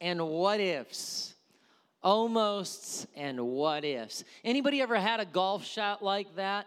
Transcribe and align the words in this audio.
and 0.00 0.26
what 0.28 0.60
ifs. 0.60 1.34
Almosts 2.02 3.06
and 3.16 3.40
what 3.40 3.84
ifs. 3.84 4.24
Anybody 4.44 4.82
ever 4.82 4.96
had 4.96 5.20
a 5.20 5.24
golf 5.24 5.64
shot 5.64 6.02
like 6.02 6.36
that? 6.36 6.66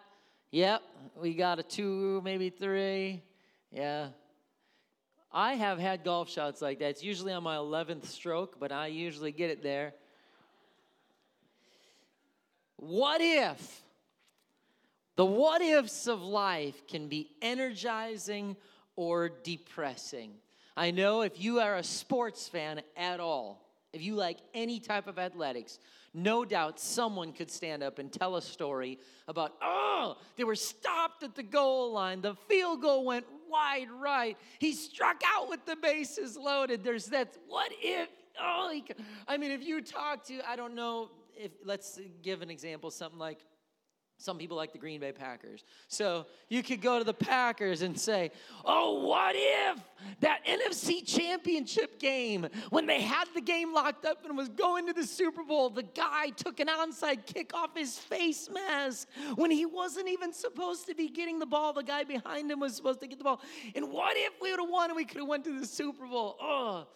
Yep, 0.51 0.81
we 1.21 1.33
got 1.33 1.59
a 1.59 1.63
two, 1.63 2.21
maybe 2.23 2.49
three. 2.49 3.21
Yeah. 3.71 4.07
I 5.31 5.53
have 5.53 5.77
had 5.77 6.03
golf 6.03 6.29
shots 6.29 6.61
like 6.61 6.79
that. 6.79 6.89
It's 6.89 7.03
usually 7.03 7.33
on 7.33 7.43
my 7.43 7.57
11th 7.57 8.05
stroke, 8.05 8.59
but 8.59 8.71
I 8.71 8.87
usually 8.87 9.31
get 9.31 9.51
it 9.51 9.61
there. 9.61 9.93
What 12.77 13.21
if? 13.21 13.83
The 15.15 15.25
what 15.25 15.61
ifs 15.61 16.07
of 16.07 16.21
life 16.21 16.87
can 16.87 17.07
be 17.07 17.29
energizing 17.41 18.55
or 18.95 19.29
depressing. 19.29 20.31
I 20.77 20.91
know 20.91 21.23
if 21.23 21.41
you 21.41 21.59
are 21.59 21.75
a 21.75 21.83
sports 21.83 22.47
fan 22.47 22.81
at 22.95 23.19
all, 23.19 23.67
if 23.93 24.03
you 24.03 24.13
like 24.13 24.37
any 24.53 24.79
type 24.79 25.07
of 25.07 25.17
athletics, 25.17 25.79
no 26.13 26.45
doubt 26.45 26.79
someone 26.79 27.33
could 27.33 27.49
stand 27.49 27.81
up 27.81 27.97
and 27.97 28.13
tell 28.13 28.35
a 28.35 28.41
story 28.43 28.99
about, 29.27 29.53
oh, 29.61 30.17
they 30.35 30.43
were 30.43 30.55
stopped 30.55 31.23
at 31.23 31.33
the 31.33 31.41
goal 31.41 31.93
line. 31.93 32.21
The 32.21 32.35
field 32.47 32.83
goal 32.83 33.05
went 33.05 33.25
wide 33.49 33.87
right. 33.99 34.37
He 34.59 34.73
struck 34.73 35.21
out 35.25 35.49
with 35.49 35.65
the 35.65 35.75
bases 35.75 36.37
loaded. 36.37 36.83
There's 36.83 37.07
that, 37.07 37.35
what 37.47 37.71
if, 37.81 38.09
oh, 38.39 38.79
I 39.27 39.37
mean, 39.37 39.49
if 39.49 39.63
you 39.63 39.81
talk 39.81 40.25
to, 40.25 40.47
I 40.47 40.55
don't 40.55 40.75
know, 40.75 41.09
if 41.35 41.51
let's 41.65 41.99
give 42.21 42.43
an 42.43 42.51
example, 42.51 42.91
something 42.91 43.19
like, 43.19 43.39
some 44.17 44.37
people 44.37 44.57
like 44.57 44.73
the 44.73 44.79
Green 44.79 44.99
Bay 44.99 45.11
Packers. 45.11 45.63
So 45.87 46.25
you 46.49 46.63
could 46.63 46.81
go 46.81 46.97
to 46.97 47.03
the 47.03 47.13
Packers 47.13 47.83
and 47.83 47.99
say, 47.99 48.31
Oh, 48.65 49.05
what 49.05 49.35
if 49.37 49.79
that 50.21 50.45
NFC 50.45 51.05
championship 51.05 51.99
game, 51.99 52.47
when 52.71 52.87
they 52.87 53.01
had 53.01 53.25
the 53.35 53.41
game 53.41 53.73
locked 53.73 54.05
up 54.05 54.25
and 54.25 54.35
was 54.35 54.49
going 54.49 54.87
to 54.87 54.93
the 54.93 55.03
Super 55.03 55.43
Bowl, 55.43 55.69
the 55.69 55.83
guy 55.83 56.29
took 56.29 56.59
an 56.59 56.67
onside 56.67 57.25
kick 57.25 57.53
off 57.53 57.75
his 57.75 57.97
face 57.97 58.49
mask 58.51 59.07
when 59.35 59.51
he 59.51 59.65
wasn't 59.65 60.07
even 60.07 60.33
supposed 60.33 60.87
to 60.87 60.95
be 60.95 61.09
getting 61.09 61.37
the 61.37 61.45
ball. 61.45 61.73
The 61.73 61.83
guy 61.83 62.03
behind 62.03 62.51
him 62.51 62.59
was 62.59 62.75
supposed 62.75 62.99
to 63.01 63.07
get 63.07 63.19
the 63.19 63.23
ball. 63.23 63.41
And 63.75 63.91
what 63.91 64.17
if 64.17 64.33
we 64.41 64.51
would 64.51 64.59
have 64.59 64.69
won 64.69 64.89
and 64.89 64.95
we 64.95 65.05
could 65.05 65.19
have 65.19 65.27
went 65.27 65.43
to 65.45 65.59
the 65.59 65.65
Super 65.65 66.07
Bowl? 66.07 66.37
Oh. 66.41 66.87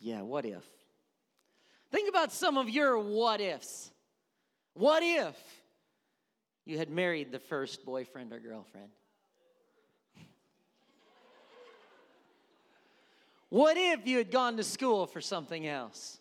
Yeah, 0.00 0.22
what 0.22 0.46
if? 0.46 0.64
Think 1.90 2.08
about 2.08 2.32
some 2.32 2.56
of 2.56 2.70
your 2.70 2.98
what 2.98 3.40
ifs. 3.40 3.90
What 4.74 5.02
if 5.02 5.36
you 6.64 6.78
had 6.78 6.88
married 6.88 7.32
the 7.32 7.38
first 7.38 7.84
boyfriend 7.84 8.32
or 8.32 8.40
girlfriend? 8.40 8.90
What 13.50 13.76
if 13.76 14.06
you 14.06 14.18
had 14.18 14.30
gone 14.30 14.56
to 14.56 14.64
school 14.64 15.06
for 15.06 15.20
something 15.20 15.66
else? 15.66 16.18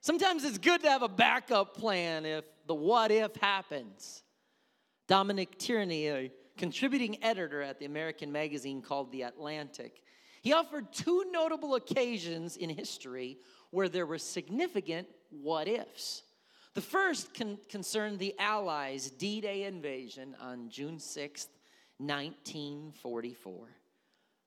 Sometimes 0.00 0.44
it's 0.44 0.58
good 0.58 0.82
to 0.84 0.88
have 0.88 1.02
a 1.02 1.08
backup 1.08 1.76
plan 1.76 2.24
if 2.24 2.44
the 2.68 2.74
what 2.74 3.10
if 3.10 3.34
happens. 3.34 4.22
Dominic 5.08 5.58
Tierney, 5.58 6.08
a 6.08 6.32
contributing 6.56 7.22
editor 7.22 7.60
at 7.60 7.80
the 7.80 7.84
American 7.84 8.30
magazine 8.30 8.80
called 8.80 9.10
The 9.10 9.22
Atlantic, 9.22 10.02
he 10.46 10.52
offered 10.52 10.92
two 10.92 11.24
notable 11.32 11.74
occasions 11.74 12.56
in 12.56 12.70
history 12.70 13.36
where 13.70 13.88
there 13.88 14.06
were 14.06 14.16
significant 14.16 15.08
what 15.30 15.66
ifs. 15.66 16.22
The 16.74 16.80
first 16.80 17.34
con- 17.34 17.58
concerned 17.68 18.20
the 18.20 18.32
Allies' 18.38 19.10
D 19.10 19.40
Day 19.40 19.64
invasion 19.64 20.36
on 20.40 20.68
June 20.68 20.98
6th, 20.98 21.48
1944. 21.98 23.56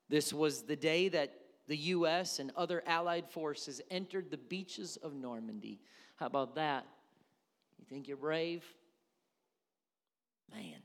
This 0.07 0.31
was 0.31 0.61
the 0.61 0.77
day 0.77 1.09
that 1.09 1.33
the 1.67 1.75
U.S. 1.75 2.39
and 2.39 2.53
other 2.55 2.81
Allied 2.85 3.29
forces 3.29 3.81
entered 3.91 4.31
the 4.31 4.37
beaches 4.37 4.95
of 5.03 5.13
Normandy. 5.13 5.81
How 6.15 6.27
about 6.27 6.55
that? 6.55 6.87
You 7.77 7.83
think 7.89 8.07
you're 8.07 8.15
brave? 8.15 8.63
Man, 10.49 10.79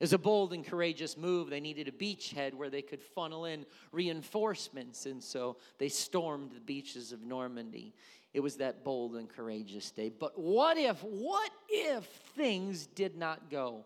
it 0.00 0.04
was 0.04 0.12
a 0.12 0.18
bold 0.18 0.52
and 0.52 0.66
courageous 0.66 1.16
move. 1.16 1.50
They 1.50 1.60
needed 1.60 1.88
a 1.88 1.92
beachhead 1.92 2.54
where 2.54 2.68
they 2.68 2.82
could 2.82 3.00
funnel 3.00 3.44
in 3.44 3.64
reinforcements, 3.92 5.06
and 5.06 5.22
so 5.22 5.56
they 5.78 5.88
stormed 5.88 6.50
the 6.52 6.60
beaches 6.60 7.12
of 7.12 7.22
Normandy. 7.22 7.94
It 8.32 8.40
was 8.40 8.56
that 8.56 8.82
bold 8.82 9.14
and 9.14 9.28
courageous 9.28 9.92
day. 9.92 10.08
But 10.08 10.36
what 10.36 10.76
if, 10.76 11.02
what 11.04 11.52
if 11.68 12.04
things 12.36 12.86
did 12.86 13.16
not 13.16 13.48
go 13.50 13.84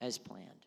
as 0.00 0.18
planned? 0.18 0.66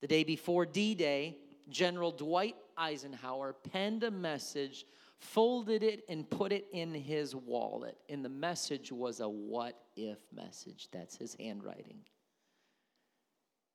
The 0.00 0.08
day 0.08 0.24
before 0.24 0.66
D 0.66 0.96
Day, 0.96 1.38
General 1.68 2.10
Dwight 2.10 2.56
Eisenhower 2.76 3.52
penned 3.52 4.02
a 4.02 4.10
message, 4.10 4.86
folded 5.18 5.84
it, 5.84 6.02
and 6.08 6.28
put 6.28 6.52
it 6.52 6.66
in 6.72 6.92
his 6.92 7.36
wallet. 7.36 7.96
And 8.08 8.24
the 8.24 8.28
message 8.28 8.90
was 8.90 9.20
a 9.20 9.28
what 9.28 9.78
if 9.94 10.18
message. 10.34 10.88
That's 10.90 11.16
his 11.16 11.36
handwriting. 11.38 12.00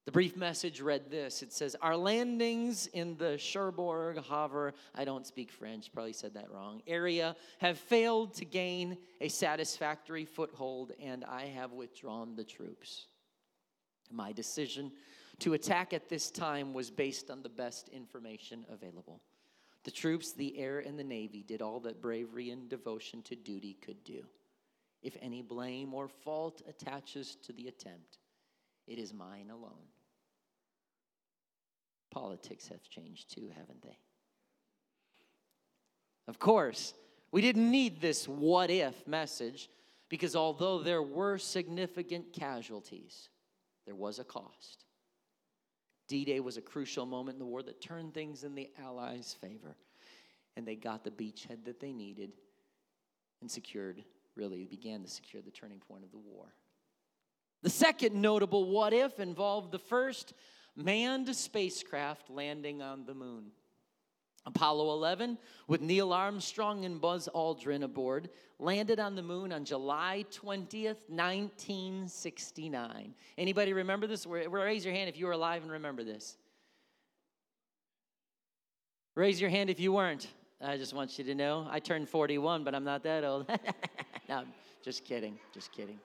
The 0.05 0.11
brief 0.11 0.37
message 0.37 0.81
read 0.81 1.09
this 1.09 1.41
It 1.41 1.51
says, 1.51 1.75
Our 1.81 1.97
landings 1.97 2.85
in 2.87 3.17
the 3.17 3.37
Cherbourg, 3.37 4.23
Havre, 4.29 4.73
I 4.93 5.03
don't 5.03 5.25
speak 5.25 5.51
French, 5.51 5.91
probably 5.91 6.13
said 6.13 6.35
that 6.35 6.51
wrong, 6.51 6.83
area 6.85 7.35
have 7.57 7.79
failed 7.79 8.35
to 8.35 8.45
gain 8.45 8.99
a 9.19 9.29
satisfactory 9.29 10.25
foothold, 10.25 10.91
and 11.01 11.25
I 11.25 11.45
have 11.45 11.71
withdrawn 11.71 12.35
the 12.35 12.43
troops. 12.43 13.07
My 14.11 14.31
decision 14.31 14.91
to 15.39 15.53
attack 15.53 15.91
at 15.91 16.07
this 16.07 16.29
time 16.29 16.71
was 16.71 16.91
based 16.91 17.31
on 17.31 17.41
the 17.41 17.49
best 17.49 17.89
information 17.89 18.63
available. 18.69 19.21
The 19.85 19.91
troops, 19.91 20.33
the 20.33 20.57
air, 20.59 20.79
and 20.79 20.99
the 20.99 21.03
navy 21.03 21.43
did 21.43 21.63
all 21.63 21.79
that 21.81 22.01
bravery 22.01 22.51
and 22.51 22.69
devotion 22.69 23.23
to 23.23 23.35
duty 23.35 23.77
could 23.81 24.03
do. 24.03 24.23
If 25.01 25.17
any 25.19 25.41
blame 25.41 25.95
or 25.95 26.07
fault 26.07 26.61
attaches 26.67 27.37
to 27.43 27.53
the 27.53 27.67
attempt, 27.67 28.19
it 28.87 28.99
is 28.99 29.11
mine 29.11 29.49
alone. 29.49 29.87
Politics 32.15 32.69
have 32.69 32.81
changed 32.89 33.35
too, 33.35 33.51
haven't 33.53 33.81
they? 33.81 33.97
Of 36.29 36.39
course, 36.39 36.93
we 37.31 37.41
didn't 37.41 37.69
need 37.69 37.99
this 37.99 38.25
what 38.25 38.71
if 38.71 39.05
message 39.05 39.69
because 40.07 40.33
although 40.33 40.79
there 40.79 41.03
were 41.03 41.37
significant 41.37 42.31
casualties, 42.31 43.27
there 43.85 43.95
was 43.95 44.17
a 44.19 44.23
cost. 44.23 44.85
D 46.07 46.23
Day 46.23 46.39
was 46.39 46.55
a 46.55 46.61
crucial 46.61 47.05
moment 47.05 47.35
in 47.35 47.39
the 47.39 47.45
war 47.45 47.61
that 47.63 47.81
turned 47.81 48.13
things 48.13 48.45
in 48.45 48.55
the 48.55 48.69
Allies' 48.81 49.35
favor, 49.41 49.75
and 50.55 50.65
they 50.65 50.75
got 50.75 51.03
the 51.03 51.11
beachhead 51.11 51.65
that 51.65 51.81
they 51.81 51.91
needed 51.91 52.31
and 53.41 53.51
secured, 53.51 54.05
really 54.35 54.63
began 54.63 55.03
to 55.03 55.09
secure 55.09 55.41
the 55.41 55.51
turning 55.51 55.79
point 55.79 56.05
of 56.05 56.11
the 56.11 56.17
war. 56.17 56.45
The 57.61 57.69
second 57.69 58.15
notable 58.15 58.69
what 58.69 58.93
if 58.93 59.19
involved 59.19 59.73
the 59.73 59.79
first 59.79 60.33
manned 60.75 61.33
spacecraft 61.35 62.29
landing 62.29 62.81
on 62.81 63.05
the 63.05 63.13
moon. 63.13 63.51
Apollo 64.47 64.93
11, 64.93 65.39
with 65.67 65.81
Neil 65.81 66.13
Armstrong 66.13 66.85
and 66.85 67.01
Buzz 67.01 67.27
Aldrin 67.33 67.83
aboard, 67.83 68.29
landed 68.59 68.99
on 68.99 69.15
the 69.15 69.23
moon 69.23 69.51
on 69.51 69.65
July 69.65 70.23
20th, 70.31 70.99
1969. 71.07 73.15
Anybody 73.37 73.73
remember 73.73 74.05
this? 74.05 74.27
Raise 74.27 74.85
your 74.85 74.93
hand 74.93 75.09
if 75.09 75.17
you 75.17 75.25
were 75.25 75.31
alive 75.31 75.63
and 75.63 75.71
remember 75.71 76.03
this. 76.03 76.37
Raise 79.15 79.41
your 79.41 79.49
hand 79.49 79.71
if 79.71 79.79
you 79.79 79.93
weren't. 79.93 80.27
I 80.61 80.77
just 80.77 80.93
want 80.93 81.17
you 81.17 81.23
to 81.25 81.33
know 81.33 81.67
I 81.69 81.79
turned 81.79 82.07
41, 82.07 82.63
but 82.63 82.75
I'm 82.75 82.83
not 82.83 83.01
that 83.03 83.23
old. 83.23 83.49
no, 84.29 84.43
just 84.83 85.05
kidding. 85.05 85.39
Just 85.53 85.71
kidding. 85.71 85.99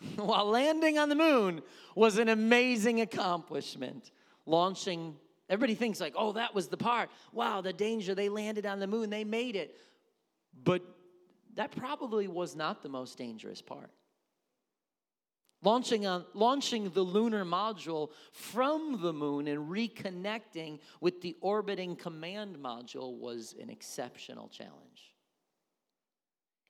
while 0.16 0.46
landing 0.46 0.98
on 0.98 1.08
the 1.08 1.14
moon 1.14 1.62
was 1.94 2.18
an 2.18 2.28
amazing 2.28 3.00
accomplishment. 3.00 4.10
Launching, 4.46 5.16
everybody 5.48 5.74
thinks 5.74 6.00
like, 6.00 6.14
oh, 6.16 6.32
that 6.32 6.54
was 6.54 6.68
the 6.68 6.76
part. 6.76 7.10
Wow, 7.32 7.60
the 7.60 7.72
danger, 7.72 8.14
they 8.14 8.28
landed 8.28 8.66
on 8.66 8.78
the 8.78 8.86
moon, 8.86 9.10
they 9.10 9.24
made 9.24 9.56
it. 9.56 9.76
But 10.64 10.82
that 11.54 11.76
probably 11.76 12.28
was 12.28 12.54
not 12.54 12.82
the 12.82 12.88
most 12.88 13.18
dangerous 13.18 13.60
part. 13.60 13.90
Launching, 15.62 16.06
on, 16.06 16.24
launching 16.34 16.88
the 16.90 17.02
lunar 17.02 17.44
module 17.44 18.10
from 18.30 19.00
the 19.02 19.12
moon 19.12 19.48
and 19.48 19.68
reconnecting 19.68 20.78
with 21.00 21.20
the 21.20 21.36
orbiting 21.40 21.96
command 21.96 22.56
module 22.56 23.18
was 23.18 23.56
an 23.60 23.68
exceptional 23.68 24.48
challenge. 24.48 25.14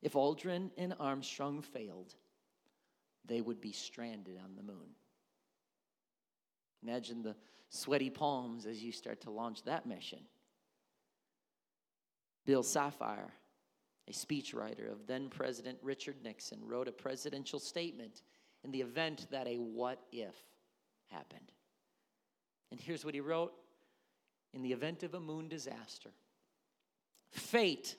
If 0.01 0.13
Aldrin 0.13 0.71
and 0.75 0.95
Armstrong 0.99 1.61
failed, 1.61 2.15
they 3.29 3.39
would 3.39 3.61
be 3.61 3.71
stranded 3.71 4.37
on 4.43 4.55
the 4.57 4.63
moon. 4.63 4.95
Imagine 6.83 7.21
the 7.21 7.35
sweaty 7.69 8.09
palms 8.09 8.65
as 8.65 8.83
you 8.83 8.91
start 8.91 9.21
to 9.21 9.29
launch 9.29 9.63
that 9.63 9.85
mission. 9.85 10.19
Bill 12.45 12.63
Safire, 12.63 13.29
a 14.07 14.11
speechwriter 14.11 14.91
of 14.91 15.05
then 15.05 15.29
President 15.29 15.77
Richard 15.83 16.15
Nixon, 16.23 16.59
wrote 16.65 16.87
a 16.87 16.91
presidential 16.91 17.59
statement 17.59 18.23
in 18.63 18.71
the 18.71 18.81
event 18.81 19.27
that 19.29 19.47
a 19.47 19.57
what 19.57 19.99
if 20.11 20.35
happened. 21.07 21.51
And 22.71 22.79
here's 22.79 23.05
what 23.05 23.13
he 23.13 23.21
wrote 23.21 23.53
in 24.53 24.63
the 24.63 24.73
event 24.73 25.03
of 25.03 25.13
a 25.13 25.19
moon 25.19 25.47
disaster, 25.47 26.09
fate 27.29 27.95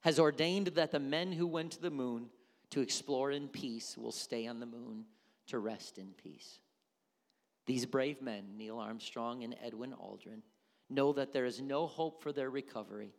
has 0.00 0.20
ordained 0.20 0.68
that 0.68 0.92
the 0.92 1.00
men 1.00 1.32
who 1.32 1.46
went 1.46 1.72
to 1.72 1.80
the 1.80 1.90
moon 1.90 2.28
to 2.74 2.80
explore 2.80 3.30
in 3.30 3.46
peace 3.46 3.96
will 3.96 4.10
stay 4.10 4.48
on 4.48 4.58
the 4.58 4.66
moon 4.66 5.04
to 5.46 5.60
rest 5.60 5.96
in 5.96 6.08
peace. 6.20 6.58
These 7.66 7.86
brave 7.86 8.20
men, 8.20 8.56
Neil 8.56 8.80
Armstrong 8.80 9.44
and 9.44 9.54
Edwin 9.64 9.92
Aldrin, 9.92 10.42
know 10.90 11.12
that 11.12 11.32
there 11.32 11.44
is 11.44 11.60
no 11.60 11.86
hope 11.86 12.20
for 12.20 12.32
their 12.32 12.50
recovery, 12.50 13.14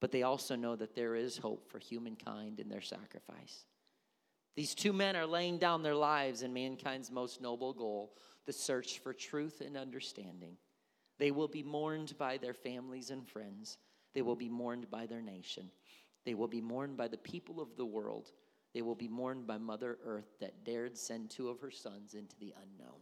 but 0.00 0.10
they 0.10 0.24
also 0.24 0.56
know 0.56 0.74
that 0.74 0.96
there 0.96 1.14
is 1.14 1.38
hope 1.38 1.70
for 1.70 1.78
humankind 1.78 2.58
in 2.58 2.68
their 2.68 2.80
sacrifice. 2.80 3.66
These 4.56 4.74
two 4.74 4.92
men 4.92 5.14
are 5.14 5.26
laying 5.26 5.58
down 5.58 5.84
their 5.84 5.94
lives 5.94 6.42
in 6.42 6.52
mankind's 6.52 7.12
most 7.12 7.40
noble 7.40 7.72
goal, 7.72 8.16
the 8.46 8.52
search 8.52 8.98
for 8.98 9.14
truth 9.14 9.62
and 9.64 9.76
understanding. 9.76 10.56
They 11.20 11.30
will 11.30 11.46
be 11.46 11.62
mourned 11.62 12.18
by 12.18 12.36
their 12.36 12.52
families 12.52 13.10
and 13.10 13.24
friends. 13.28 13.78
They 14.12 14.22
will 14.22 14.34
be 14.34 14.48
mourned 14.48 14.90
by 14.90 15.06
their 15.06 15.22
nation. 15.22 15.70
They 16.26 16.34
will 16.34 16.48
be 16.48 16.60
mourned 16.60 16.96
by 16.96 17.06
the 17.06 17.16
people 17.16 17.60
of 17.60 17.76
the 17.76 17.86
world. 17.86 18.32
They 18.74 18.82
will 18.82 18.94
be 18.94 19.08
mourned 19.08 19.46
by 19.46 19.58
Mother 19.58 19.98
Earth 20.04 20.38
that 20.40 20.64
dared 20.64 20.96
send 20.96 21.30
two 21.30 21.48
of 21.48 21.60
her 21.60 21.70
sons 21.70 22.14
into 22.14 22.36
the 22.38 22.54
unknown. 22.56 23.00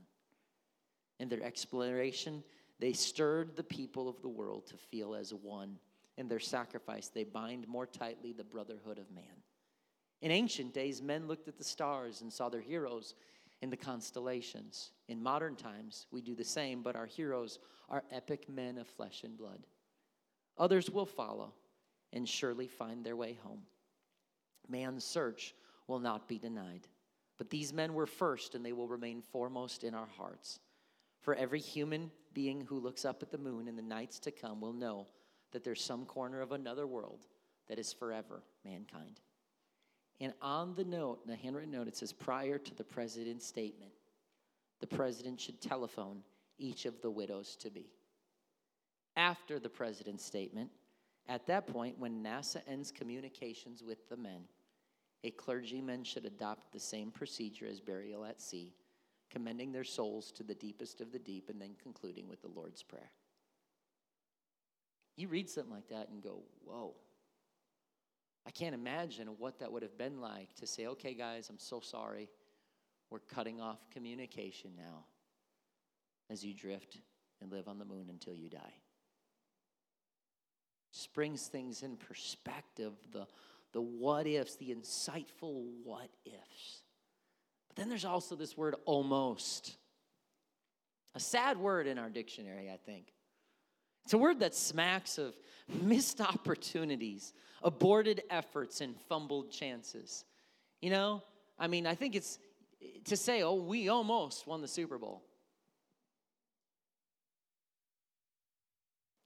In 1.18 1.28
their 1.28 1.42
exploration, 1.42 2.42
they 2.78 2.92
stirred 2.92 3.56
the 3.56 3.62
people 3.62 4.08
of 4.08 4.20
the 4.22 4.28
world 4.28 4.66
to 4.66 4.76
feel 4.76 5.14
as 5.14 5.32
one. 5.32 5.78
In 6.16 6.28
their 6.28 6.40
sacrifice, 6.40 7.08
they 7.08 7.24
bind 7.24 7.68
more 7.68 7.86
tightly 7.86 8.32
the 8.32 8.42
brotherhood 8.42 8.98
of 8.98 9.10
man. 9.10 9.24
In 10.22 10.30
ancient 10.30 10.74
days, 10.74 11.00
men 11.00 11.26
looked 11.26 11.48
at 11.48 11.56
the 11.56 11.64
stars 11.64 12.20
and 12.20 12.32
saw 12.32 12.48
their 12.48 12.60
heroes 12.60 13.14
in 13.62 13.70
the 13.70 13.76
constellations. 13.76 14.92
In 15.08 15.22
modern 15.22 15.56
times, 15.56 16.06
we 16.10 16.20
do 16.20 16.34
the 16.34 16.44
same, 16.44 16.82
but 16.82 16.96
our 16.96 17.06
heroes 17.06 17.58
are 17.88 18.04
epic 18.10 18.48
men 18.48 18.78
of 18.78 18.86
flesh 18.86 19.22
and 19.24 19.36
blood. 19.36 19.66
Others 20.58 20.90
will 20.90 21.06
follow 21.06 21.52
and 22.12 22.28
surely 22.28 22.66
find 22.66 23.04
their 23.04 23.16
way 23.16 23.38
home. 23.42 23.62
Man's 24.70 25.04
search 25.04 25.54
will 25.86 25.98
not 25.98 26.28
be 26.28 26.38
denied. 26.38 26.86
But 27.38 27.50
these 27.50 27.72
men 27.72 27.94
were 27.94 28.06
first, 28.06 28.54
and 28.54 28.64
they 28.64 28.72
will 28.72 28.88
remain 28.88 29.22
foremost 29.22 29.82
in 29.82 29.94
our 29.94 30.08
hearts. 30.16 30.60
For 31.20 31.34
every 31.34 31.60
human 31.60 32.10
being 32.32 32.62
who 32.62 32.78
looks 32.78 33.04
up 33.04 33.22
at 33.22 33.30
the 33.30 33.38
moon 33.38 33.68
in 33.68 33.76
the 33.76 33.82
nights 33.82 34.18
to 34.20 34.30
come 34.30 34.60
will 34.60 34.72
know 34.72 35.06
that 35.52 35.64
there's 35.64 35.82
some 35.82 36.04
corner 36.04 36.40
of 36.40 36.52
another 36.52 36.86
world 36.86 37.26
that 37.68 37.78
is 37.78 37.92
forever 37.92 38.42
mankind. 38.64 39.20
And 40.20 40.34
on 40.42 40.74
the 40.74 40.84
note, 40.84 41.26
the 41.26 41.36
handwritten 41.36 41.72
note, 41.72 41.88
it 41.88 41.96
says 41.96 42.12
prior 42.12 42.58
to 42.58 42.74
the 42.74 42.84
president's 42.84 43.46
statement, 43.46 43.92
the 44.80 44.86
president 44.86 45.40
should 45.40 45.60
telephone 45.60 46.22
each 46.58 46.84
of 46.84 47.00
the 47.00 47.10
widows 47.10 47.56
to 47.56 47.70
be. 47.70 47.86
After 49.16 49.58
the 49.58 49.68
president's 49.68 50.24
statement, 50.24 50.70
at 51.28 51.46
that 51.46 51.66
point, 51.66 51.98
when 51.98 52.22
NASA 52.22 52.60
ends 52.66 52.90
communications 52.90 53.82
with 53.82 54.08
the 54.08 54.16
men, 54.16 54.42
a 55.22 55.30
clergyman 55.30 56.04
should 56.04 56.24
adopt 56.24 56.72
the 56.72 56.80
same 56.80 57.10
procedure 57.10 57.66
as 57.66 57.80
burial 57.80 58.24
at 58.24 58.40
sea, 58.40 58.74
commending 59.30 59.72
their 59.72 59.84
souls 59.84 60.32
to 60.32 60.42
the 60.42 60.54
deepest 60.54 61.00
of 61.00 61.12
the 61.12 61.18
deep 61.18 61.50
and 61.50 61.60
then 61.60 61.76
concluding 61.82 62.28
with 62.28 62.40
the 62.40 62.48
Lord's 62.48 62.82
Prayer. 62.82 63.10
You 65.16 65.28
read 65.28 65.50
something 65.50 65.72
like 65.72 65.88
that 65.88 66.08
and 66.08 66.22
go, 66.22 66.40
whoa. 66.64 66.94
I 68.46 68.50
can't 68.50 68.74
imagine 68.74 69.28
what 69.38 69.58
that 69.58 69.70
would 69.70 69.82
have 69.82 69.98
been 69.98 70.20
like 70.20 70.54
to 70.54 70.66
say, 70.66 70.86
okay, 70.86 71.12
guys, 71.12 71.50
I'm 71.50 71.58
so 71.58 71.80
sorry. 71.80 72.30
We're 73.10 73.18
cutting 73.18 73.60
off 73.60 73.78
communication 73.90 74.70
now 74.76 75.04
as 76.30 76.44
you 76.44 76.54
drift 76.54 76.98
and 77.42 77.52
live 77.52 77.68
on 77.68 77.78
the 77.78 77.84
moon 77.84 78.06
until 78.08 78.34
you 78.34 78.48
die. 78.48 78.74
Just 80.92 81.12
brings 81.12 81.46
things 81.46 81.82
in 81.82 81.96
perspective, 81.96 82.94
the, 83.12 83.26
the 83.72 83.80
what 83.80 84.26
ifs, 84.26 84.56
the 84.56 84.74
insightful 84.74 85.64
what 85.84 86.10
ifs. 86.24 86.82
But 87.68 87.76
then 87.76 87.88
there's 87.88 88.04
also 88.04 88.34
this 88.34 88.56
word 88.56 88.74
almost. 88.84 89.76
A 91.14 91.20
sad 91.20 91.58
word 91.58 91.86
in 91.86 91.98
our 91.98 92.10
dictionary, 92.10 92.70
I 92.70 92.76
think. 92.76 93.12
It's 94.04 94.14
a 94.14 94.18
word 94.18 94.40
that 94.40 94.54
smacks 94.54 95.18
of 95.18 95.34
missed 95.82 96.20
opportunities, 96.20 97.32
aborted 97.62 98.22
efforts, 98.30 98.80
and 98.80 98.96
fumbled 99.08 99.50
chances. 99.50 100.24
You 100.80 100.90
know, 100.90 101.22
I 101.58 101.66
mean, 101.66 101.86
I 101.86 101.94
think 101.94 102.14
it's 102.16 102.38
to 103.04 103.16
say, 103.16 103.42
oh, 103.42 103.54
we 103.54 103.88
almost 103.88 104.46
won 104.46 104.62
the 104.62 104.68
Super 104.68 104.98
Bowl. 104.98 105.22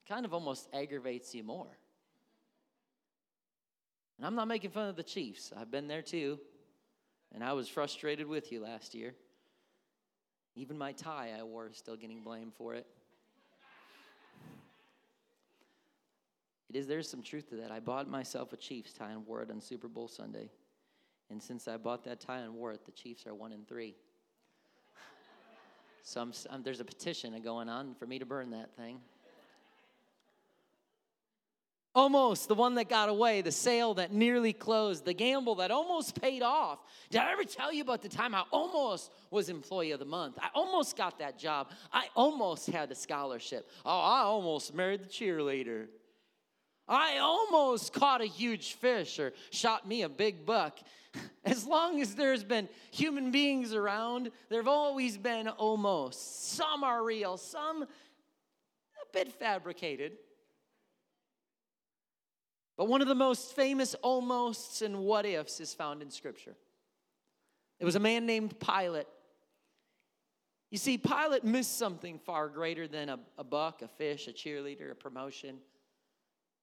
Kind 0.09 0.25
of 0.25 0.35
almost 0.35 0.69
aggravates 0.73 1.35
you 1.35 1.45
more. 1.45 1.79
And 4.19 4.27
I'm 4.27 4.35
not 4.35 4.49
making 4.49 4.71
fun 4.71 4.89
of 4.89 4.97
the 4.97 5.03
Chiefs. 5.03 5.53
I've 5.57 5.71
been 5.71 5.89
there 5.89 6.03
too. 6.03 6.39
And 7.35 7.43
I 7.43 7.53
was 7.53 7.69
frustrated 7.69 8.27
with 8.27 8.53
you 8.53 8.61
last 8.61 8.95
year. 8.95 9.15
Even 10.57 10.79
my 10.79 10.93
tie 10.93 11.33
I 11.37 11.43
wore 11.43 11.69
is 11.69 11.77
still 11.77 11.97
getting 11.97 12.23
blamed 12.23 12.55
for 12.55 12.75
it. 12.75 12.87
It 16.71 16.77
is 16.79 16.87
there's 16.87 17.09
some 17.09 17.23
truth 17.23 17.49
to 17.51 17.57
that. 17.57 17.71
I 17.71 17.81
bought 17.81 18.09
myself 18.09 18.53
a 18.53 18.57
Chiefs 18.57 18.93
tie 18.93 19.11
and 19.11 19.27
wore 19.27 19.43
it 19.43 19.51
on 19.51 19.61
Super 19.61 19.89
Bowl 19.89 20.09
Sunday. 20.09 20.51
And 21.31 21.43
since 21.43 21.69
I 21.69 21.77
bought 21.77 22.05
that 22.05 22.21
tie 22.21 22.39
and 22.39 22.55
wore 22.55 22.73
it, 22.73 22.85
the 22.85 22.93
Chiefs 22.93 23.27
are 23.27 23.35
one 23.35 23.53
and 23.53 23.67
three. 23.67 23.95
so 26.03 26.21
I'm, 26.21 26.33
I'm, 26.51 26.57
um, 26.57 26.63
there's 26.63 26.81
a 26.81 26.85
petition 26.85 27.41
going 27.43 27.69
on 27.69 27.95
for 27.95 28.07
me 28.07 28.19
to 28.19 28.27
burn 28.27 28.51
that 28.51 28.75
thing. 28.77 28.99
Almost 31.95 32.49
the 32.49 32.57
one 32.57 32.75
that 32.75 32.89
got 32.89 33.09
away, 33.09 33.41
the 33.41 33.53
sale 33.53 33.95
that 33.95 34.13
nearly 34.13 34.53
closed, 34.53 35.05
the 35.05 35.15
gamble 35.15 35.55
that 35.57 35.71
almost 35.71 36.21
paid 36.21 36.43
off. 36.43 36.81
Did 37.09 37.21
I 37.21 37.31
ever 37.31 37.45
tell 37.45 37.73
you 37.73 37.83
about 37.83 38.03
the 38.03 38.09
time 38.09 38.35
I 38.35 38.43
almost 38.51 39.13
was 39.31 39.49
employee 39.49 39.93
of 39.93 40.01
the 40.01 40.05
month? 40.05 40.37
I 40.41 40.49
almost 40.55 40.97
got 40.97 41.21
that 41.21 41.39
job. 41.39 41.71
I 41.93 42.09
almost 42.17 42.67
had 42.67 42.91
a 42.91 42.97
scholarship. 42.97 43.71
Oh, 43.87 44.01
I 44.01 44.21
almost 44.23 44.75
married 44.75 45.05
the 45.05 45.09
cheerleader. 45.09 45.87
I 46.89 47.19
almost 47.19 47.93
caught 47.93 48.21
a 48.21 48.27
huge 48.27 48.75
fish 48.75 49.21
or 49.21 49.33
shot 49.51 49.87
me 49.87 50.03
a 50.03 50.09
big 50.09 50.45
buck. 50.45 50.81
As 51.45 51.65
long 51.65 52.01
as 52.01 52.17
there's 52.17 52.43
been 52.43 52.69
human 52.91 53.31
beings 53.31 53.73
around, 53.73 54.33
there 54.49 54.59
have 54.59 54.69
always 54.69 55.17
been 55.17 55.47
almost. 55.47 56.55
Some 56.55 56.83
are 56.83 57.05
real, 57.05 57.37
some 57.37 57.85
a 57.85 57.87
bit 59.13 59.33
fabricated. 59.33 60.15
But 62.77 62.89
one 62.89 63.03
of 63.03 63.09
the 63.09 63.15
most 63.15 63.55
famous 63.55 63.95
almosts 64.03 64.83
and 64.83 65.01
what 65.01 65.27
ifs 65.27 65.61
is 65.61 65.75
found 65.75 66.03
in 66.03 66.11
Scripture. 66.11 66.57
It 67.79 67.85
was 67.85 67.95
a 67.95 68.01
man 68.01 68.27
named 68.27 68.59
Pilate. 68.59 69.07
You 70.71 70.79
see, 70.79 70.99
Pilate 70.99 71.45
missed 71.45 71.79
something 71.79 72.19
far 72.19 72.49
greater 72.49 72.89
than 72.89 73.09
a, 73.09 73.21
a 73.39 73.45
buck, 73.45 73.83
a 73.83 73.89
fish, 73.89 74.27
a 74.27 74.33
cheerleader, 74.33 74.91
a 74.91 74.95
promotion. 74.95 75.59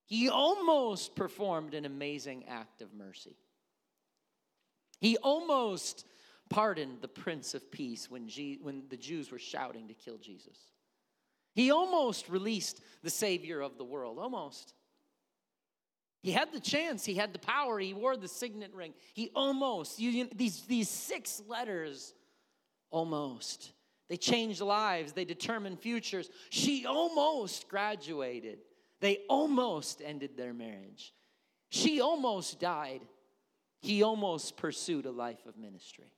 He 0.05 0.27
almost 0.27 1.15
performed 1.15 1.73
an 1.73 1.85
amazing 1.85 2.45
act 2.49 2.81
of 2.81 2.93
mercy. 2.93 3.37
He 4.99 5.15
almost 5.17 6.05
pardoned 6.49 6.97
the 7.01 7.07
Prince 7.07 7.53
of 7.53 7.71
Peace 7.71 8.11
when, 8.11 8.27
when 8.61 8.83
the 8.89 8.97
Jews 8.97 9.31
were 9.31 9.39
shouting 9.39 9.87
to 9.87 9.93
kill 9.93 10.17
Jesus. 10.17 10.57
He 11.53 11.71
almost 11.71 12.27
released 12.27 12.81
the 13.03 13.09
Savior 13.09 13.61
of 13.61 13.77
the 13.77 13.85
world, 13.85 14.19
almost. 14.19 14.73
He 16.21 16.31
had 16.31 16.53
the 16.53 16.59
chance, 16.59 17.03
he 17.03 17.15
had 17.15 17.33
the 17.33 17.39
power, 17.39 17.79
he 17.79 17.93
wore 17.93 18.15
the 18.15 18.27
signet 18.27 18.73
ring. 18.73 18.93
He 19.13 19.31
almost, 19.35 19.99
you, 19.99 20.29
these, 20.35 20.61
these 20.61 20.89
six 20.89 21.41
letters, 21.47 22.13
almost. 22.91 23.71
They 24.07 24.17
changed 24.17 24.61
lives, 24.61 25.13
they 25.13 25.25
determined 25.25 25.79
futures. 25.79 26.29
She 26.49 26.85
almost 26.85 27.67
graduated, 27.69 28.59
they 28.99 29.19
almost 29.29 30.01
ended 30.03 30.37
their 30.37 30.53
marriage. 30.53 31.13
She 31.69 32.01
almost 32.01 32.59
died, 32.59 33.01
he 33.79 34.03
almost 34.03 34.57
pursued 34.57 35.07
a 35.07 35.11
life 35.11 35.45
of 35.47 35.57
ministry. 35.57 36.11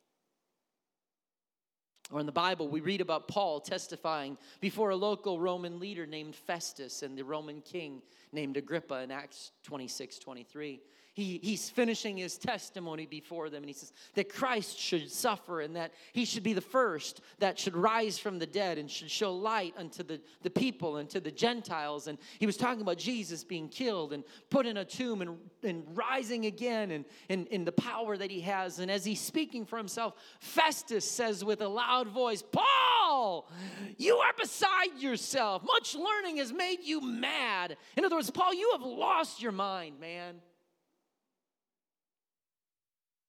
Or 2.14 2.20
in 2.20 2.28
the 2.28 2.32
Bible, 2.32 2.68
we 2.68 2.80
read 2.80 3.02
about 3.02 3.28
Paul 3.28 3.60
testifying 3.60 4.38
before 4.62 4.92
a 4.92 4.96
local 4.96 5.40
Roman 5.40 5.80
leader 5.80 6.06
named 6.06 6.36
Festus 6.36 7.02
and 7.02 7.18
the 7.18 7.24
Roman 7.24 7.60
king 7.62 8.04
named 8.32 8.56
Agrippa 8.56 9.02
in 9.02 9.10
Acts 9.10 9.52
26 9.64 10.20
23. 10.20 10.80
He, 11.14 11.40
he's 11.44 11.70
finishing 11.70 12.18
his 12.18 12.38
testimony 12.38 13.06
before 13.06 13.50
them 13.50 13.64
and 13.64 13.70
he 13.70 13.74
says 13.74 13.94
that 14.16 14.34
christ 14.34 14.80
should 14.80 15.10
suffer 15.12 15.62
and 15.62 15.76
that 15.76 15.94
he 16.12 16.26
should 16.26 16.44
be 16.44 16.54
the 16.54 16.62
first 16.62 17.22
that 17.40 17.60
should 17.60 17.76
rise 17.76 18.18
from 18.18 18.40
the 18.40 18.46
dead 18.46 18.78
and 18.78 18.90
should 18.90 19.12
show 19.12 19.34
light 19.34 19.74
unto 19.78 20.04
the, 20.04 20.20
the 20.42 20.50
people 20.50 20.98
and 20.98 21.10
to 21.10 21.20
the 21.20 21.32
gentiles. 21.32 22.08
And 22.08 22.18
he 22.40 22.46
was 22.46 22.58
talking 22.58 22.82
about 22.82 22.98
jesus 22.98 23.44
being 23.44 23.70
killed 23.70 24.14
and 24.14 24.24
put 24.50 24.66
in 24.66 24.78
a 24.78 24.86
tomb 24.86 25.22
and, 25.22 25.38
and 25.64 25.84
rising 25.94 26.46
again 26.46 26.92
and 26.92 27.06
in, 27.30 27.46
in 27.48 27.66
the 27.66 27.72
power 27.72 28.18
that 28.18 28.32
he 28.32 28.42
has. 28.42 28.80
And 28.80 28.90
as 28.90 29.06
he's 29.06 29.22
speaking 29.22 29.66
for 29.66 29.78
himself 29.78 30.16
festus 30.40 31.10
says 31.10 31.44
with 31.44 31.62
a 31.62 31.68
loud 31.68 32.08
voice 32.08 32.44
paul 32.52 33.50
you 33.98 34.16
are 34.18 34.34
beside 34.40 34.98
yourself. 34.98 35.64
Much 35.64 35.96
learning 35.96 36.38
has 36.38 36.54
made 36.54 36.80
you 36.84 37.02
mad. 37.02 37.78
In 37.98 38.06
other 38.06 38.16
words 38.16 38.32
paul 38.32 38.54
you 38.54 38.72
have 38.74 38.82
lost 38.82 39.42
your 39.42 39.52
mind 39.52 40.00
man 40.00 40.36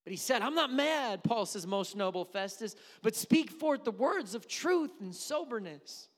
but 0.04 0.10
he 0.10 0.16
said, 0.18 0.42
I'm 0.42 0.54
not 0.54 0.72
mad, 0.72 1.24
Paul 1.24 1.46
says, 1.46 1.66
most 1.66 1.96
noble 1.96 2.24
Festus, 2.24 2.76
but 3.02 3.16
speak 3.16 3.50
forth 3.50 3.84
the 3.84 3.90
words 3.90 4.34
of 4.34 4.46
truth 4.46 4.92
and 5.00 5.14
soberness. 5.14 6.08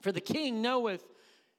For 0.00 0.10
the 0.10 0.20
king 0.20 0.60
knoweth 0.62 1.04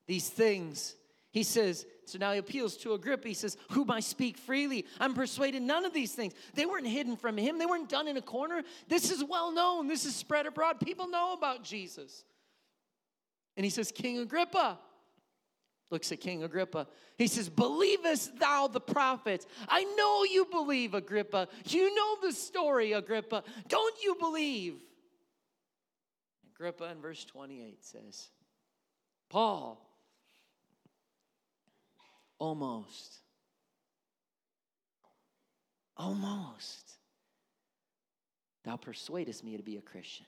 these 0.05 0.29
things. 0.29 0.95
He 1.31 1.43
says, 1.43 1.85
so 2.05 2.17
now 2.19 2.33
he 2.33 2.39
appeals 2.39 2.75
to 2.77 2.93
Agrippa. 2.93 3.27
He 3.27 3.33
says, 3.33 3.57
Whom 3.71 3.89
I 3.89 4.01
speak 4.01 4.37
freely. 4.37 4.85
I'm 4.99 5.13
persuaded 5.13 5.61
none 5.61 5.85
of 5.85 5.93
these 5.93 6.13
things. 6.13 6.33
They 6.53 6.65
weren't 6.65 6.87
hidden 6.87 7.15
from 7.15 7.37
him, 7.37 7.57
they 7.57 7.65
weren't 7.65 7.89
done 7.89 8.07
in 8.07 8.17
a 8.17 8.21
corner. 8.21 8.63
This 8.87 9.09
is 9.11 9.23
well 9.23 9.51
known, 9.51 9.87
this 9.87 10.05
is 10.05 10.15
spread 10.15 10.45
abroad. 10.45 10.79
People 10.79 11.07
know 11.07 11.33
about 11.33 11.63
Jesus. 11.63 12.25
And 13.55 13.63
he 13.63 13.69
says, 13.69 13.91
King 13.91 14.19
Agrippa, 14.19 14.79
looks 15.93 16.11
at 16.11 16.19
King 16.19 16.43
Agrippa. 16.43 16.87
He 17.17 17.27
says, 17.27 17.47
Believest 17.47 18.37
thou 18.39 18.67
the 18.67 18.81
prophets? 18.81 19.45
I 19.69 19.83
know 19.83 20.23
you 20.25 20.45
believe, 20.51 20.95
Agrippa. 20.95 21.47
You 21.67 21.95
know 21.95 22.17
the 22.21 22.33
story, 22.33 22.91
Agrippa. 22.91 23.43
Don't 23.69 24.03
you 24.03 24.15
believe? 24.19 24.75
Agrippa 26.53 26.85
in 26.85 26.99
verse 26.99 27.23
28 27.23 27.83
says, 27.85 28.29
Paul, 29.29 29.87
almost, 32.39 33.19
almost, 35.95 36.97
thou 38.65 38.77
persuadest 38.77 39.43
me 39.43 39.57
to 39.57 39.63
be 39.63 39.77
a 39.77 39.81
Christian. 39.81 40.25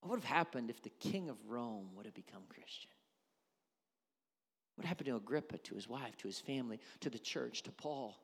What 0.00 0.10
would 0.10 0.20
have 0.20 0.36
happened 0.36 0.68
if 0.68 0.82
the 0.82 0.90
king 0.90 1.30
of 1.30 1.36
Rome 1.46 1.90
would 1.94 2.06
have 2.06 2.14
become 2.14 2.42
Christian? 2.48 2.90
What 4.76 4.86
happened 4.86 5.06
to 5.06 5.16
Agrippa, 5.16 5.58
to 5.58 5.74
his 5.74 5.88
wife, 5.88 6.16
to 6.18 6.28
his 6.28 6.40
family, 6.40 6.80
to 7.00 7.10
the 7.10 7.18
church, 7.18 7.62
to 7.64 7.72
Paul? 7.72 8.16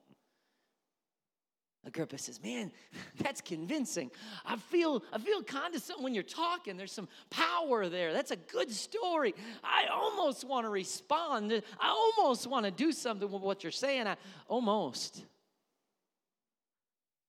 Agrippa 1.85 2.19
says, 2.19 2.43
"Man, 2.43 2.73
that's 3.19 3.41
convincing. 3.41 4.11
I 4.45 4.57
feel 4.57 5.03
I 5.13 5.19
feel 5.19 5.43
kind 5.43 5.75
of 5.75 5.83
something 5.83 6.05
when 6.05 6.15
you're 6.15 6.23
talking. 6.23 6.77
There's 6.77 6.93
some 6.93 7.09
power 7.31 7.89
there. 7.89 8.13
That's 8.13 8.31
a 8.31 8.37
good 8.37 8.71
story. 8.71 9.35
I 9.63 9.87
almost 9.93 10.45
want 10.45 10.67
to 10.67 10.71
respond. 10.71 11.53
I 11.81 11.89
almost 11.89 12.47
want 12.47 12.65
to 12.67 12.71
do 12.71 12.93
something 12.93 13.31
with 13.31 13.43
what 13.43 13.63
you're 13.63 13.73
saying. 13.73 14.07
I 14.07 14.17
almost. 14.49 15.25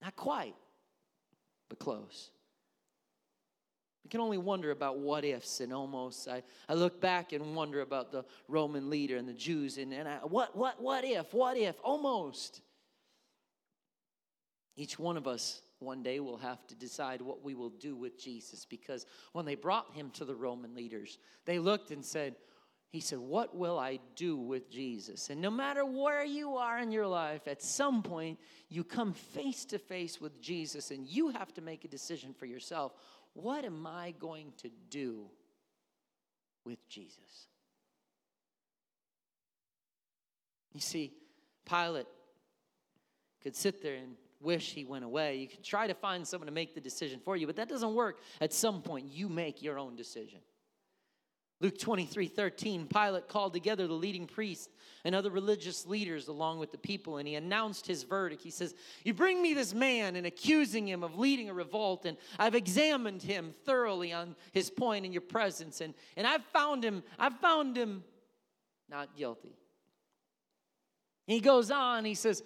Not 0.02 0.16
quite, 0.16 0.56
but 1.68 1.78
close. 1.78 2.32
We 4.10 4.12
can 4.12 4.22
only 4.22 4.40
wonder 4.40 4.72
about 4.72 4.98
what 4.98 5.24
ifs 5.24 5.60
and 5.60 5.72
almost. 5.72 6.28
I, 6.28 6.42
I 6.68 6.74
look 6.74 7.00
back 7.00 7.32
and 7.32 7.56
wonder 7.56 7.82
about 7.82 8.12
the 8.12 8.26
Roman 8.48 8.90
leader 8.90 9.18
and 9.18 9.30
the 9.30 9.34
Jews 9.34 9.78
and, 9.78 9.94
and 9.94 10.10
I, 10.10 10.16
what, 10.24 10.56
what, 10.58 10.82
what 10.82 11.06
if, 11.06 11.32
what 11.32 11.56
if, 11.58 11.76
almost. 11.84 12.62
Each 14.76 14.98
one 14.98 15.16
of 15.16 15.28
us 15.28 15.62
one 15.78 16.02
day 16.02 16.20
will 16.20 16.38
have 16.38 16.66
to 16.70 16.76
decide 16.76 17.22
what 17.22 17.44
we 17.44 17.54
will 17.54 17.70
do 17.70 17.96
with 17.96 18.20
Jesus 18.20 18.66
because 18.66 19.06
when 19.34 19.46
they 19.46 19.54
brought 19.54 19.94
him 19.94 20.10
to 20.16 20.26
the 20.26 20.34
Roman 20.34 20.74
leaders, 20.74 21.20
they 21.46 21.60
looked 21.60 21.92
and 21.92 22.04
said, 22.04 22.36
he 22.92 23.02
said, 23.02 23.20
What 23.20 23.56
will 23.56 23.78
I 23.78 24.00
do 24.16 24.36
with 24.36 24.72
Jesus? 24.72 25.30
And 25.30 25.40
no 25.40 25.52
matter 25.52 25.86
where 25.86 26.26
you 26.26 26.56
are 26.56 26.80
in 26.80 26.92
your 26.92 27.06
life, 27.06 27.48
at 27.48 27.62
some 27.62 28.02
point 28.02 28.40
you 28.70 28.84
come 28.84 29.14
face 29.14 29.66
to 29.66 29.78
face 29.78 30.20
with 30.20 30.42
Jesus 30.42 30.90
and 30.90 31.08
you 31.08 31.30
have 31.30 31.54
to 31.54 31.62
make 31.62 31.86
a 31.86 31.88
decision 31.88 32.34
for 32.34 32.48
yourself. 32.48 32.94
What 33.34 33.66
am 33.66 33.88
I 33.88 34.14
going 34.20 34.54
to 34.58 34.70
do 34.90 35.26
with 36.66 36.88
Jesus? 36.90 37.48
You 40.74 40.82
see, 40.82 41.14
Pilate 41.66 42.08
could 43.42 43.56
sit 43.56 43.82
there 43.82 43.96
and 43.96 44.16
wish 44.42 44.74
he 44.74 44.86
went 44.86 45.04
away. 45.04 45.38
You 45.38 45.48
could 45.48 45.64
try 45.64 45.88
to 45.88 45.94
find 45.94 46.28
someone 46.28 46.48
to 46.48 46.54
make 46.54 46.74
the 46.76 46.82
decision 46.82 47.20
for 47.24 47.36
you, 47.36 47.48
but 47.48 47.56
that 47.58 47.70
doesn't 47.70 47.94
work. 47.94 48.20
At 48.40 48.54
some 48.54 48.82
point, 48.82 49.08
you 49.12 49.30
make 49.30 49.62
your 49.62 49.78
own 49.78 49.96
decision. 49.96 50.40
Luke 51.62 51.78
23 51.78 52.28
13, 52.28 52.88
Pilate 52.88 53.28
called 53.28 53.54
together 53.54 53.86
the 53.86 53.94
leading 53.94 54.28
priests 54.28 54.70
and 55.04 55.14
other 55.14 55.30
religious 55.30 55.86
leaders 55.86 56.28
along 56.28 56.60
with 56.60 56.72
the 56.72 56.78
people, 56.78 57.18
and 57.18 57.28
he 57.28 57.36
announced 57.36 57.86
his 57.86 58.04
verdict. 58.04 58.42
He 58.42 58.50
says, 58.50 58.76
You 59.04 59.14
bring 59.14 59.42
me 59.42 59.54
this 59.54 59.74
man 59.74 60.16
and 60.16 60.26
accusing 60.26 60.88
him 60.88 61.04
of 61.04 61.18
leading 61.18 61.50
a 61.50 61.54
revolt, 61.54 62.06
and 62.06 62.18
I've 62.38 62.56
examined 62.56 63.22
him 63.22 63.54
thoroughly 63.66 64.14
on 64.14 64.36
his 64.54 64.70
point 64.70 65.06
in 65.06 65.12
your 65.12 65.22
presence, 65.22 65.82
and, 65.82 65.94
and 66.16 66.26
I've 66.26 66.46
found 66.54 66.84
him, 66.84 67.04
I've 67.18 67.38
found 67.40 67.78
him 67.78 68.04
not 68.90 69.16
guilty. 69.18 69.58
He 71.28 71.42
goes 71.42 71.72
on, 71.72 72.06
he 72.06 72.16
says, 72.16 72.42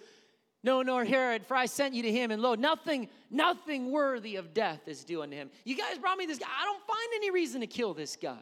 no, 0.64 0.82
nor 0.82 1.04
Herod, 1.04 1.46
for 1.46 1.56
I 1.56 1.66
sent 1.66 1.94
you 1.94 2.02
to 2.02 2.10
him, 2.10 2.30
and 2.30 2.40
lo, 2.42 2.54
nothing, 2.54 3.08
nothing 3.30 3.90
worthy 3.90 4.36
of 4.36 4.54
death 4.54 4.88
is 4.88 5.04
due 5.04 5.22
unto 5.22 5.36
him. 5.36 5.50
You 5.64 5.76
guys 5.76 5.98
brought 5.98 6.18
me 6.18 6.26
this 6.26 6.38
guy. 6.38 6.46
I 6.48 6.64
don't 6.64 6.82
find 6.86 7.08
any 7.16 7.30
reason 7.30 7.60
to 7.60 7.66
kill 7.66 7.94
this 7.94 8.16
guy. 8.16 8.40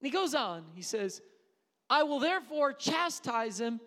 And 0.00 0.06
he 0.06 0.10
goes 0.10 0.34
on, 0.34 0.64
he 0.74 0.82
says, 0.82 1.22
I 1.88 2.02
will 2.02 2.18
therefore 2.18 2.72
chastise 2.72 3.60
him 3.60 3.80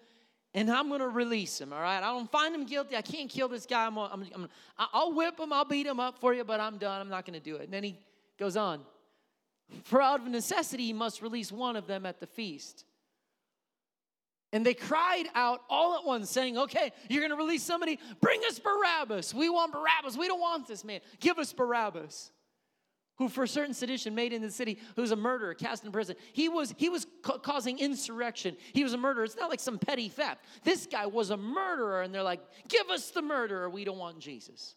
and 0.53 0.71
I'm 0.71 0.87
going 0.87 1.01
to 1.01 1.07
release 1.07 1.61
him, 1.61 1.71
all 1.71 1.81
right? 1.81 1.97
I 1.97 2.11
don't 2.11 2.31
find 2.31 2.55
him 2.55 2.65
guilty. 2.65 2.95
I 2.95 3.03
can't 3.03 3.29
kill 3.29 3.47
this 3.47 3.67
guy. 3.67 3.85
I'm, 3.85 3.97
I'm, 3.97 4.25
I'm, 4.33 4.49
I'll 4.77 5.13
whip 5.13 5.39
him, 5.39 5.53
I'll 5.53 5.65
beat 5.65 5.85
him 5.85 5.99
up 5.99 6.19
for 6.19 6.33
you, 6.33 6.43
but 6.43 6.59
I'm 6.59 6.77
done. 6.77 7.01
I'm 7.01 7.09
not 7.09 7.25
going 7.25 7.39
to 7.39 7.43
do 7.43 7.57
it. 7.57 7.65
And 7.65 7.73
then 7.73 7.83
he 7.83 7.99
goes 8.39 8.57
on, 8.57 8.81
for 9.83 10.01
out 10.01 10.21
of 10.21 10.27
necessity, 10.27 10.85
he 10.85 10.93
must 10.93 11.21
release 11.21 11.51
one 11.51 11.75
of 11.75 11.85
them 11.85 12.05
at 12.05 12.19
the 12.19 12.25
feast. 12.25 12.85
And 14.51 14.65
they 14.65 14.73
cried 14.73 15.25
out 15.35 15.61
all 15.69 15.95
at 15.95 16.03
once, 16.03 16.31
saying, 16.31 16.57
Okay, 16.57 16.91
you're 17.07 17.21
going 17.21 17.29
to 17.29 17.37
release 17.37 17.61
somebody? 17.61 17.99
Bring 18.19 18.41
us 18.47 18.57
Barabbas. 18.57 19.35
We 19.35 19.47
want 19.49 19.71
Barabbas. 19.71 20.17
We 20.17 20.27
don't 20.27 20.39
want 20.39 20.67
this 20.67 20.83
man. 20.83 21.01
Give 21.19 21.37
us 21.37 21.53
Barabbas 21.53 22.31
who 23.19 23.29
for 23.29 23.45
certain 23.45 23.73
sedition 23.73 24.15
made 24.15 24.33
in 24.33 24.41
the 24.41 24.49
city, 24.49 24.79
who's 24.95 25.11
a 25.11 25.15
murderer, 25.15 25.53
cast 25.53 25.85
in 25.85 25.91
prison. 25.91 26.15
He 26.33 26.49
was, 26.49 26.73
he 26.77 26.89
was 26.89 27.05
ca- 27.21 27.38
causing 27.38 27.77
insurrection. 27.77 28.55
He 28.73 28.83
was 28.83 28.93
a 28.93 28.97
murderer. 28.97 29.25
It's 29.25 29.35
not 29.35 29.49
like 29.49 29.59
some 29.59 29.77
petty 29.77 30.09
theft. 30.09 30.43
This 30.63 30.88
guy 30.88 31.05
was 31.05 31.29
a 31.29 31.38
murderer, 31.38 32.01
and 32.01 32.15
they're 32.15 32.23
like, 32.23 32.41
give 32.67 32.89
us 32.89 33.11
the 33.11 33.21
murderer. 33.21 33.69
We 33.69 33.83
don't 33.83 33.97
want 33.97 34.19
Jesus. 34.19 34.75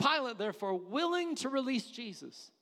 Pilate, 0.00 0.38
therefore, 0.38 0.78
willing 0.78 1.34
to 1.36 1.48
release 1.48 1.86
Jesus, 1.86 2.52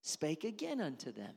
spake 0.00 0.44
again 0.44 0.80
unto 0.80 1.12
them 1.12 1.34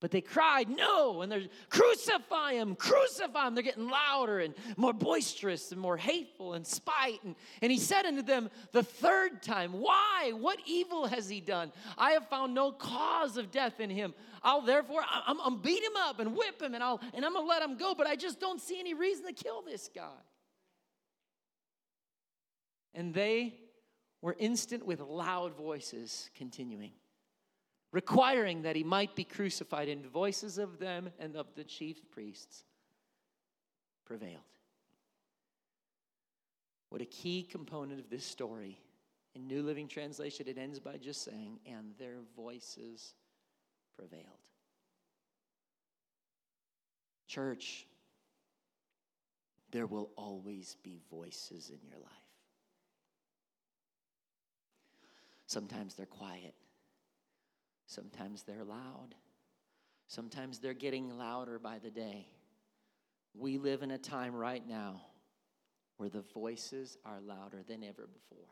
but 0.00 0.10
they 0.10 0.20
cried, 0.20 0.68
No, 0.68 1.22
and 1.22 1.32
they're 1.32 1.42
crucify 1.70 2.52
him, 2.52 2.76
crucify 2.76 3.46
him. 3.46 3.54
They're 3.54 3.64
getting 3.64 3.88
louder 3.88 4.40
and 4.40 4.54
more 4.76 4.92
boisterous 4.92 5.72
and 5.72 5.80
more 5.80 5.96
hateful 5.96 6.52
and 6.52 6.66
spite. 6.66 7.22
And, 7.24 7.34
and 7.62 7.72
he 7.72 7.78
said 7.78 8.04
unto 8.04 8.22
them 8.22 8.50
the 8.72 8.82
third 8.82 9.42
time, 9.42 9.72
Why? 9.72 10.32
What 10.38 10.58
evil 10.66 11.06
has 11.06 11.28
he 11.28 11.40
done? 11.40 11.72
I 11.96 12.10
have 12.12 12.28
found 12.28 12.54
no 12.54 12.72
cause 12.72 13.38
of 13.38 13.50
death 13.50 13.80
in 13.80 13.88
him. 13.88 14.12
I'll 14.42 14.60
therefore, 14.60 15.02
I'm, 15.26 15.40
I'm 15.40 15.62
beat 15.62 15.82
him 15.82 15.96
up 15.96 16.20
and 16.20 16.36
whip 16.36 16.60
him 16.60 16.74
and, 16.74 16.82
I'll, 16.82 17.00
and 17.14 17.24
I'm 17.24 17.32
gonna 17.32 17.46
let 17.46 17.62
him 17.62 17.78
go, 17.78 17.94
but 17.94 18.06
I 18.06 18.16
just 18.16 18.38
don't 18.38 18.60
see 18.60 18.78
any 18.78 18.92
reason 18.92 19.26
to 19.26 19.32
kill 19.32 19.62
this 19.62 19.88
guy. 19.94 20.10
And 22.94 23.14
they 23.14 23.54
were 24.20 24.36
instant 24.38 24.84
with 24.84 25.00
loud 25.00 25.56
voices, 25.56 26.30
continuing 26.34 26.92
requiring 27.92 28.62
that 28.62 28.76
he 28.76 28.84
might 28.84 29.14
be 29.14 29.24
crucified, 29.24 29.88
and 29.88 30.04
voices 30.06 30.58
of 30.58 30.78
them 30.78 31.10
and 31.18 31.36
of 31.36 31.46
the 31.54 31.64
chief 31.64 32.10
priests 32.10 32.64
prevailed. 34.04 34.40
What 36.90 37.02
a 37.02 37.06
key 37.06 37.42
component 37.42 38.00
of 38.00 38.10
this 38.10 38.24
story. 38.24 38.78
In 39.34 39.46
New 39.46 39.62
Living 39.62 39.86
Translation, 39.86 40.46
it 40.48 40.56
ends 40.56 40.80
by 40.80 40.96
just 40.96 41.22
saying, 41.22 41.58
and 41.66 41.92
their 41.98 42.20
voices 42.34 43.12
prevailed. 43.94 44.24
Church, 47.26 47.86
there 49.72 49.86
will 49.86 50.10
always 50.16 50.76
be 50.82 51.00
voices 51.10 51.70
in 51.70 51.86
your 51.86 51.98
life. 51.98 52.12
Sometimes 55.46 55.94
they're 55.94 56.06
quiet. 56.06 56.54
Sometimes 57.86 58.42
they're 58.42 58.64
loud. 58.64 59.14
Sometimes 60.08 60.58
they're 60.58 60.74
getting 60.74 61.16
louder 61.16 61.58
by 61.58 61.78
the 61.78 61.90
day. 61.90 62.28
We 63.34 63.58
live 63.58 63.82
in 63.82 63.90
a 63.90 63.98
time 63.98 64.34
right 64.34 64.66
now 64.66 65.02
where 65.96 66.08
the 66.08 66.22
voices 66.34 66.96
are 67.04 67.20
louder 67.20 67.62
than 67.66 67.82
ever 67.82 68.06
before. 68.06 68.46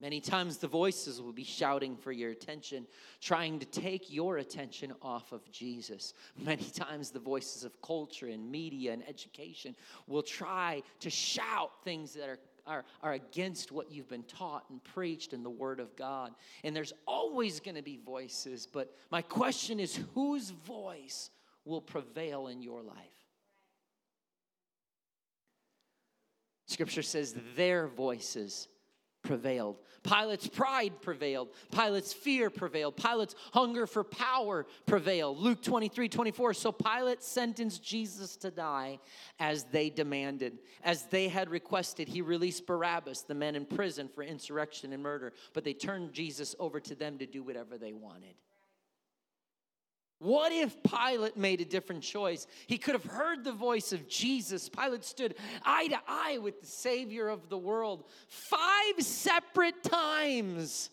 Many 0.00 0.20
times 0.20 0.58
the 0.58 0.68
voices 0.68 1.20
will 1.20 1.32
be 1.32 1.42
shouting 1.42 1.96
for 1.96 2.12
your 2.12 2.30
attention, 2.30 2.86
trying 3.20 3.58
to 3.58 3.66
take 3.66 4.12
your 4.12 4.38
attention 4.38 4.94
off 5.02 5.32
of 5.32 5.50
Jesus. 5.50 6.14
Many 6.36 6.62
times 6.62 7.10
the 7.10 7.18
voices 7.18 7.64
of 7.64 7.82
culture 7.82 8.28
and 8.28 8.48
media 8.48 8.92
and 8.92 9.02
education 9.08 9.74
will 10.06 10.22
try 10.22 10.84
to 11.00 11.10
shout 11.10 11.72
things 11.82 12.12
that 12.12 12.28
are, 12.28 12.38
are, 12.68 12.84
are 13.02 13.14
against 13.14 13.72
what 13.72 13.90
you've 13.90 14.08
been 14.08 14.22
taught 14.24 14.64
and 14.70 14.82
preached 14.84 15.32
in 15.32 15.42
the 15.42 15.50
Word 15.50 15.80
of 15.80 15.96
God. 15.96 16.32
And 16.62 16.76
there's 16.76 16.92
always 17.06 17.58
going 17.58 17.76
to 17.76 17.82
be 17.82 17.98
voices, 18.04 18.68
but 18.70 18.94
my 19.10 19.22
question 19.22 19.80
is 19.80 20.00
whose 20.14 20.50
voice 20.50 21.30
will 21.64 21.80
prevail 21.80 22.46
in 22.48 22.62
your 22.62 22.82
life? 22.82 22.96
Scripture 26.66 27.02
says 27.02 27.34
their 27.56 27.88
voices 27.88 28.68
prevailed. 29.22 29.76
Pilate's 30.02 30.48
pride 30.48 31.00
prevailed. 31.02 31.48
Pilate's 31.70 32.12
fear 32.12 32.50
prevailed. 32.50 32.96
Pilate's 32.96 33.34
hunger 33.52 33.86
for 33.86 34.04
power 34.04 34.66
prevailed. 34.86 35.38
Luke 35.38 35.62
23 35.62 36.08
24. 36.08 36.54
So 36.54 36.72
Pilate 36.72 37.22
sentenced 37.22 37.82
Jesus 37.82 38.36
to 38.36 38.50
die 38.50 38.98
as 39.38 39.64
they 39.64 39.90
demanded. 39.90 40.58
As 40.82 41.04
they 41.04 41.28
had 41.28 41.50
requested, 41.50 42.08
he 42.08 42.22
released 42.22 42.66
Barabbas, 42.66 43.22
the 43.22 43.34
men 43.34 43.56
in 43.56 43.66
prison 43.66 44.08
for 44.08 44.22
insurrection 44.22 44.92
and 44.92 45.02
murder, 45.02 45.32
but 45.52 45.64
they 45.64 45.74
turned 45.74 46.12
Jesus 46.12 46.54
over 46.58 46.80
to 46.80 46.94
them 46.94 47.18
to 47.18 47.26
do 47.26 47.42
whatever 47.42 47.76
they 47.76 47.92
wanted. 47.92 48.34
What 50.20 50.50
if 50.50 50.76
Pilate 50.82 51.36
made 51.36 51.60
a 51.60 51.64
different 51.64 52.02
choice? 52.02 52.46
He 52.66 52.76
could 52.76 52.94
have 52.94 53.04
heard 53.04 53.44
the 53.44 53.52
voice 53.52 53.92
of 53.92 54.08
Jesus. 54.08 54.68
Pilate 54.68 55.04
stood 55.04 55.36
eye 55.64 55.88
to 55.88 55.98
eye 56.08 56.38
with 56.38 56.60
the 56.60 56.66
Savior 56.66 57.28
of 57.28 57.48
the 57.48 57.58
world 57.58 58.04
five 58.28 59.00
separate 59.00 59.82
times. 59.84 60.90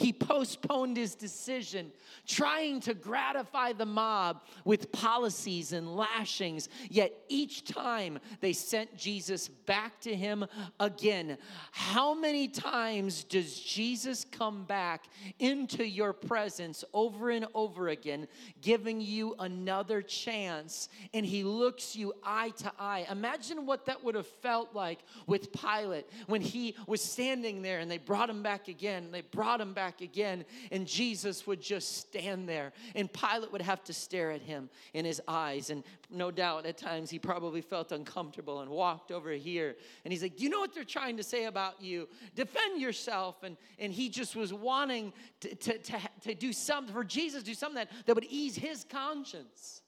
He 0.00 0.14
postponed 0.14 0.96
his 0.96 1.14
decision, 1.14 1.92
trying 2.26 2.80
to 2.80 2.94
gratify 2.94 3.74
the 3.74 3.84
mob 3.84 4.40
with 4.64 4.90
policies 4.92 5.74
and 5.74 5.94
lashings. 5.94 6.70
Yet 6.88 7.12
each 7.28 7.64
time 7.64 8.18
they 8.40 8.54
sent 8.54 8.96
Jesus 8.96 9.48
back 9.48 10.00
to 10.00 10.16
him 10.16 10.46
again. 10.80 11.36
How 11.72 12.14
many 12.14 12.48
times 12.48 13.24
does 13.24 13.60
Jesus 13.60 14.24
come 14.24 14.64
back 14.64 15.04
into 15.38 15.86
your 15.86 16.14
presence 16.14 16.82
over 16.94 17.28
and 17.28 17.46
over 17.54 17.88
again, 17.88 18.26
giving 18.62 19.02
you 19.02 19.34
another 19.38 20.00
chance? 20.00 20.88
And 21.12 21.26
he 21.26 21.44
looks 21.44 21.94
you 21.94 22.14
eye 22.24 22.54
to 22.56 22.72
eye. 22.78 23.06
Imagine 23.10 23.66
what 23.66 23.84
that 23.84 24.02
would 24.02 24.14
have 24.14 24.26
felt 24.26 24.74
like 24.74 25.00
with 25.26 25.52
Pilate 25.52 26.06
when 26.26 26.40
he 26.40 26.74
was 26.86 27.02
standing 27.02 27.60
there 27.60 27.80
and 27.80 27.90
they 27.90 27.98
brought 27.98 28.30
him 28.30 28.42
back 28.42 28.68
again, 28.68 29.10
they 29.12 29.20
brought 29.20 29.60
him 29.60 29.74
back 29.74 29.89
back 29.90 30.00
again, 30.00 30.44
and 30.70 30.86
Jesus 30.86 31.46
would 31.46 31.60
just 31.60 31.96
stand 31.96 32.48
there, 32.48 32.72
and 32.94 33.12
Pilate 33.12 33.50
would 33.50 33.62
have 33.62 33.82
to 33.84 33.92
stare 33.92 34.30
at 34.30 34.40
him 34.40 34.70
in 34.94 35.04
his 35.04 35.20
eyes. 35.26 35.70
And 35.70 35.82
no 36.10 36.30
doubt 36.30 36.66
at 36.66 36.78
times 36.78 37.10
he 37.10 37.18
probably 37.18 37.60
felt 37.60 37.90
uncomfortable 37.90 38.60
and 38.60 38.70
walked 38.70 39.10
over 39.10 39.32
here, 39.32 39.76
and 40.04 40.12
he's 40.12 40.22
like, 40.22 40.36
Do 40.36 40.44
you 40.44 40.50
know 40.50 40.60
what 40.60 40.74
they're 40.74 40.84
trying 40.84 41.16
to 41.16 41.22
say 41.22 41.46
about 41.46 41.82
you? 41.82 42.08
Defend 42.34 42.80
yourself. 42.80 43.42
And, 43.42 43.56
and 43.78 43.92
he 43.92 44.08
just 44.08 44.36
was 44.36 44.52
wanting 44.52 45.12
to, 45.40 45.54
to, 45.54 45.78
to, 45.78 45.98
to 46.22 46.34
do 46.34 46.52
something, 46.52 46.94
for 46.94 47.04
Jesus 47.04 47.42
do 47.42 47.54
something 47.54 47.76
that, 47.76 47.90
that 48.06 48.14
would 48.14 48.26
ease 48.30 48.54
his 48.54 48.84
conscience. 48.84 49.82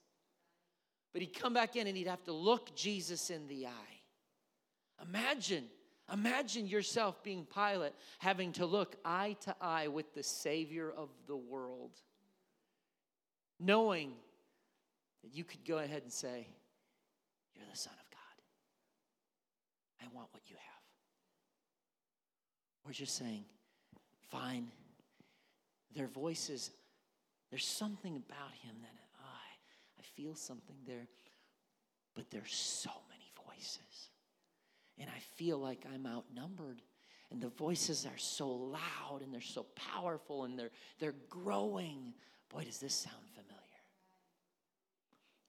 But 1.13 1.23
he'd 1.23 1.39
come 1.39 1.55
back 1.55 1.77
in 1.77 1.87
and 1.87 1.97
he'd 1.97 2.09
have 2.09 2.25
to 2.25 2.33
look 2.33 2.75
Jesus 2.75 3.31
in 3.31 3.47
the 3.47 3.67
eye. 3.67 4.01
Imagine 5.07 5.65
Imagine 6.13 6.67
yourself 6.67 7.23
being 7.23 7.47
Pilate, 7.47 7.95
having 8.19 8.53
to 8.53 8.67
look 8.67 8.97
eye 9.05 9.37
to 9.43 9.57
eye 9.61 9.89
with 9.89 10.13
the 10.15 10.23
Savior 10.23 10.93
of 10.95 11.09
the 11.27 11.37
world, 11.37 11.93
knowing 13.59 14.13
that 15.23 15.35
you 15.35 15.43
could 15.43 15.65
go 15.65 15.79
ahead 15.79 16.03
and 16.03 16.13
say, 16.13 16.47
You're 17.55 17.65
the 17.71 17.79
Son 17.79 17.95
of 17.95 18.11
God. 18.11 18.19
I 20.03 20.15
want 20.15 20.29
what 20.33 20.43
you 20.51 20.57
have. 20.57 20.83
Or 22.85 22.93
just 22.93 23.17
saying, 23.17 23.45
Fine. 24.31 24.69
Their 25.95 26.09
voices, 26.09 26.71
there's 27.51 27.67
something 27.67 28.17
about 28.17 28.53
him 28.63 28.77
that 28.81 28.91
ah, 29.23 29.27
I, 29.27 30.01
I 30.01 30.03
feel 30.17 30.35
something 30.35 30.77
there, 30.87 31.07
but 32.15 32.31
there's 32.31 32.55
so 32.55 32.91
many 33.11 33.31
voices 33.47 34.11
and 35.03 35.11
I 35.11 35.19
feel 35.37 35.59
like 35.59 35.85
I'm 35.93 36.07
outnumbered. 36.07 36.81
And 37.33 37.41
the 37.41 37.49
voices 37.49 38.07
are 38.07 38.19
so 38.19 38.49
loud 38.49 39.21
and 39.23 39.33
they're 39.33 39.41
so 39.41 39.67
powerful 39.75 40.45
and 40.45 40.59
they're, 40.59 40.71
they're 41.01 41.15
growing. 41.29 42.15
Boy, 42.49 42.65
does 42.65 42.79
this 42.79 42.95
sound 42.95 43.25
familiar. 43.35 43.49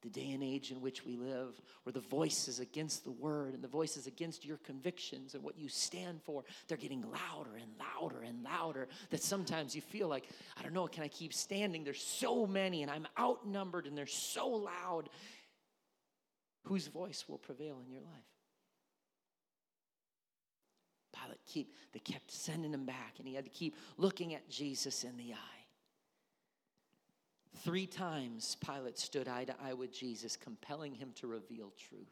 The 0.02 0.10
day 0.10 0.32
and 0.32 0.44
age 0.44 0.72
in 0.72 0.82
which 0.82 1.06
we 1.06 1.16
live, 1.18 1.62
where 1.84 1.94
the 1.94 2.00
voices 2.00 2.60
against 2.60 3.04
the 3.04 3.12
word 3.12 3.54
and 3.54 3.64
the 3.64 3.68
voices 3.68 4.08
against 4.08 4.44
your 4.44 4.58
convictions 4.58 5.34
and 5.36 5.44
what 5.44 5.58
you 5.58 5.70
stand 5.70 6.22
for, 6.24 6.44
they're 6.68 6.78
getting 6.78 7.02
louder 7.04 7.56
and 7.56 7.72
louder 7.80 8.24
and 8.24 8.44
louder. 8.44 8.88
That 9.12 9.22
sometimes 9.22 9.76
you 9.76 9.82
feel 9.82 10.08
like, 10.08 10.26
I 10.58 10.64
don't 10.64 10.74
know, 10.74 10.88
can 10.88 11.04
I 11.04 11.10
keep 11.10 11.34
standing? 11.34 11.84
There's 11.84 12.04
so 12.04 12.48
many 12.48 12.82
and 12.82 12.90
I'm 12.90 13.08
outnumbered 13.20 13.86
and 13.86 13.98
they're 13.98 14.08
so 14.08 14.48
loud. 14.48 15.10
Whose 16.64 16.88
voice 16.88 17.26
will 17.28 17.38
prevail 17.38 17.82
in 17.86 17.92
your 17.92 18.02
life? 18.02 18.33
Pilate 21.34 21.46
keep 21.46 21.74
they 21.94 22.00
kept 22.00 22.32
sending 22.32 22.74
him 22.74 22.86
back 22.86 23.16
and 23.20 23.28
he 23.28 23.36
had 23.36 23.46
to 23.46 23.52
keep 23.52 23.76
looking 23.98 24.34
at 24.34 24.50
Jesus 24.50 25.04
in 25.04 25.18
the 25.18 25.34
eye. 25.34 25.64
Three 27.64 27.86
times 27.86 28.58
Pilate 28.66 28.98
stood 28.98 29.28
eye 29.28 29.46
to 29.46 29.56
eye 29.64 29.74
with 29.74 29.94
Jesus, 29.94 30.36
compelling 30.36 30.96
him 30.96 31.12
to 31.16 31.28
reveal 31.28 31.72
truth. 31.90 32.12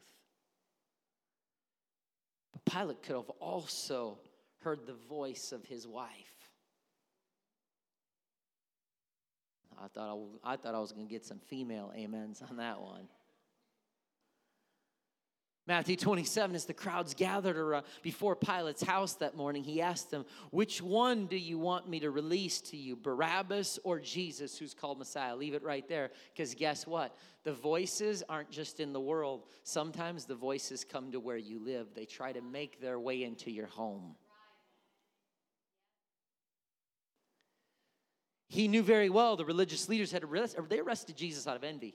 But 2.52 2.64
Pilate 2.64 3.02
could 3.02 3.16
have 3.16 3.30
also 3.40 4.18
heard 4.62 4.86
the 4.86 4.94
voice 5.08 5.52
of 5.52 5.64
his 5.64 5.86
wife. 5.86 6.08
I 9.82 9.88
thought 9.88 10.16
I, 10.44 10.52
I 10.52 10.56
thought 10.56 10.74
I 10.74 10.78
was 10.78 10.92
going 10.92 11.06
to 11.06 11.12
get 11.12 11.24
some 11.24 11.40
female 11.40 11.92
amens 11.96 12.40
on 12.48 12.56
that 12.58 12.80
one. 12.80 13.08
Matthew 15.68 15.94
27, 15.94 16.56
as 16.56 16.64
the 16.64 16.74
crowds 16.74 17.14
gathered 17.14 17.72
uh, 17.72 17.82
before 18.02 18.34
Pilate's 18.34 18.82
house 18.82 19.14
that 19.14 19.36
morning, 19.36 19.62
he 19.62 19.80
asked 19.80 20.10
them, 20.10 20.24
Which 20.50 20.82
one 20.82 21.26
do 21.26 21.36
you 21.36 21.56
want 21.56 21.88
me 21.88 22.00
to 22.00 22.10
release 22.10 22.60
to 22.62 22.76
you, 22.76 22.96
Barabbas 22.96 23.78
or 23.84 24.00
Jesus, 24.00 24.58
who's 24.58 24.74
called 24.74 24.98
Messiah? 24.98 25.36
Leave 25.36 25.54
it 25.54 25.62
right 25.62 25.88
there, 25.88 26.10
because 26.34 26.56
guess 26.56 26.84
what? 26.84 27.16
The 27.44 27.52
voices 27.52 28.24
aren't 28.28 28.50
just 28.50 28.80
in 28.80 28.92
the 28.92 29.00
world. 29.00 29.44
Sometimes 29.62 30.24
the 30.24 30.34
voices 30.34 30.84
come 30.84 31.12
to 31.12 31.20
where 31.20 31.36
you 31.36 31.60
live, 31.60 31.94
they 31.94 32.06
try 32.06 32.32
to 32.32 32.40
make 32.40 32.80
their 32.80 32.98
way 32.98 33.22
into 33.22 33.52
your 33.52 33.68
home. 33.68 34.16
He 38.48 38.66
knew 38.66 38.82
very 38.82 39.10
well 39.10 39.36
the 39.36 39.44
religious 39.44 39.88
leaders 39.88 40.10
had 40.10 40.24
arrested, 40.24 40.68
they 40.68 40.80
arrested 40.80 41.16
Jesus 41.16 41.46
out 41.46 41.54
of 41.54 41.62
envy. 41.62 41.94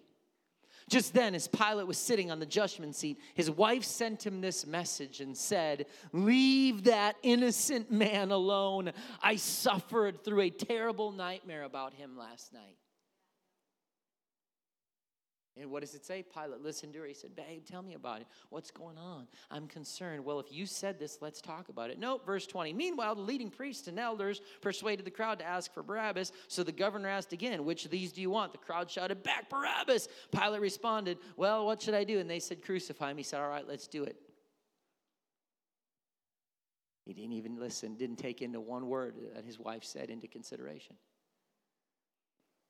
Just 0.89 1.13
then, 1.13 1.36
as 1.36 1.50
Pilate 1.50 1.86
was 1.86 1.97
sitting 1.97 2.32
on 2.32 2.39
the 2.39 2.45
judgment 2.45 2.95
seat, 2.95 3.19
his 3.34 3.52
wife 3.52 3.84
sent 3.84 4.26
him 4.26 4.39
this 4.39 4.65
message 4.65 5.19
and 5.19 5.36
said, 5.36 5.86
Leave 6.13 6.86
that 6.86 7.17
innocent 7.23 7.91
man 7.91 8.32
alone. 8.32 8.93
I 9.21 9.36
suffered 9.36 10.23
through 10.23 10.41
a 10.41 10.50
terrible 10.50 11.12
nightmare 11.12 11.63
about 11.63 11.93
him 11.93 12.17
last 12.17 12.54
night. 12.54 12.78
And 15.60 15.72
what 15.72 15.82
does 15.82 15.96
it 15.96 16.06
say? 16.06 16.24
Pilate 16.24 16.62
listened 16.62 16.93
to 16.93 17.00
her. 17.00 17.06
He 17.06 17.13
said, 17.13 17.36
Babe, 17.36 17.63
tell 17.65 17.82
me 17.82 17.96
about 17.96 18.22
it. 18.22 18.28
What's 18.50 18.70
going 18.70 18.98
on? 18.98 19.28
I'm 19.50 19.67
concerned. 19.67 20.24
Well, 20.24 20.39
if 20.39 20.52
you 20.52 20.65
said 20.65 21.00
this, 21.00 21.17
let's 21.22 21.41
talk 21.41 21.70
about 21.70 21.89
it. 21.89 22.00
Nope, 22.00 22.26
verse 22.26 22.46
20. 22.46 22.74
Meanwhile, 22.74 23.15
the 23.15 23.22
leading 23.22 23.50
priests 23.50 23.88
and 23.88 24.00
elders 24.00 24.41
persuaded 24.62 25.06
the 25.06 25.12
crowd 25.12 25.39
to 25.39 25.46
ask 25.46 25.74
for 25.74 25.82
Barabbas. 25.82 26.32
So 26.48 26.63
the 26.63 26.72
governor 26.72 27.10
asked 27.10 27.34
again, 27.34 27.65
Which 27.65 27.86
of 27.86 27.91
these 27.91 28.12
do 28.12 28.22
you 28.22 28.30
want? 28.30 28.52
The 28.52 28.60
crowd 28.60 28.91
shouted 28.91 29.24
back, 29.24 29.50
Barabbas. 29.50 30.08
Pilate 30.32 30.62
responded, 30.62 31.17
Well, 31.36 31.65
what 31.65 31.82
should 31.82 31.96
I 31.96 32.04
do? 32.04 32.20
And 32.20 32.30
they 32.30 32.39
said, 32.39 32.62
Crucify 32.62 33.12
him. 33.12 33.17
He 33.17 33.24
said, 33.24 33.39
All 33.39 33.50
right, 33.50 33.67
let's 33.67 33.88
do 33.88 34.04
it. 34.04 34.17
He 37.06 37.13
didn't 37.13 37.34
even 37.34 37.58
listen, 37.58 37.96
didn't 37.96 38.17
take 38.17 38.41
into 38.41 38.60
one 38.60 38.89
word 38.89 39.15
that 39.34 39.46
his 39.46 39.58
wife 39.58 39.86
said 39.86 40.10
into 40.10 40.28
consideration. 40.28 40.98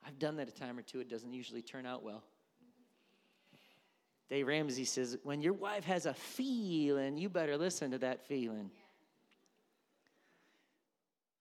I've 0.05 0.19
done 0.19 0.37
that 0.37 0.47
a 0.47 0.51
time 0.51 0.77
or 0.77 0.83
two. 0.83 0.99
It 0.99 1.09
doesn't 1.09 1.33
usually 1.33 1.63
turn 1.63 1.85
out 1.85 2.03
well. 2.03 2.23
Dave 4.29 4.47
Ramsey 4.47 4.83
says, 4.83 5.17
when 5.23 5.41
your 5.41 5.53
wife 5.53 5.85
has 5.85 6.05
a 6.05 6.13
feeling, 6.13 7.17
you 7.17 7.29
better 7.29 7.57
listen 7.57 7.91
to 7.91 7.97
that 7.99 8.27
feeling. 8.27 8.69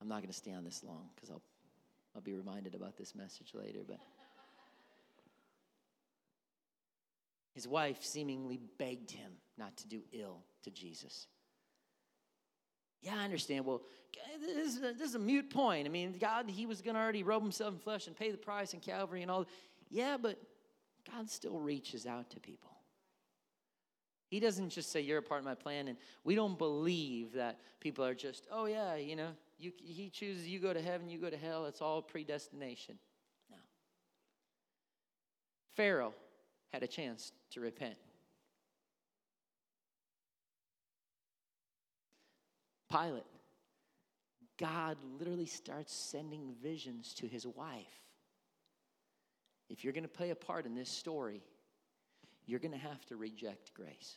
I'm 0.01 0.09
not 0.09 0.18
going 0.18 0.29
to 0.29 0.37
stay 0.37 0.53
on 0.53 0.62
this 0.62 0.85
long 0.85 1.09
because 1.14 1.31
I'll, 1.31 1.42
I'll 2.14 2.22
be 2.22 2.35
reminded 2.35 2.75
about 2.75 2.96
this 2.96 3.14
message 3.14 3.53
later, 3.55 3.81
but 3.87 3.99
his 7.55 7.66
wife 7.66 8.05
seemingly 8.05 8.61
begged 8.79 9.11
him 9.11 9.33
not 9.59 9.77
to 9.79 9.88
do 9.88 10.03
ill 10.12 10.42
to 10.62 10.70
Jesus. 10.70 11.27
Yeah, 13.03 13.14
I 13.18 13.25
understand. 13.25 13.64
Well, 13.64 13.83
this 14.40 14.77
is, 14.77 14.79
a, 14.79 14.92
this 14.92 15.09
is 15.09 15.14
a 15.14 15.20
mute 15.20 15.51
point. 15.51 15.87
I 15.87 15.90
mean, 15.90 16.16
God, 16.20 16.51
He 16.51 16.66
was 16.66 16.83
going 16.83 16.94
to 16.94 17.01
already 17.01 17.22
robe 17.22 17.42
Himself 17.42 17.75
in 17.75 17.79
flesh 17.79 18.07
and 18.07 18.16
pay 18.16 18.31
the 18.31 18.37
price 18.37 18.75
in 18.75 18.81
Calvary 18.81 19.22
and 19.22 19.31
all. 19.31 19.46
Yeah, 19.90 20.16
but 20.20 20.40
God 21.12 21.31
still 21.31 21.59
reaches 21.59 22.07
out 22.07 22.31
to 22.31 22.40
people. 22.40 22.76
He 24.29 24.41
doesn't 24.41 24.71
just 24.71 24.91
say, 24.91 25.01
You're 25.01 25.19
a 25.19 25.23
part 25.23 25.41
of 25.41 25.45
my 25.45 25.55
plan. 25.55 25.89
And 25.89 25.97
we 26.25 26.35
don't 26.35 26.59
believe 26.59 27.33
that 27.35 27.61
people 27.81 28.05
are 28.05 28.15
just, 28.15 28.47
Oh, 28.51 28.67
yeah, 28.67 28.97
you 28.97 29.17
know, 29.17 29.29
you, 29.59 29.73
He 29.77 30.11
chooses 30.11 30.47
you 30.47 30.59
go 30.59 30.73
to 30.73 30.83
heaven, 30.83 31.09
you 31.09 31.19
go 31.19 31.31
to 31.31 31.37
hell. 31.37 31.67
It's 31.67 31.81
all 31.81 32.03
predestination. 32.03 32.99
No. 33.51 33.57
Pharaoh 35.77 36.15
had 36.73 36.83
a 36.83 36.89
chance 36.89 37.33
to 37.53 37.61
repent. 37.61 37.97
Pilate, 42.91 43.25
God 44.59 44.97
literally 45.19 45.47
starts 45.47 45.93
sending 45.93 46.55
visions 46.62 47.15
to 47.15 47.27
his 47.27 47.47
wife. 47.47 47.87
If 49.69 49.83
you're 49.83 49.93
going 49.93 50.05
to 50.05 50.09
play 50.09 50.31
a 50.31 50.37
part 50.37 50.67
in 50.67 50.75
this 50.75 50.89
story, 50.89 51.43
you're 52.47 52.61
going 52.61 52.73
to 52.73 52.79
have 52.79 53.05
to 53.07 53.17
reject 53.17 53.75
grace. 53.75 54.17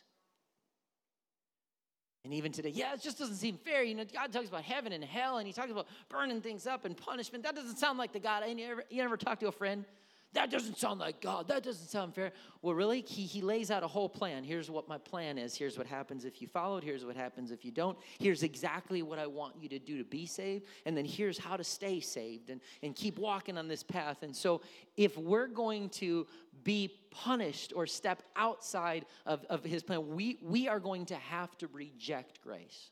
And 2.24 2.34
even 2.34 2.52
today, 2.52 2.68
yeah, 2.68 2.92
it 2.92 3.00
just 3.00 3.18
doesn't 3.18 3.36
seem 3.36 3.56
fair. 3.56 3.82
You 3.82 3.94
know, 3.94 4.04
God 4.04 4.32
talks 4.32 4.48
about 4.48 4.62
heaven 4.62 4.92
and 4.92 5.02
hell, 5.02 5.38
and 5.38 5.46
He 5.46 5.52
talks 5.52 5.70
about 5.70 5.86
burning 6.08 6.42
things 6.42 6.66
up 6.66 6.84
and 6.84 6.96
punishment. 6.96 7.44
That 7.44 7.56
doesn't 7.56 7.78
sound 7.78 7.98
like 7.98 8.12
the 8.12 8.20
God. 8.20 8.44
You 8.46 8.66
ever, 8.66 8.84
you 8.90 9.02
ever 9.02 9.16
talk 9.16 9.40
to 9.40 9.48
a 9.48 9.52
friend 9.52 9.86
that 10.32 10.50
doesn't 10.50 10.78
sound 10.78 11.00
like 11.00 11.20
God. 11.20 11.48
That 11.48 11.64
doesn't 11.64 11.88
sound 11.88 12.14
fair. 12.14 12.32
Well, 12.62 12.74
really, 12.74 13.00
he, 13.00 13.22
he 13.22 13.40
lays 13.40 13.70
out 13.70 13.82
a 13.82 13.88
whole 13.88 14.08
plan. 14.08 14.44
Here's 14.44 14.70
what 14.70 14.88
my 14.88 14.96
plan 14.96 15.38
is. 15.38 15.56
Here's 15.56 15.76
what 15.76 15.88
happens 15.88 16.24
if 16.24 16.40
you 16.40 16.46
follow 16.46 16.76
it. 16.76 16.84
Here's 16.84 17.04
what 17.04 17.16
happens 17.16 17.50
if 17.50 17.64
you 17.64 17.72
don't. 17.72 17.98
Here's 18.20 18.44
exactly 18.44 19.02
what 19.02 19.18
I 19.18 19.26
want 19.26 19.54
you 19.60 19.68
to 19.70 19.78
do 19.80 19.98
to 19.98 20.04
be 20.04 20.26
saved. 20.26 20.66
And 20.86 20.96
then 20.96 21.04
here's 21.04 21.36
how 21.36 21.56
to 21.56 21.64
stay 21.64 21.98
saved 21.98 22.50
and, 22.50 22.60
and 22.82 22.94
keep 22.94 23.18
walking 23.18 23.58
on 23.58 23.66
this 23.66 23.82
path. 23.82 24.22
And 24.22 24.34
so, 24.34 24.60
if 24.96 25.18
we're 25.18 25.48
going 25.48 25.88
to 25.90 26.26
be 26.62 26.94
punished 27.10 27.72
or 27.74 27.86
step 27.86 28.22
outside 28.36 29.06
of, 29.26 29.44
of 29.50 29.64
his 29.64 29.82
plan, 29.82 30.14
we, 30.14 30.38
we 30.42 30.68
are 30.68 30.78
going 30.78 31.06
to 31.06 31.16
have 31.16 31.56
to 31.58 31.66
reject 31.68 32.40
grace. 32.42 32.90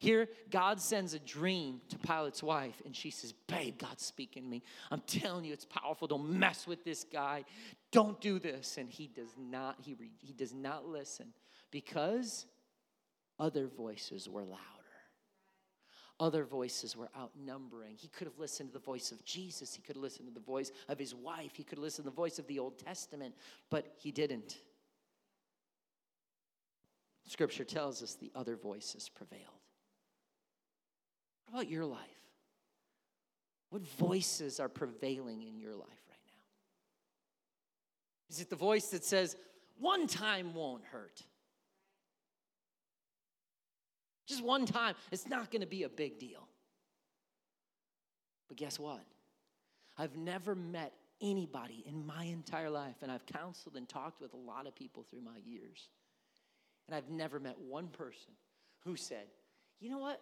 Here, 0.00 0.30
God 0.50 0.80
sends 0.80 1.12
a 1.12 1.18
dream 1.18 1.82
to 1.90 1.98
Pilate's 1.98 2.42
wife, 2.42 2.80
and 2.86 2.96
she 2.96 3.10
says, 3.10 3.34
Babe, 3.46 3.76
God's 3.76 4.02
speaking 4.02 4.44
to 4.44 4.48
me. 4.48 4.62
I'm 4.90 5.02
telling 5.06 5.44
you, 5.44 5.52
it's 5.52 5.66
powerful. 5.66 6.08
Don't 6.08 6.38
mess 6.38 6.66
with 6.66 6.84
this 6.84 7.04
guy. 7.04 7.44
Don't 7.92 8.18
do 8.18 8.38
this. 8.38 8.78
And 8.78 8.88
he 8.88 9.08
does 9.08 9.36
not, 9.38 9.76
he, 9.78 9.92
re, 9.92 10.10
he 10.16 10.32
does 10.32 10.54
not 10.54 10.86
listen 10.86 11.34
because 11.70 12.46
other 13.38 13.66
voices 13.66 14.26
were 14.26 14.42
louder. 14.42 14.56
Other 16.18 16.44
voices 16.44 16.96
were 16.96 17.10
outnumbering. 17.14 17.96
He 17.98 18.08
could 18.08 18.26
have 18.26 18.38
listened 18.38 18.70
to 18.70 18.78
the 18.78 18.84
voice 18.84 19.12
of 19.12 19.22
Jesus. 19.26 19.74
He 19.74 19.82
could 19.82 19.96
have 19.96 20.02
listened 20.02 20.28
to 20.28 20.34
the 20.34 20.40
voice 20.40 20.72
of 20.88 20.98
his 20.98 21.14
wife. 21.14 21.52
He 21.56 21.62
could 21.62 21.76
have 21.76 21.84
listened 21.84 22.06
to 22.06 22.10
the 22.10 22.16
voice 22.16 22.38
of 22.38 22.46
the 22.46 22.58
Old 22.58 22.78
Testament, 22.78 23.34
but 23.68 23.92
he 23.98 24.12
didn't. 24.12 24.56
Scripture 27.26 27.64
tells 27.64 28.02
us 28.02 28.14
the 28.14 28.32
other 28.34 28.56
voices 28.56 29.10
prevailed. 29.10 29.59
What 31.50 31.62
about 31.62 31.70
your 31.70 31.84
life? 31.84 31.98
What 33.70 33.82
voices 33.82 34.60
are 34.60 34.68
prevailing 34.68 35.42
in 35.42 35.58
your 35.58 35.74
life 35.74 35.88
right 36.08 36.18
now? 36.26 36.42
Is 38.28 38.40
it 38.40 38.50
the 38.50 38.56
voice 38.56 38.88
that 38.88 39.04
says, 39.04 39.36
one 39.78 40.06
time 40.06 40.54
won't 40.54 40.84
hurt? 40.84 41.22
Just 44.28 44.44
one 44.44 44.64
time, 44.64 44.94
it's 45.10 45.28
not 45.28 45.50
going 45.50 45.62
to 45.62 45.66
be 45.66 45.82
a 45.82 45.88
big 45.88 46.20
deal. 46.20 46.46
But 48.46 48.56
guess 48.56 48.78
what? 48.78 49.02
I've 49.98 50.16
never 50.16 50.54
met 50.54 50.92
anybody 51.20 51.82
in 51.84 52.06
my 52.06 52.24
entire 52.24 52.70
life, 52.70 52.96
and 53.02 53.10
I've 53.10 53.26
counseled 53.26 53.74
and 53.76 53.88
talked 53.88 54.20
with 54.20 54.34
a 54.34 54.36
lot 54.36 54.68
of 54.68 54.74
people 54.76 55.04
through 55.10 55.22
my 55.22 55.38
years, 55.44 55.88
and 56.86 56.94
I've 56.94 57.10
never 57.10 57.40
met 57.40 57.58
one 57.58 57.88
person 57.88 58.32
who 58.84 58.94
said, 58.94 59.26
you 59.80 59.90
know 59.90 59.98
what? 59.98 60.20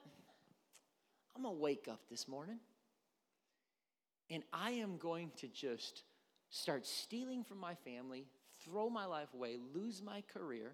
I'm 1.39 1.45
going 1.45 1.55
to 1.55 1.63
wake 1.63 1.87
up 1.89 2.01
this 2.11 2.27
morning 2.27 2.59
and 4.29 4.43
I 4.53 4.73
am 4.73 4.97
going 4.97 5.31
to 5.37 5.47
just 5.47 6.03
start 6.51 6.85
stealing 6.85 7.45
from 7.45 7.59
my 7.59 7.75
family, 7.77 8.27
throw 8.65 8.91
my 8.91 9.05
life 9.05 9.33
away, 9.33 9.57
lose 9.73 10.03
my 10.03 10.25
career, 10.35 10.73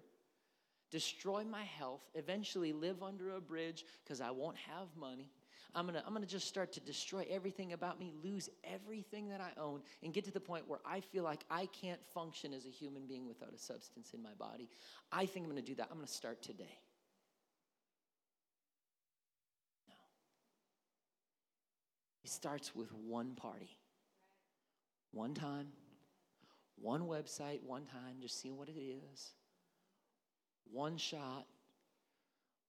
destroy 0.89 1.43
my 1.43 1.63
health, 1.63 2.01
eventually 2.15 2.73
live 2.73 3.03
under 3.03 3.35
a 3.35 3.41
bridge 3.41 3.85
because 4.03 4.21
I 4.21 4.31
won't 4.31 4.57
have 4.57 4.87
money. 4.99 5.29
I'm 5.75 5.85
gonna, 5.85 6.01
I'm 6.07 6.13
gonna 6.13 6.25
just 6.25 6.47
start 6.47 6.71
to 6.73 6.79
destroy 6.79 7.27
everything 7.29 7.73
about 7.73 7.99
me, 7.99 8.13
lose 8.23 8.49
everything 8.63 9.27
that 9.29 9.41
I 9.41 9.51
own, 9.59 9.81
and 10.01 10.13
get 10.13 10.23
to 10.25 10.31
the 10.31 10.39
point 10.39 10.67
where 10.67 10.79
I 10.85 11.01
feel 11.01 11.23
like 11.23 11.43
I 11.51 11.67
can't 11.67 11.99
function 12.13 12.53
as 12.53 12.65
a 12.65 12.69
human 12.69 13.05
being 13.05 13.27
without 13.27 13.53
a 13.53 13.57
substance 13.57 14.13
in 14.13 14.23
my 14.23 14.33
body. 14.39 14.69
I 15.11 15.25
think 15.25 15.45
I'm 15.45 15.51
gonna 15.51 15.61
do 15.61 15.75
that. 15.75 15.89
I'm 15.91 15.97
gonna 15.97 16.07
start 16.07 16.41
today. 16.41 16.79
Starts 22.35 22.75
with 22.75 22.91
one 22.93 23.33
party, 23.35 23.77
one 25.11 25.33
time, 25.33 25.67
one 26.77 27.03
website, 27.03 27.63
one 27.63 27.85
time, 27.85 28.17
just 28.21 28.39
seeing 28.39 28.57
what 28.57 28.69
it 28.69 28.79
is, 28.79 29.31
one 30.71 30.97
shot, 30.97 31.45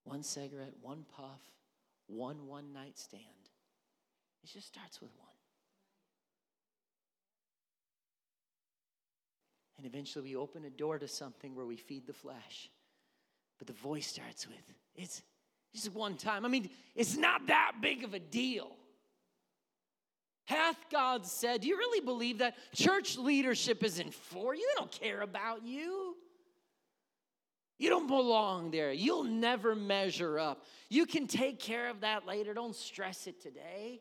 one 0.05 0.23
cigarette, 0.23 0.75
one 0.81 1.05
puff, 1.17 1.41
one 2.07 2.47
one 2.47 2.73
night 2.73 2.97
stand. 2.97 3.23
It 4.45 4.51
just 4.53 4.69
starts 4.69 5.01
with 5.01 5.11
one. 5.19 5.27
And 9.77 9.87
eventually 9.87 10.31
we 10.31 10.37
open 10.37 10.65
a 10.65 10.71
door 10.71 10.99
to 10.99 11.09
something 11.09 11.55
where 11.55 11.67
we 11.67 11.77
feed 11.77 12.07
the 12.07 12.13
flesh. 12.13 12.71
But 13.59 13.67
the 13.67 13.73
voice 13.73 14.07
starts 14.07 14.47
with, 14.47 14.73
it's 14.95 15.23
just 15.75 15.93
one 15.93 16.17
time. 16.17 16.45
I 16.45 16.49
mean, 16.49 16.71
it's 16.95 17.17
not 17.17 17.47
that 17.49 17.73
big 17.81 18.05
of 18.05 18.15
a 18.15 18.19
deal. 18.19 18.76
Hath 20.47 20.79
God 20.91 21.27
said, 21.27 21.61
do 21.61 21.69
you 21.69 21.77
really 21.77 22.05
believe 22.05 22.39
that 22.39 22.57
church 22.73 23.19
leadership 23.19 23.85
isn't 23.85 24.15
for 24.15 24.55
you? 24.55 24.67
They 24.75 24.81
don't 24.81 24.93
care 24.93 25.21
about 25.21 25.65
you. 25.65 26.17
You 27.79 27.91
don't 27.91 28.07
belong 28.07 28.71
there. 28.71 28.93
You'll 28.93 29.25
never 29.25 29.75
measure 29.75 30.39
up. 30.39 30.65
You 30.89 31.05
can 31.05 31.27
take 31.27 31.61
care 31.61 31.91
of 31.91 32.01
that 32.01 32.27
later. 32.27 32.55
Don't 32.55 32.75
stress 32.75 33.27
it 33.27 33.43
today. 33.43 34.01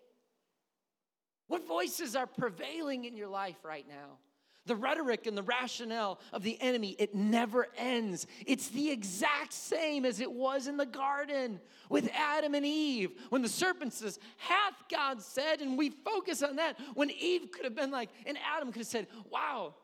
What 1.48 1.68
voices 1.68 2.16
are 2.16 2.26
prevailing 2.26 3.06
in 3.06 3.18
your 3.18 3.28
life 3.28 3.58
right 3.64 3.86
now? 3.88 4.20
The 4.66 4.76
rhetoric 4.76 5.28
and 5.28 5.38
the 5.38 5.44
rationale 5.44 6.20
of 6.34 6.44
the 6.44 6.60
enemy, 6.62 6.96
it 6.98 7.14
never 7.14 7.68
ends. 7.78 8.26
It's 8.46 8.70
the 8.70 8.90
exact 8.90 9.54
same 9.54 10.06
as 10.06 10.20
it 10.20 10.32
was 10.32 10.68
in 10.68 10.78
the 10.78 10.86
garden 10.86 11.60
with 11.90 12.10
Adam 12.14 12.56
and 12.56 12.66
Eve. 12.66 13.12
When 13.30 13.42
the 13.42 13.50
serpent 13.50 13.94
says, 13.94 14.20
Hath 14.38 14.74
God 14.90 15.22
said? 15.22 15.62
And 15.62 15.78
we 15.78 15.90
focus 15.90 16.42
on 16.42 16.56
that. 16.56 16.80
When 16.96 17.12
Eve 17.12 17.50
could 17.52 17.66
have 17.66 17.76
been 17.76 17.92
like, 17.92 18.10
and 18.26 18.38
Adam 18.56 18.72
could 18.72 18.80
have 18.80 18.88
said, 18.88 19.08
Wow, 19.30 19.76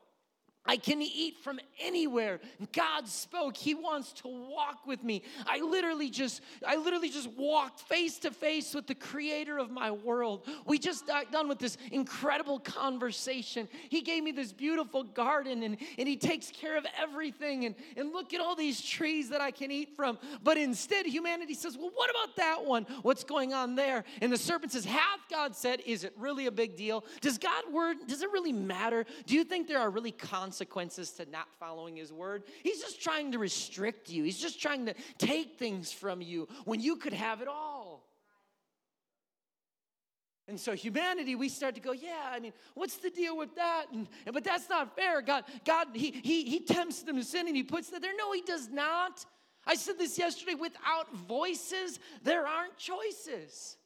I 0.64 0.76
can 0.76 1.02
eat 1.02 1.38
from 1.42 1.58
anywhere. 1.80 2.38
God 2.72 3.08
spoke. 3.08 3.56
He 3.56 3.74
wants 3.74 4.12
to 4.12 4.28
walk 4.28 4.86
with 4.86 5.02
me. 5.02 5.22
I 5.44 5.58
literally 5.58 6.08
just 6.08 6.40
I 6.64 6.76
literally 6.76 7.08
just 7.08 7.30
walked 7.36 7.80
face 7.80 8.18
to 8.20 8.30
face 8.30 8.72
with 8.72 8.86
the 8.86 8.94
creator 8.94 9.58
of 9.58 9.72
my 9.72 9.90
world. 9.90 10.46
We 10.64 10.78
just 10.78 11.04
got 11.04 11.32
done 11.32 11.48
with 11.48 11.58
this 11.58 11.76
incredible 11.90 12.60
conversation. 12.60 13.68
He 13.88 14.02
gave 14.02 14.22
me 14.22 14.30
this 14.30 14.52
beautiful 14.52 15.02
garden 15.02 15.64
and, 15.64 15.78
and 15.98 16.06
he 16.06 16.16
takes 16.16 16.52
care 16.52 16.76
of 16.76 16.86
everything 16.96 17.64
and, 17.64 17.74
and 17.96 18.12
look 18.12 18.32
at 18.32 18.40
all 18.40 18.54
these 18.54 18.80
trees 18.80 19.30
that 19.30 19.40
I 19.40 19.50
can 19.50 19.72
eat 19.72 19.96
from. 19.96 20.16
But 20.44 20.58
instead 20.58 21.06
humanity 21.06 21.54
says, 21.54 21.76
"Well, 21.76 21.90
what 21.92 22.08
about 22.10 22.36
that 22.36 22.64
one? 22.64 22.86
What's 23.02 23.24
going 23.24 23.52
on 23.52 23.74
there?" 23.74 24.04
And 24.20 24.32
the 24.32 24.38
serpent 24.38 24.70
says, 24.70 24.84
"Hath 24.84 25.28
God 25.28 25.56
said, 25.56 25.80
is 25.86 26.04
it 26.04 26.12
really 26.16 26.46
a 26.46 26.52
big 26.52 26.76
deal? 26.76 27.04
Does 27.20 27.36
God 27.36 27.64
word 27.72 27.96
does 28.06 28.22
it 28.22 28.30
really 28.30 28.52
matter? 28.52 29.04
Do 29.26 29.34
you 29.34 29.42
think 29.42 29.66
there 29.66 29.80
are 29.80 29.90
really 29.90 30.12
consequences 30.12 30.51
consequences 30.52 31.12
to 31.12 31.24
not 31.30 31.48
following 31.58 31.96
his 31.96 32.12
word. 32.12 32.42
He's 32.62 32.82
just 32.82 33.00
trying 33.00 33.32
to 33.32 33.38
restrict 33.38 34.10
you, 34.10 34.22
he's 34.24 34.38
just 34.38 34.60
trying 34.60 34.84
to 34.84 34.94
take 35.16 35.58
things 35.58 35.90
from 35.90 36.20
you 36.20 36.46
when 36.66 36.78
you 36.78 36.96
could 36.96 37.14
have 37.14 37.40
it 37.40 37.48
all. 37.48 38.06
And 40.48 40.60
so 40.60 40.74
humanity, 40.74 41.36
we 41.36 41.48
start 41.48 41.76
to 41.76 41.80
go, 41.80 41.92
yeah, 41.92 42.30
I 42.30 42.38
mean, 42.38 42.52
what's 42.74 42.96
the 42.96 43.08
deal 43.08 43.34
with 43.34 43.54
that? 43.54 43.86
And, 43.94 44.06
but 44.30 44.44
that's 44.44 44.68
not 44.68 44.94
fair. 44.94 45.22
God, 45.22 45.44
God, 45.64 45.86
he, 45.94 46.10
he, 46.10 46.44
he 46.44 46.60
tempts 46.60 47.02
them 47.02 47.16
to 47.16 47.24
sin 47.24 47.46
and 47.46 47.56
he 47.56 47.62
puts 47.62 47.88
that 47.90 48.02
there. 48.02 48.12
No, 48.18 48.32
he 48.32 48.42
does 48.42 48.68
not. 48.68 49.24
I 49.66 49.76
said 49.76 49.98
this 49.98 50.18
yesterday 50.18 50.54
without 50.54 51.14
voices, 51.14 51.98
there 52.24 52.46
aren't 52.46 52.76
choices. 52.76 53.78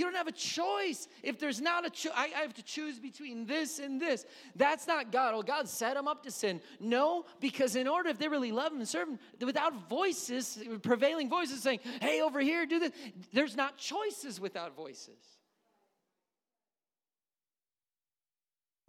You 0.00 0.06
don't 0.06 0.16
have 0.16 0.28
a 0.28 0.32
choice. 0.32 1.08
If 1.22 1.38
there's 1.38 1.60
not 1.60 1.84
a 1.84 1.90
choice, 1.90 2.14
I, 2.16 2.30
I 2.34 2.40
have 2.40 2.54
to 2.54 2.62
choose 2.62 2.98
between 2.98 3.44
this 3.44 3.78
and 3.78 4.00
this. 4.00 4.24
That's 4.56 4.86
not 4.86 5.12
God. 5.12 5.34
Oh, 5.34 5.42
God 5.42 5.68
set 5.68 5.92
them 5.92 6.08
up 6.08 6.22
to 6.22 6.30
sin. 6.30 6.62
No, 6.80 7.26
because 7.38 7.76
in 7.76 7.86
order, 7.86 8.08
if 8.08 8.18
they 8.18 8.28
really 8.28 8.50
love 8.50 8.72
Him 8.72 8.78
and 8.78 8.88
serve 8.88 9.08
Him, 9.08 9.18
without 9.44 9.90
voices, 9.90 10.58
prevailing 10.80 11.28
voices 11.28 11.62
saying, 11.62 11.80
hey, 12.00 12.22
over 12.22 12.40
here, 12.40 12.64
do 12.64 12.78
this, 12.78 12.92
there's 13.34 13.56
not 13.56 13.76
choices 13.76 14.40
without 14.40 14.74
voices. 14.74 15.18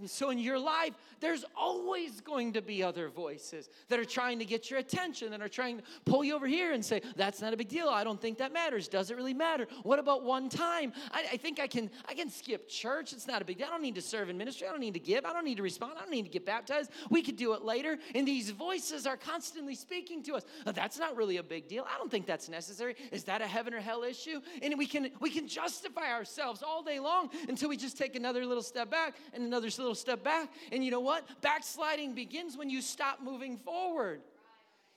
So, 0.08 0.30
in 0.30 0.38
your 0.38 0.60
life, 0.60 0.94
there's 1.20 1.46
always 1.56 2.22
going 2.22 2.54
to 2.54 2.62
be 2.62 2.84
other 2.84 3.10
voices 3.10 3.70
that 3.90 4.00
are 4.00 4.06
trying 4.06 4.40
to 4.40 4.46
get 4.46 4.70
your 4.70 4.80
attention, 4.80 5.32
that 5.32 5.42
are 5.42 5.48
trying 5.48 5.78
to 5.78 5.84
pull 6.06 6.24
you 6.24 6.36
over 6.36 6.48
here 6.48 6.74
and 6.74 6.84
say, 6.84 7.02
That's 7.16 7.42
not 7.42 7.54
a 7.54 7.58
big 7.58 7.70
deal. 7.70 7.88
I 7.88 8.04
don't 8.04 8.20
think 8.20 8.38
that 8.40 8.52
matters. 8.52 8.88
Does 8.88 9.12
it 9.12 9.18
really 9.18 9.34
matter? 9.34 9.68
What 9.84 10.00
about 10.00 10.24
one 10.24 10.50
time? 10.50 10.94
I, 11.12 11.26
I, 11.34 11.38
think 11.38 11.60
I 11.60 11.68
can, 11.68 11.90
I 12.08 12.14
can 12.14 12.30
skip 12.30 12.68
church. 12.68 13.14
It's 13.14 13.28
not 13.28 13.42
a 13.42 13.46
big 13.46 13.58
deal. 13.58 13.68
I 13.68 13.72
don't 13.72 13.82
need 13.82 13.96
to 13.96 14.02
serve 14.02 14.30
in 14.30 14.38
ministry. 14.38 14.68
I 14.68 14.72
don't 14.72 14.80
need 14.80 14.94
to 14.96 15.00
give. 15.00 15.26
I 15.26 15.34
don't 15.34 15.46
need 15.46 15.58
to 15.58 15.64
respond. 15.64 15.94
I 15.98 16.02
don't 16.02 16.12
need 16.12 16.24
to 16.24 16.30
get 16.30 16.46
baptized. 16.46 16.92
We 17.10 17.22
could 17.22 17.36
do 17.36 17.54
it 17.54 17.64
later. 17.64 17.98
And 18.16 18.28
these 18.28 18.50
voices 18.50 19.06
are 19.06 19.18
constantly 19.18 19.76
speaking 19.76 20.24
to 20.24 20.36
us. 20.36 20.44
Oh, 20.66 20.72
that's 20.72 20.98
not 20.98 21.16
really 21.16 21.38
a 21.38 21.44
big 21.44 21.68
deal. 21.68 21.86
I 21.94 21.98
don't 21.98 22.10
think 22.10 22.26
that's 22.26 22.50
necessary. 22.50 22.96
Is 23.12 23.24
that 23.26 23.42
a 23.42 23.48
heaven 23.48 23.74
or 23.74 23.80
hell 23.80 24.04
issue? 24.04 24.42
And 24.62 24.78
we 24.78 24.86
can, 24.86 25.12
we 25.20 25.30
can 25.30 25.48
justify 25.48 26.12
ourselves 26.12 26.64
all 26.64 26.84
day 26.84 27.00
long 27.00 27.30
until 27.48 27.70
we 27.70 27.78
just 27.78 27.98
take 27.98 28.16
another 28.16 28.46
little 28.46 28.64
step 28.64 28.90
back 28.90 29.16
and 29.34 29.44
another 29.44 29.68
little 29.68 29.91
little 29.92 30.02
step 30.02 30.24
back. 30.24 30.50
And 30.72 30.84
you 30.84 30.92
know 30.92 31.00
what? 31.00 31.26
Backsliding 31.42 32.14
begins 32.14 32.58
when 32.58 32.70
you 32.70 32.82
stop 32.82 33.20
moving 33.22 33.58
forward. 33.58 34.22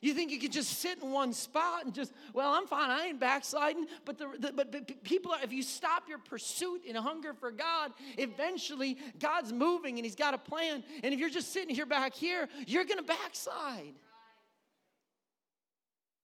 You 0.00 0.12
think 0.12 0.30
you 0.30 0.38
could 0.38 0.52
just 0.52 0.80
sit 0.80 1.02
in 1.02 1.10
one 1.12 1.32
spot 1.32 1.86
and 1.86 1.94
just, 1.94 2.12
well, 2.34 2.52
I'm 2.52 2.66
fine. 2.66 2.90
I 2.90 3.06
ain't 3.06 3.18
backsliding. 3.18 3.86
But 4.04 4.18
the, 4.18 4.28
the 4.38 4.52
but, 4.52 4.70
but 4.70 5.02
people, 5.02 5.32
are, 5.32 5.38
if 5.42 5.50
you 5.50 5.62
stop 5.62 6.08
your 6.08 6.18
pursuit 6.18 6.82
and 6.86 6.96
hunger 6.96 7.32
for 7.32 7.50
God, 7.50 7.92
eventually 8.18 8.98
God's 9.18 9.52
moving 9.52 9.96
and 9.96 10.04
He's 10.04 10.14
got 10.14 10.34
a 10.34 10.38
plan. 10.38 10.84
And 11.02 11.14
if 11.14 11.20
you're 11.20 11.30
just 11.30 11.52
sitting 11.52 11.74
here 11.74 11.86
back 11.86 12.14
here, 12.14 12.48
you're 12.66 12.84
going 12.84 12.98
to 12.98 13.04
backslide. 13.04 13.94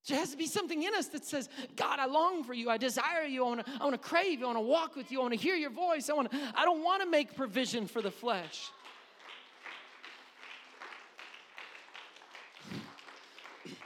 There 0.08 0.18
has 0.18 0.30
to 0.30 0.36
be 0.36 0.46
something 0.46 0.82
in 0.82 0.94
us 0.94 1.08
that 1.08 1.24
says, 1.24 1.48
God, 1.76 1.98
I 1.98 2.06
long 2.06 2.42
for 2.42 2.54
you. 2.54 2.70
I 2.70 2.78
desire 2.78 3.24
you. 3.28 3.44
I 3.44 3.48
want 3.48 3.66
to, 3.66 3.72
I 3.80 3.84
want 3.84 4.00
to 4.00 4.08
crave 4.08 4.40
you. 4.40 4.46
I 4.46 4.48
want 4.48 4.58
to 4.58 4.62
walk 4.62 4.96
with 4.96 5.12
you. 5.12 5.18
I 5.18 5.22
want 5.22 5.34
to 5.34 5.38
hear 5.38 5.54
your 5.54 5.70
voice. 5.70 6.08
I, 6.08 6.14
want 6.14 6.30
to, 6.30 6.38
I 6.54 6.64
don't 6.64 6.82
want 6.82 7.02
to 7.02 7.08
make 7.08 7.36
provision 7.36 7.86
for 7.86 8.00
the 8.00 8.10
flesh. 8.10 8.70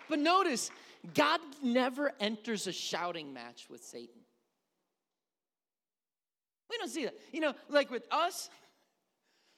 But 0.09 0.19
notice, 0.19 0.71
God 1.13 1.41
never 1.63 2.13
enters 2.21 2.67
a 2.67 2.73
shouting 2.73 3.33
match 3.33 3.67
with 3.69 3.83
Satan. 3.83 4.21
We 6.71 6.79
don't 6.79 6.89
see 6.89 7.05
that. 7.05 7.15
You 7.33 7.41
know, 7.41 7.55
like 7.69 7.91
with 7.91 8.07
us, 8.11 8.49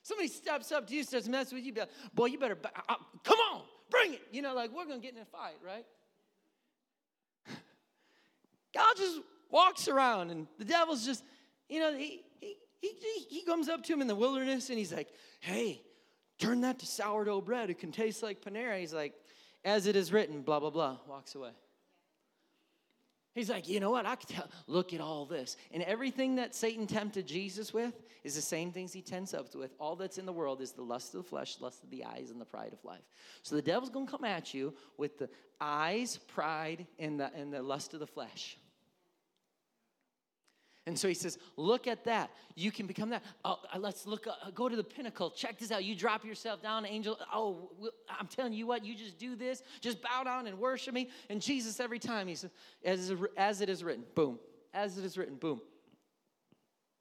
somebody 0.03 0.29
steps 0.29 0.73
up 0.73 0.87
to 0.89 0.95
you, 0.95 1.03
starts 1.05 1.29
messing 1.29 1.57
with 1.57 1.65
you, 1.65 1.73
be 1.73 1.81
like, 1.81 1.91
boy, 2.15 2.27
you 2.27 2.39
better, 2.39 2.59
uh, 2.89 2.95
come 3.23 3.39
on, 3.53 3.63
bring 3.91 4.15
it. 4.15 4.23
You 4.33 4.43
know, 4.43 4.55
like 4.55 4.71
we're 4.75 4.87
going 4.87 5.01
to 5.01 5.07
get 5.07 5.15
in 5.15 5.23
a 5.23 5.27
fight, 5.27 5.57
right? 5.65 5.85
God 8.77 8.97
just 8.97 9.21
walks 9.51 9.89
around 9.89 10.31
and 10.31 10.47
the 10.59 10.65
devil's 10.65 11.05
just, 11.05 11.25
you 11.69 11.81
know, 11.81 11.97
he, 11.97 12.23
he, 12.41 12.57
he, 12.81 13.21
he 13.31 13.43
comes 13.43 13.69
up 13.71 13.83
to 13.85 13.93
him 13.93 14.03
in 14.03 14.07
the 14.07 14.15
wilderness 14.15 14.69
and 14.69 14.79
he's 14.79 14.93
like, 14.93 15.09
hey, 15.41 15.81
turn 16.39 16.61
that 16.61 16.79
to 16.81 16.87
sourdough 16.87 17.41
bread. 17.41 17.71
It 17.71 17.79
can 17.79 17.91
taste 17.91 18.23
like 18.23 18.43
Panera. 18.43 18.79
He's 18.79 18.93
like, 18.93 19.15
as 19.65 19.87
it 19.87 19.97
is 19.97 20.13
written, 20.13 20.43
blah, 20.43 20.61
blah, 20.61 20.71
blah, 20.71 20.99
walks 21.09 21.35
away. 21.35 21.53
He's 23.35 23.51
like, 23.51 23.69
you 23.69 23.81
know 23.81 23.91
what? 23.91 24.07
I 24.07 24.15
could 24.17 24.29
tell, 24.29 24.49
look 24.67 24.93
at 24.93 25.01
all 25.01 25.25
this. 25.25 25.57
And 25.71 25.83
everything 25.83 26.37
that 26.37 26.55
Satan 26.55 26.87
tempted 26.87 27.27
Jesus 27.27 27.73
with 27.73 27.95
is 28.25 28.35
the 28.35 28.43
same 28.43 28.73
things 28.73 28.93
he 28.93 29.03
tempts 29.03 29.35
us 29.35 29.55
with. 29.55 29.75
All 29.79 29.97
that's 29.97 30.19
in 30.19 30.27
the 30.27 30.33
world 30.33 30.61
is 30.61 30.73
the 30.73 30.83
lust 30.83 31.15
of 31.15 31.23
the 31.23 31.29
flesh, 31.29 31.57
lust 31.61 31.83
of 31.83 31.91
the 31.91 32.05
eyes, 32.05 32.31
and 32.31 32.41
the 32.41 32.47
pride 32.47 32.73
of 32.73 32.85
life. 32.85 33.05
So 33.43 33.55
the 33.55 33.63
devil's 33.63 33.91
gonna 33.91 34.07
come 34.07 34.25
at 34.25 34.53
you 34.53 34.75
with 34.97 35.19
the 35.19 35.29
eyes, 35.61 36.19
pride, 36.29 36.87
and 36.99 37.21
the, 37.21 37.33
and 37.35 37.53
the 37.53 37.63
lust 37.63 37.95
of 37.95 38.01
the 38.01 38.07
flesh. 38.07 38.59
And 40.87 40.97
so 40.97 41.09
he 41.09 41.15
says, 41.15 41.39
Look 41.57 41.87
at 41.89 42.05
that. 42.05 42.31
You 42.55 42.71
can 42.71 42.87
become 42.87 43.11
that. 43.11 43.23
Oh, 43.45 43.59
uh, 43.73 43.79
let's 43.79 44.07
look, 44.07 44.27
uh, 44.27 44.51
go 44.55 44.69
to 44.69 44.77
the 44.77 44.85
pinnacle. 44.85 45.31
Check 45.31 45.59
this 45.59 45.73
out. 45.73 45.85
You 45.85 45.97
drop 45.97 46.25
yourself 46.25 46.63
down, 46.63 46.87
angel. 46.87 47.19
Oh, 47.33 47.71
I'm 48.09 48.29
telling 48.29 48.53
you 48.53 48.67
what, 48.67 48.85
you 48.85 48.95
just 48.95 49.19
do 49.19 49.35
this. 49.35 49.63
Just 49.81 50.01
bow 50.01 50.23
down 50.23 50.47
and 50.47 50.59
worship 50.59 50.95
me. 50.95 51.11
And 51.29 51.43
Jesus, 51.43 51.81
every 51.81 51.99
time, 51.99 52.29
he 52.29 52.37
says, 52.37 52.51
As, 52.85 53.13
as 53.37 53.61
it 53.61 53.69
is 53.69 53.83
written, 53.83 54.05
boom. 54.15 54.39
As 54.73 54.97
it 54.97 55.05
is 55.05 55.19
written, 55.19 55.37
boom. 55.37 55.61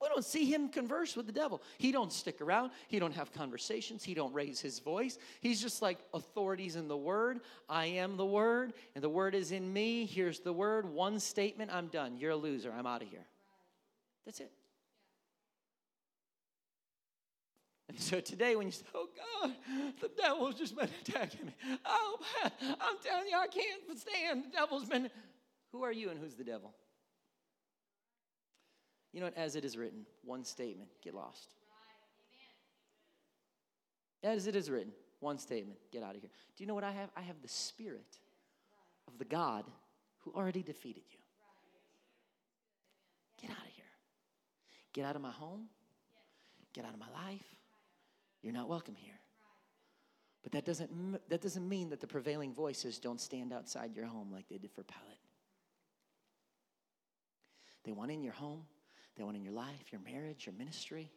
We 0.02 0.08
don't 0.08 0.24
see 0.24 0.44
him 0.44 0.68
converse 0.68 1.16
with 1.16 1.26
the 1.26 1.32
devil. 1.32 1.62
He 1.78 1.90
don't 1.90 2.12
stick 2.12 2.42
around. 2.42 2.72
He 2.88 2.98
don't 2.98 3.14
have 3.14 3.32
conversations. 3.32 4.04
He 4.04 4.12
don't 4.12 4.34
raise 4.34 4.60
his 4.60 4.78
voice. 4.78 5.16
He's 5.40 5.60
just 5.60 5.80
like 5.80 5.98
authorities 6.12 6.76
in 6.76 6.86
the 6.86 6.96
word. 6.96 7.40
I 7.68 7.86
am 7.86 8.18
the 8.18 8.26
word, 8.26 8.74
and 8.94 9.02
the 9.02 9.08
word 9.08 9.34
is 9.34 9.52
in 9.52 9.72
me. 9.72 10.04
Here's 10.04 10.40
the 10.40 10.52
word. 10.52 10.86
One 10.86 11.18
statement, 11.18 11.70
I'm 11.72 11.86
done. 11.86 12.18
You're 12.18 12.32
a 12.32 12.36
loser. 12.36 12.74
I'm 12.76 12.86
out 12.86 13.02
of 13.02 13.08
here. 13.08 13.26
That's 14.26 14.40
it. 14.40 14.50
And 17.88 17.98
so 17.98 18.20
today, 18.20 18.56
when 18.56 18.66
you 18.66 18.72
say, 18.72 18.84
Oh 18.94 19.08
God, 19.42 19.54
the 20.00 20.10
devil's 20.20 20.56
just 20.56 20.76
been 20.76 20.88
attacking 21.00 21.46
me. 21.46 21.52
Oh, 21.86 22.18
I'm 22.44 22.96
telling 23.02 23.28
you, 23.30 23.38
I 23.38 23.46
can't 23.46 23.98
stand. 23.98 24.44
The 24.44 24.48
devil's 24.50 24.84
been. 24.84 25.08
Who 25.72 25.84
are 25.84 25.92
you 25.92 26.10
and 26.10 26.18
who's 26.18 26.34
the 26.34 26.44
devil? 26.44 26.74
You 29.12 29.20
know 29.20 29.26
what? 29.26 29.36
As 29.36 29.56
it 29.56 29.64
is 29.64 29.78
written, 29.78 30.04
one 30.24 30.44
statement 30.44 30.90
get 31.02 31.14
lost. 31.14 31.54
As 34.22 34.46
it 34.46 34.56
is 34.56 34.70
written, 34.70 34.92
one 35.20 35.38
statement 35.38 35.78
get 35.92 36.02
out 36.02 36.14
of 36.14 36.20
here. 36.20 36.30
Do 36.56 36.64
you 36.64 36.66
know 36.66 36.74
what 36.74 36.84
I 36.84 36.90
have? 36.90 37.10
I 37.16 37.20
have 37.20 37.40
the 37.42 37.48
spirit 37.48 38.18
of 39.06 39.18
the 39.18 39.24
God 39.24 39.64
who 40.18 40.32
already 40.32 40.62
defeated 40.62 41.04
you. 41.10 41.18
Get 43.40 43.50
out 43.50 43.64
of 43.64 43.72
here. 43.74 43.84
Get 44.96 45.04
out 45.04 45.14
of 45.14 45.20
my 45.20 45.30
home. 45.30 45.66
Get 46.72 46.86
out 46.86 46.94
of 46.94 46.98
my 46.98 47.10
life. 47.26 47.44
You're 48.40 48.54
not 48.54 48.66
welcome 48.66 48.94
here. 48.94 49.20
But 50.42 50.52
that 50.52 50.64
doesn't, 50.64 51.28
that 51.28 51.42
doesn't 51.42 51.68
mean 51.68 51.90
that 51.90 52.00
the 52.00 52.06
prevailing 52.06 52.54
voices 52.54 52.98
don't 52.98 53.20
stand 53.20 53.52
outside 53.52 53.94
your 53.94 54.06
home 54.06 54.32
like 54.32 54.48
they 54.48 54.56
did 54.56 54.72
for 54.72 54.84
Pilate. 54.84 55.20
They 57.84 57.92
want 57.92 58.10
in 58.10 58.22
your 58.22 58.32
home, 58.32 58.62
they 59.18 59.22
want 59.22 59.36
in 59.36 59.42
your 59.42 59.52
life, 59.52 59.92
your 59.92 60.00
marriage, 60.00 60.46
your 60.46 60.54
ministry. 60.54 61.10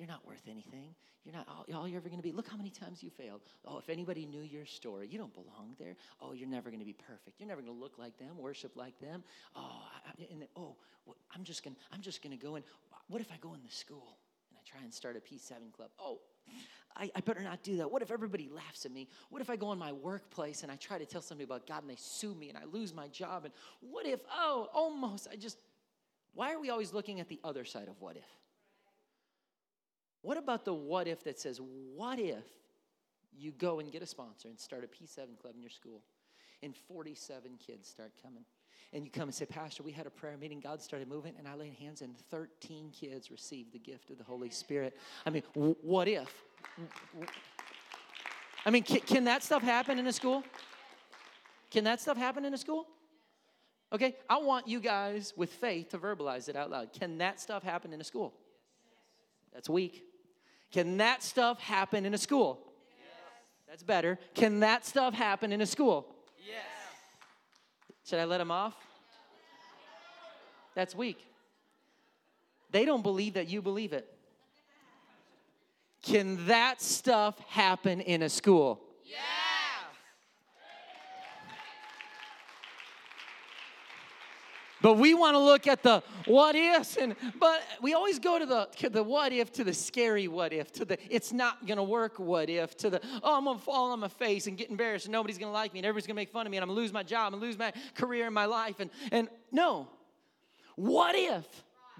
You're 0.00 0.08
not 0.08 0.26
worth 0.26 0.48
anything. 0.48 0.94
You're 1.26 1.34
not 1.34 1.46
all, 1.46 1.66
all 1.74 1.86
you're 1.86 1.98
ever 1.98 2.08
going 2.08 2.18
to 2.18 2.26
be. 2.26 2.32
Look 2.32 2.48
how 2.48 2.56
many 2.56 2.70
times 2.70 3.02
you 3.02 3.10
failed. 3.10 3.42
Oh, 3.66 3.76
if 3.76 3.90
anybody 3.90 4.24
knew 4.24 4.40
your 4.40 4.64
story, 4.64 5.06
you 5.06 5.18
don't 5.18 5.34
belong 5.34 5.76
there. 5.78 5.94
Oh, 6.22 6.32
you're 6.32 6.48
never 6.48 6.70
going 6.70 6.80
to 6.80 6.86
be 6.86 6.94
perfect. 6.94 7.38
You're 7.38 7.48
never 7.48 7.60
going 7.60 7.74
to 7.74 7.78
look 7.78 7.98
like 7.98 8.16
them, 8.18 8.38
worship 8.38 8.76
like 8.76 8.98
them. 8.98 9.22
Oh, 9.54 9.82
I, 9.94 10.22
and 10.32 10.40
then, 10.40 10.48
oh, 10.56 10.74
I'm 11.34 11.44
just 11.44 11.62
going. 11.62 11.76
I'm 11.92 12.00
just 12.00 12.22
going 12.22 12.34
to 12.34 12.42
go 12.42 12.56
in. 12.56 12.62
What 13.08 13.20
if 13.20 13.30
I 13.30 13.36
go 13.42 13.52
in 13.52 13.60
the 13.62 13.70
school 13.70 14.16
and 14.48 14.56
I 14.56 14.62
try 14.66 14.82
and 14.82 14.94
start 14.94 15.16
a 15.16 15.20
P7 15.20 15.70
club? 15.70 15.90
Oh, 15.98 16.20
I, 16.96 17.10
I, 17.14 17.20
better 17.20 17.42
not 17.42 17.62
do 17.62 17.76
that. 17.76 17.92
What 17.92 18.00
if 18.00 18.10
everybody 18.10 18.48
laughs 18.48 18.86
at 18.86 18.92
me? 18.92 19.06
What 19.28 19.42
if 19.42 19.50
I 19.50 19.56
go 19.56 19.70
in 19.72 19.78
my 19.78 19.92
workplace 19.92 20.62
and 20.62 20.72
I 20.72 20.76
try 20.76 20.96
to 20.96 21.04
tell 21.04 21.20
somebody 21.20 21.44
about 21.44 21.66
God 21.66 21.82
and 21.82 21.90
they 21.90 21.98
sue 21.98 22.34
me 22.34 22.48
and 22.48 22.56
I 22.56 22.64
lose 22.64 22.94
my 22.94 23.08
job? 23.08 23.44
And 23.44 23.52
what 23.80 24.06
if? 24.06 24.20
Oh, 24.34 24.68
almost. 24.72 25.28
I 25.30 25.36
just. 25.36 25.58
Why 26.32 26.54
are 26.54 26.60
we 26.60 26.70
always 26.70 26.94
looking 26.94 27.20
at 27.20 27.28
the 27.28 27.38
other 27.44 27.66
side 27.66 27.88
of 27.88 28.00
what 28.00 28.16
if? 28.16 28.39
What 30.22 30.36
about 30.36 30.64
the 30.64 30.74
what 30.74 31.08
if 31.08 31.24
that 31.24 31.40
says, 31.40 31.60
what 31.94 32.18
if 32.18 32.44
you 33.36 33.52
go 33.52 33.80
and 33.80 33.90
get 33.90 34.02
a 34.02 34.06
sponsor 34.06 34.48
and 34.48 34.58
start 34.58 34.84
a 34.84 34.86
P7 34.86 35.38
club 35.40 35.54
in 35.54 35.62
your 35.62 35.70
school 35.70 36.02
and 36.62 36.76
47 36.76 37.58
kids 37.64 37.88
start 37.88 38.12
coming? 38.22 38.44
And 38.92 39.04
you 39.04 39.10
come 39.10 39.24
and 39.24 39.34
say, 39.34 39.46
Pastor, 39.46 39.84
we 39.84 39.92
had 39.92 40.06
a 40.06 40.10
prayer 40.10 40.36
meeting. 40.36 40.58
God 40.58 40.82
started 40.82 41.08
moving, 41.08 41.34
and 41.38 41.46
I 41.46 41.54
laid 41.54 41.74
hands, 41.74 42.02
and 42.02 42.16
13 42.30 42.90
kids 42.90 43.30
received 43.30 43.72
the 43.72 43.78
gift 43.78 44.10
of 44.10 44.18
the 44.18 44.24
Holy 44.24 44.50
Spirit. 44.50 44.96
I 45.24 45.30
mean, 45.30 45.44
what 45.54 46.08
if? 46.08 46.34
I 48.66 48.70
mean, 48.70 48.82
can, 48.82 49.00
can 49.00 49.24
that 49.24 49.44
stuff 49.44 49.62
happen 49.62 49.98
in 50.00 50.08
a 50.08 50.12
school? 50.12 50.42
Can 51.70 51.84
that 51.84 52.00
stuff 52.00 52.16
happen 52.16 52.44
in 52.44 52.52
a 52.52 52.58
school? 52.58 52.88
Okay, 53.92 54.16
I 54.28 54.38
want 54.38 54.66
you 54.66 54.80
guys 54.80 55.32
with 55.36 55.52
faith 55.52 55.90
to 55.90 55.98
verbalize 55.98 56.48
it 56.48 56.56
out 56.56 56.70
loud. 56.70 56.92
Can 56.92 57.18
that 57.18 57.40
stuff 57.40 57.62
happen 57.62 57.92
in 57.92 58.00
a 58.00 58.04
school? 58.04 58.34
That's 59.52 59.68
weak. 59.68 60.04
Can 60.72 60.98
that 60.98 61.22
stuff 61.22 61.58
happen 61.60 62.06
in 62.06 62.14
a 62.14 62.18
school? 62.18 62.60
Yes. 62.96 63.08
That's 63.68 63.82
better. 63.82 64.18
Can 64.34 64.60
that 64.60 64.86
stuff 64.86 65.14
happen 65.14 65.52
in 65.52 65.60
a 65.60 65.66
school? 65.66 66.06
Yes. 66.38 66.64
Should 68.04 68.18
I 68.18 68.24
let 68.24 68.38
them 68.38 68.50
off? 68.50 68.74
That's 70.74 70.94
weak. 70.94 71.18
They 72.70 72.84
don't 72.84 73.02
believe 73.02 73.34
that 73.34 73.48
you 73.48 73.62
believe 73.62 73.92
it. 73.92 74.06
Can 76.02 76.46
that 76.46 76.80
stuff 76.80 77.38
happen 77.48 78.00
in 78.00 78.22
a 78.22 78.28
school? 78.28 78.80
Yeah. 79.04 79.18
But 84.82 84.94
we 84.94 85.14
want 85.14 85.34
to 85.34 85.38
look 85.38 85.66
at 85.66 85.82
the 85.82 86.02
what 86.26 86.54
ifs, 86.54 86.96
and 86.96 87.14
but 87.38 87.62
we 87.82 87.94
always 87.94 88.18
go 88.18 88.38
to 88.38 88.46
the 88.46 88.68
to 88.76 88.88
the 88.88 89.02
what 89.02 89.32
if, 89.32 89.52
to 89.52 89.64
the 89.64 89.74
scary 89.74 90.28
what 90.28 90.52
if, 90.52 90.72
to 90.72 90.84
the 90.84 90.98
it's 91.14 91.32
not 91.32 91.66
gonna 91.66 91.84
work 91.84 92.18
what 92.18 92.48
if, 92.48 92.76
to 92.78 92.90
the 92.90 93.00
oh 93.22 93.36
I'm 93.36 93.44
gonna 93.44 93.58
fall 93.58 93.92
on 93.92 94.00
my 94.00 94.08
face 94.08 94.46
and 94.46 94.56
get 94.56 94.70
embarrassed 94.70 95.06
and 95.06 95.12
nobody's 95.12 95.38
gonna 95.38 95.52
like 95.52 95.72
me 95.72 95.80
and 95.80 95.86
everybody's 95.86 96.06
gonna 96.06 96.16
make 96.16 96.30
fun 96.30 96.46
of 96.46 96.50
me 96.50 96.56
and 96.56 96.62
I'm 96.62 96.68
gonna 96.68 96.80
lose 96.80 96.92
my 96.92 97.02
job 97.02 97.32
and 97.32 97.42
lose 97.42 97.58
my 97.58 97.72
career 97.94 98.26
and 98.26 98.34
my 98.34 98.46
life 98.46 98.80
and 98.80 98.90
and 99.12 99.28
no, 99.52 99.88
what 100.76 101.14
if 101.14 101.46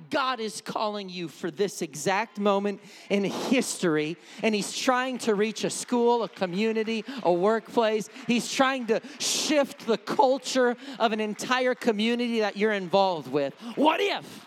God 0.09 0.41
is 0.41 0.61
calling 0.61 1.09
you 1.09 1.29
for 1.29 1.51
this 1.51 1.83
exact 1.83 2.39
moment 2.39 2.81
in 3.09 3.25
history, 3.25 4.17
and 4.43 4.55
He's 4.55 4.77
trying 4.77 5.19
to 5.19 5.35
reach 5.35 5.65
a 5.65 5.71
school, 5.71 6.23
a 6.23 6.29
community, 6.29 7.05
a 7.23 7.33
workplace. 7.33 8.09
He's 8.27 8.51
trying 8.51 8.87
to 8.87 9.01
shift 9.19 9.87
the 9.87 9.99
culture 9.99 10.77
of 10.99 11.13
an 11.13 11.21
entire 11.21 11.75
community 11.75 12.41
that 12.41 12.57
you're 12.57 12.73
involved 12.73 13.31
with. 13.31 13.55
What 13.77 14.01
if? 14.01 14.47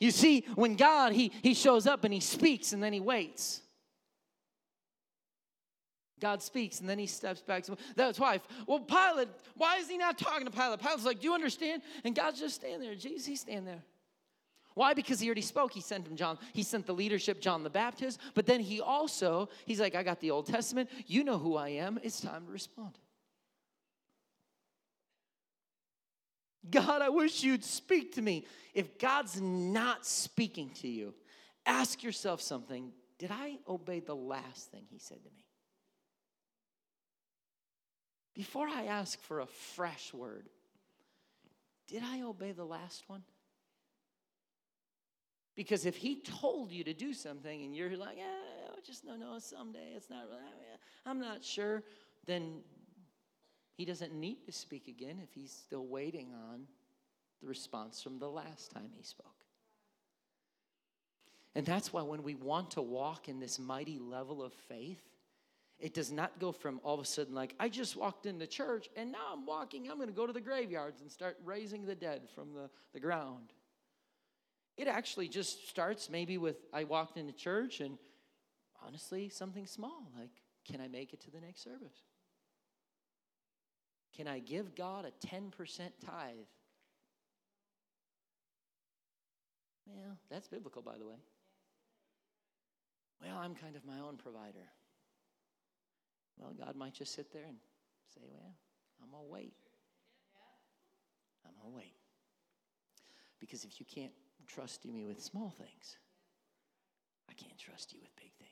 You 0.00 0.10
see, 0.10 0.44
when 0.54 0.76
God, 0.76 1.12
He, 1.12 1.30
he 1.42 1.54
shows 1.54 1.86
up 1.86 2.04
and 2.04 2.12
He 2.12 2.20
speaks 2.20 2.72
and 2.72 2.82
then 2.82 2.92
He 2.92 3.00
waits. 3.00 3.62
God 6.20 6.42
speaks 6.42 6.80
and 6.80 6.88
then 6.88 6.98
he 6.98 7.06
steps 7.06 7.40
back. 7.40 7.64
That's 7.96 8.20
why, 8.20 8.40
well, 8.66 8.80
Pilate, 8.80 9.28
why 9.56 9.78
is 9.78 9.88
he 9.88 9.98
not 9.98 10.18
talking 10.18 10.44
to 10.44 10.50
Pilate? 10.50 10.80
Pilate's 10.80 11.04
like, 11.04 11.20
Do 11.20 11.28
you 11.28 11.34
understand? 11.34 11.82
And 12.04 12.14
God's 12.14 12.40
just 12.40 12.56
standing 12.56 12.80
there. 12.80 12.94
Jesus, 12.94 13.26
he's 13.26 13.40
standing 13.40 13.64
there. 13.64 13.82
Why? 14.74 14.94
Because 14.94 15.18
he 15.18 15.26
already 15.26 15.42
spoke. 15.42 15.72
He 15.72 15.80
sent 15.80 16.06
him 16.06 16.16
John. 16.16 16.38
He 16.52 16.62
sent 16.62 16.86
the 16.86 16.94
leadership, 16.94 17.40
John 17.40 17.64
the 17.64 17.70
Baptist. 17.70 18.20
But 18.34 18.46
then 18.46 18.60
he 18.60 18.80
also, 18.80 19.48
he's 19.66 19.80
like, 19.80 19.94
I 19.94 20.02
got 20.02 20.20
the 20.20 20.30
Old 20.30 20.46
Testament. 20.46 20.88
You 21.06 21.24
know 21.24 21.38
who 21.38 21.56
I 21.56 21.70
am. 21.70 21.98
It's 22.02 22.20
time 22.20 22.46
to 22.46 22.52
respond. 22.52 22.92
God, 26.70 27.02
I 27.02 27.08
wish 27.08 27.42
you'd 27.42 27.64
speak 27.64 28.14
to 28.14 28.22
me. 28.22 28.46
If 28.74 28.98
God's 28.98 29.40
not 29.40 30.06
speaking 30.06 30.70
to 30.80 30.88
you, 30.88 31.14
ask 31.66 32.02
yourself 32.02 32.40
something. 32.40 32.92
Did 33.18 33.30
I 33.32 33.58
obey 33.68 34.00
the 34.00 34.14
last 34.14 34.70
thing 34.70 34.84
he 34.88 34.98
said 34.98 35.18
to 35.24 35.30
me? 35.30 35.44
Before 38.34 38.68
I 38.68 38.84
ask 38.84 39.20
for 39.22 39.40
a 39.40 39.46
fresh 39.46 40.14
word, 40.14 40.48
did 41.88 42.02
I 42.04 42.22
obey 42.22 42.52
the 42.52 42.64
last 42.64 43.08
one? 43.08 43.22
Because 45.56 45.84
if 45.84 45.96
he 45.96 46.20
told 46.20 46.70
you 46.70 46.84
to 46.84 46.94
do 46.94 47.12
something 47.12 47.64
and 47.64 47.74
you're 47.74 47.96
like, 47.96 48.16
eh, 48.16 48.80
just 48.86 49.04
no, 49.04 49.16
no, 49.16 49.38
someday, 49.38 49.92
it's 49.96 50.08
not 50.08 50.26
I'm 51.04 51.20
not 51.20 51.44
sure, 51.44 51.82
then 52.26 52.60
he 53.76 53.84
doesn't 53.84 54.14
need 54.14 54.44
to 54.46 54.52
speak 54.52 54.88
again 54.88 55.20
if 55.22 55.32
he's 55.34 55.50
still 55.52 55.86
waiting 55.86 56.28
on 56.50 56.66
the 57.40 57.48
response 57.48 58.02
from 58.02 58.18
the 58.18 58.28
last 58.28 58.70
time 58.70 58.90
he 58.96 59.02
spoke. 59.02 59.26
And 61.54 61.66
that's 61.66 61.92
why 61.92 62.02
when 62.02 62.22
we 62.22 62.34
want 62.36 62.70
to 62.72 62.82
walk 62.82 63.28
in 63.28 63.40
this 63.40 63.58
mighty 63.58 63.98
level 63.98 64.42
of 64.42 64.52
faith, 64.52 65.02
it 65.80 65.94
does 65.94 66.12
not 66.12 66.38
go 66.38 66.52
from 66.52 66.80
all 66.84 66.94
of 66.94 67.00
a 67.00 67.04
sudden, 67.04 67.34
like, 67.34 67.54
I 67.58 67.68
just 67.68 67.96
walked 67.96 68.26
into 68.26 68.46
church 68.46 68.88
and 68.96 69.10
now 69.10 69.32
I'm 69.32 69.46
walking, 69.46 69.90
I'm 69.90 69.96
going 69.96 70.08
to 70.08 70.14
go 70.14 70.26
to 70.26 70.32
the 70.32 70.40
graveyards 70.40 71.00
and 71.00 71.10
start 71.10 71.38
raising 71.44 71.86
the 71.86 71.94
dead 71.94 72.28
from 72.34 72.52
the, 72.52 72.68
the 72.92 73.00
ground. 73.00 73.52
It 74.76 74.88
actually 74.88 75.28
just 75.28 75.68
starts 75.68 76.10
maybe 76.10 76.38
with 76.38 76.56
I 76.72 76.84
walked 76.84 77.16
into 77.16 77.32
church 77.32 77.80
and 77.80 77.98
honestly, 78.86 79.28
something 79.28 79.66
small, 79.66 80.10
like, 80.18 80.30
can 80.66 80.80
I 80.80 80.88
make 80.88 81.12
it 81.12 81.20
to 81.22 81.30
the 81.30 81.40
next 81.40 81.64
service? 81.64 82.04
Can 84.14 84.28
I 84.28 84.38
give 84.38 84.74
God 84.74 85.06
a 85.06 85.26
10% 85.26 85.52
tithe? 86.04 86.34
Well, 89.86 90.18
that's 90.30 90.48
biblical, 90.48 90.82
by 90.82 90.98
the 90.98 91.06
way. 91.06 91.16
Well, 93.22 93.36
I'm 93.38 93.54
kind 93.54 93.76
of 93.76 93.84
my 93.84 94.00
own 94.00 94.16
provider. 94.16 94.68
Well, 96.40 96.54
God 96.58 96.74
might 96.74 96.94
just 96.94 97.14
sit 97.14 97.32
there 97.32 97.44
and 97.46 97.56
say, 98.14 98.22
Well, 98.26 98.54
I'm 99.02 99.10
going 99.10 99.24
to 99.24 99.30
wait. 99.30 99.54
I'm 101.46 101.52
going 101.60 101.72
to 101.72 101.76
wait. 101.76 101.94
Because 103.38 103.64
if 103.64 103.80
you 103.80 103.86
can't 103.86 104.12
trust 104.46 104.84
me 104.86 105.04
with 105.04 105.22
small 105.22 105.50
things, 105.50 105.96
I 107.28 107.34
can't 107.34 107.58
trust 107.58 107.92
you 107.92 108.00
with 108.00 108.14
big 108.16 108.32
things. 108.38 108.50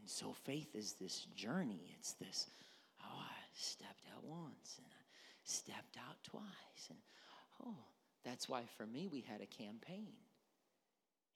And 0.00 0.08
so 0.08 0.32
faith 0.32 0.74
is 0.74 0.94
this 0.94 1.26
journey. 1.36 1.94
It's 1.98 2.12
this, 2.14 2.46
oh, 3.02 3.18
I 3.18 3.34
stepped 3.54 4.04
out 4.14 4.24
once 4.24 4.76
and 4.78 4.86
I 4.86 5.02
stepped 5.44 5.96
out 5.98 6.16
twice. 6.22 6.88
And 6.88 6.98
oh, 7.64 7.76
that's 8.24 8.48
why 8.48 8.62
for 8.76 8.86
me, 8.86 9.08
we 9.10 9.20
had 9.20 9.40
a 9.40 9.46
campaign. 9.46 10.14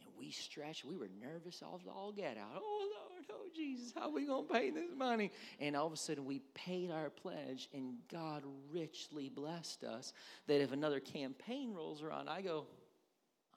And 0.01 0.11
we 0.19 0.31
stretched, 0.31 0.85
we 0.85 0.97
were 0.97 1.11
nervous 1.21 1.63
all, 1.63 1.81
all 1.89 2.13
get 2.13 2.37
out. 2.37 2.63
Oh, 2.63 2.92
Oh, 3.33 3.49
Jesus, 3.55 3.93
how 3.95 4.09
are 4.09 4.13
we 4.13 4.27
going 4.27 4.47
to 4.47 4.53
pay 4.53 4.71
this 4.71 4.91
money? 4.97 5.31
And 5.61 5.75
all 5.77 5.87
of 5.87 5.93
a 5.93 5.97
sudden, 5.97 6.25
we 6.25 6.41
paid 6.55 6.91
our 6.91 7.11
pledge, 7.11 7.69
and 7.73 7.95
God 8.11 8.43
richly 8.71 9.29
blessed 9.29 9.85
us 9.85 10.13
that 10.47 10.61
if 10.61 10.73
another 10.73 11.01
campaign 11.01 11.73
rolls 11.75 12.03
around, 12.03 12.29
I 12.29 12.43
go, 12.43 12.67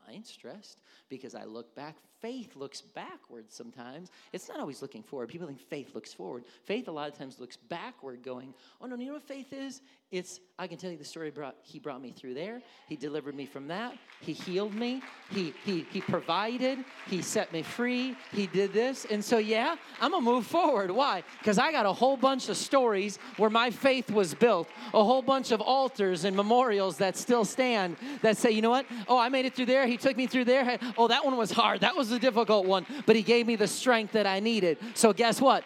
I 0.08 0.14
ain't 0.14 0.28
stressed 0.28 0.80
because 1.10 1.36
I 1.36 1.46
look 1.46 1.76
back. 1.76 1.96
Faith 2.22 2.56
looks 2.56 2.82
backwards 2.82 3.56
sometimes. 3.56 4.10
It's 4.34 4.48
not 4.48 4.60
always 4.60 4.82
looking 4.82 5.04
forward. 5.04 5.30
People 5.30 5.48
think 5.48 5.60
faith 5.60 5.94
looks 5.94 6.14
forward. 6.14 6.46
Faith 6.64 6.88
a 6.88 6.92
lot 6.92 7.10
of 7.10 7.18
times 7.18 7.40
looks 7.40 7.58
backward, 7.58 8.24
going, 8.24 8.54
Oh 8.82 8.86
no, 8.86 8.96
you 8.96 9.08
know 9.08 9.14
what 9.14 9.24
faith 9.28 9.52
is? 9.54 9.82
It's 10.12 10.40
I 10.58 10.68
can 10.68 10.78
tell 10.78 10.92
you 10.92 10.98
the 10.98 11.04
story 11.04 11.32
brought 11.32 11.56
he 11.64 11.80
brought 11.80 12.00
me 12.00 12.12
through 12.12 12.36
there. 12.36 12.62
He 12.88 12.96
delivered 12.96 13.36
me 13.36 13.48
from 13.48 13.68
that. 13.70 13.98
He 14.22 14.34
healed 14.34 14.76
me. 14.76 15.02
He 15.32 15.54
he 15.66 15.86
he 15.92 16.00
provided. 16.00 16.80
He 17.08 17.24
set 17.24 17.52
me 17.52 17.64
free. 17.64 18.16
He 18.32 18.46
did 18.46 18.72
this. 18.72 19.06
And 19.10 19.26
so 19.26 19.40
yeah, 19.40 19.76
I'm 20.00 20.12
gonna 20.12 20.24
move 20.24 20.46
forward. 20.46 20.92
Why? 20.92 21.24
Because 21.40 21.58
I 21.58 21.72
got 21.72 21.88
a 21.88 21.92
whole 21.92 22.18
bunch 22.18 22.50
of 22.50 22.56
stories 22.56 23.18
where 23.38 23.50
my 23.50 23.72
faith 23.72 24.12
was 24.12 24.36
built, 24.36 24.70
a 24.94 25.04
whole 25.04 25.24
bunch 25.24 25.52
of 25.52 25.60
altars 25.60 26.24
and 26.24 26.36
memorials 26.36 26.98
that 26.98 27.18
still 27.18 27.44
stand 27.44 27.98
that 28.22 28.38
say, 28.38 28.52
you 28.52 28.62
know 28.62 28.70
what? 28.70 28.86
Oh, 29.08 29.18
I 29.18 29.30
made 29.30 29.46
it 29.46 29.56
through 29.56 29.66
there. 29.66 29.88
He 29.88 29.98
took 29.98 30.16
me 30.16 30.28
through 30.28 30.46
there. 30.46 30.78
Oh, 31.00 31.08
that 31.08 31.26
one 31.26 31.36
was 31.36 31.52
hard. 31.52 31.82
That 31.82 31.96
was 31.96 32.12
a 32.12 32.20
difficult 32.20 32.68
one, 32.68 32.86
but 33.08 33.16
he 33.16 33.24
gave 33.24 33.48
me 33.48 33.56
the 33.56 33.68
strength 33.68 34.14
that 34.14 34.28
I 34.28 34.40
needed. 34.40 34.78
So 34.94 35.14
guess 35.14 35.42
what? 35.42 35.64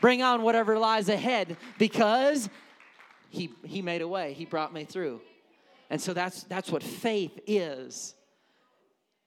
Bring 0.00 0.20
on 0.20 0.42
whatever 0.42 0.78
lies 0.80 1.08
ahead 1.08 1.56
because 1.78 2.50
he, 3.32 3.50
he 3.64 3.80
made 3.80 4.02
a 4.02 4.08
way. 4.08 4.34
He 4.34 4.44
brought 4.44 4.74
me 4.74 4.84
through. 4.84 5.22
And 5.88 6.00
so 6.00 6.12
that's, 6.12 6.42
that's 6.44 6.70
what 6.70 6.82
faith 6.82 7.38
is. 7.46 8.14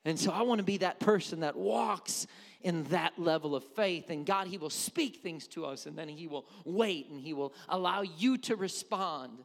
And 0.05 0.17
so 0.19 0.31
I 0.31 0.43
want 0.43 0.59
to 0.59 0.63
be 0.63 0.77
that 0.77 0.99
person 0.99 1.39
that 1.39 1.55
walks 1.55 2.27
in 2.61 2.83
that 2.85 3.17
level 3.17 3.55
of 3.55 3.63
faith. 3.63 4.11
And 4.11 4.23
God, 4.23 4.47
He 4.47 4.59
will 4.59 4.69
speak 4.69 5.17
things 5.23 5.47
to 5.49 5.65
us, 5.65 5.87
and 5.87 5.97
then 5.97 6.07
He 6.07 6.27
will 6.27 6.45
wait 6.63 7.09
and 7.09 7.19
He 7.19 7.33
will 7.33 7.53
allow 7.67 8.01
you 8.03 8.37
to 8.39 8.55
respond. 8.55 9.39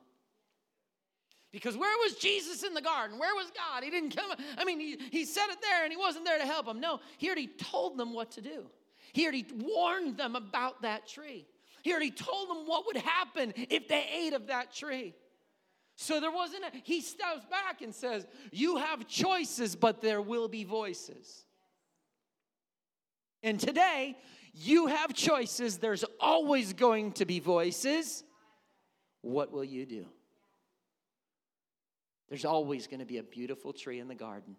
Because 1.53 1.77
where 1.77 1.97
was 2.05 2.17
Jesus 2.17 2.63
in 2.63 2.75
the 2.75 2.83
garden? 2.83 3.19
Where 3.19 3.35
was 3.35 3.51
God? 3.51 3.83
He 3.83 3.91
didn't 3.91 4.15
come. 4.15 4.31
I 4.59 4.65
mean, 4.65 4.79
he, 4.79 4.99
he 5.11 5.25
said 5.25 5.47
it 5.49 5.59
there 5.63 5.85
and 5.85 5.93
he 5.93 5.97
wasn't 5.97 6.27
there 6.27 6.39
to 6.39 6.47
help 6.47 6.67
them. 6.67 6.81
No, 6.81 7.01
he 7.17 7.27
already 7.27 7.49
told 7.49 7.97
them 7.97 8.13
what 8.13 8.31
to 8.33 8.43
do. 8.43 8.67
He 9.13 9.25
already 9.25 9.47
warned 9.57 10.17
them 10.19 10.37
about 10.37 10.83
that 10.83 11.09
tree. 11.09 11.47
He 11.83 11.93
already 11.93 12.11
told 12.11 12.49
them 12.49 12.67
what 12.67 12.87
would 12.87 12.97
happen 12.97 13.53
if 13.57 13.89
they 13.89 14.07
ate 14.13 14.33
of 14.33 14.49
that 14.49 14.73
tree. 14.73 15.15
So 15.97 16.19
there 16.21 16.31
wasn't 16.31 16.65
a, 16.65 16.71
he 16.83 17.01
steps 17.01 17.45
back 17.51 17.83
and 17.83 17.95
says, 17.95 18.27
You 18.51 18.77
have 18.77 19.07
choices, 19.07 19.77
but 19.77 20.01
there 20.01 20.23
will 20.23 20.49
be 20.49 20.65
voices. 20.65 21.45
And 23.43 23.59
today, 23.59 24.17
you 24.55 24.87
have 24.87 25.15
choices. 25.15 25.79
There's 25.79 26.05
always 26.19 26.73
going 26.73 27.13
to 27.13 27.25
be 27.25 27.41
voices. 27.41 28.25
What 29.23 29.53
will 29.53 29.65
you 29.65 29.87
do? 29.87 30.07
There's 32.29 32.45
always 32.45 32.87
going 32.87 33.01
to 33.01 33.07
be 33.07 33.19
a 33.19 33.23
beautiful 33.23 33.73
tree 33.73 33.99
in 33.99 34.09
the 34.09 34.15
garden 34.15 34.57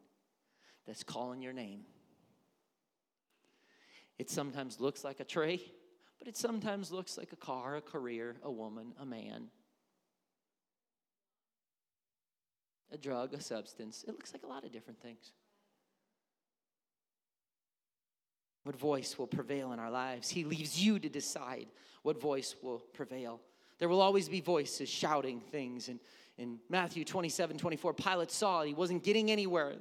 that's 0.85 1.03
calling 1.03 1.41
your 1.41 1.53
name. 1.53 1.81
It 4.19 4.29
sometimes 4.29 4.79
looks 4.79 5.03
like 5.03 5.19
a 5.19 5.23
tree, 5.23 5.73
but 6.21 6.27
it 6.27 6.37
sometimes 6.37 6.91
looks 6.91 7.17
like 7.17 7.33
a 7.33 7.35
car, 7.35 7.77
a 7.77 7.81
career, 7.81 8.35
a 8.43 8.51
woman, 8.51 8.93
a 9.01 9.05
man, 9.07 9.47
a 12.91 12.97
drug, 12.97 13.33
a 13.33 13.41
substance. 13.41 14.05
It 14.07 14.11
looks 14.11 14.31
like 14.31 14.43
a 14.43 14.47
lot 14.47 14.63
of 14.63 14.71
different 14.71 15.01
things. 15.01 15.31
What 18.65 18.75
voice 18.75 19.17
will 19.17 19.25
prevail 19.25 19.71
in 19.71 19.79
our 19.79 19.89
lives? 19.89 20.29
He 20.29 20.43
leaves 20.43 20.79
you 20.79 20.99
to 20.99 21.09
decide 21.09 21.65
what 22.03 22.21
voice 22.21 22.55
will 22.61 22.77
prevail. 22.93 23.41
There 23.79 23.89
will 23.89 24.01
always 24.01 24.29
be 24.29 24.41
voices 24.41 24.89
shouting 24.89 25.39
things 25.39 25.89
and 25.89 25.99
in 26.37 26.59
Matthew 26.69 27.03
27 27.03 27.57
24, 27.57 27.95
Pilate 27.95 28.31
saw 28.31 28.61
he 28.61 28.75
wasn't 28.75 29.03
getting 29.03 29.31
anywhere, 29.31 29.73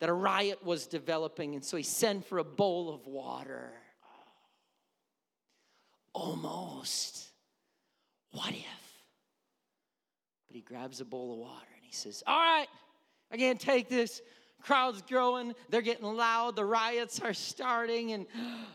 that 0.00 0.08
a 0.08 0.12
riot 0.14 0.64
was 0.64 0.86
developing, 0.86 1.54
and 1.54 1.62
so 1.62 1.76
he 1.76 1.82
sent 1.82 2.24
for 2.24 2.38
a 2.38 2.44
bowl 2.44 2.92
of 2.92 3.06
water. 3.06 3.74
Almost. 6.14 7.28
What 8.32 8.50
if? 8.50 8.92
But 10.46 10.56
he 10.56 10.62
grabs 10.62 11.00
a 11.00 11.04
bowl 11.04 11.32
of 11.32 11.38
water 11.38 11.66
and 11.74 11.84
he 11.84 11.92
says, 11.92 12.22
All 12.26 12.38
right, 12.38 12.66
I 13.30 13.36
can't 13.36 13.60
take 13.60 13.88
this. 13.88 14.20
Crowd's 14.62 15.02
growing, 15.02 15.54
they're 15.70 15.82
getting 15.82 16.06
loud, 16.06 16.54
the 16.54 16.64
riots 16.64 17.20
are 17.20 17.34
starting, 17.34 18.12
and 18.12 18.26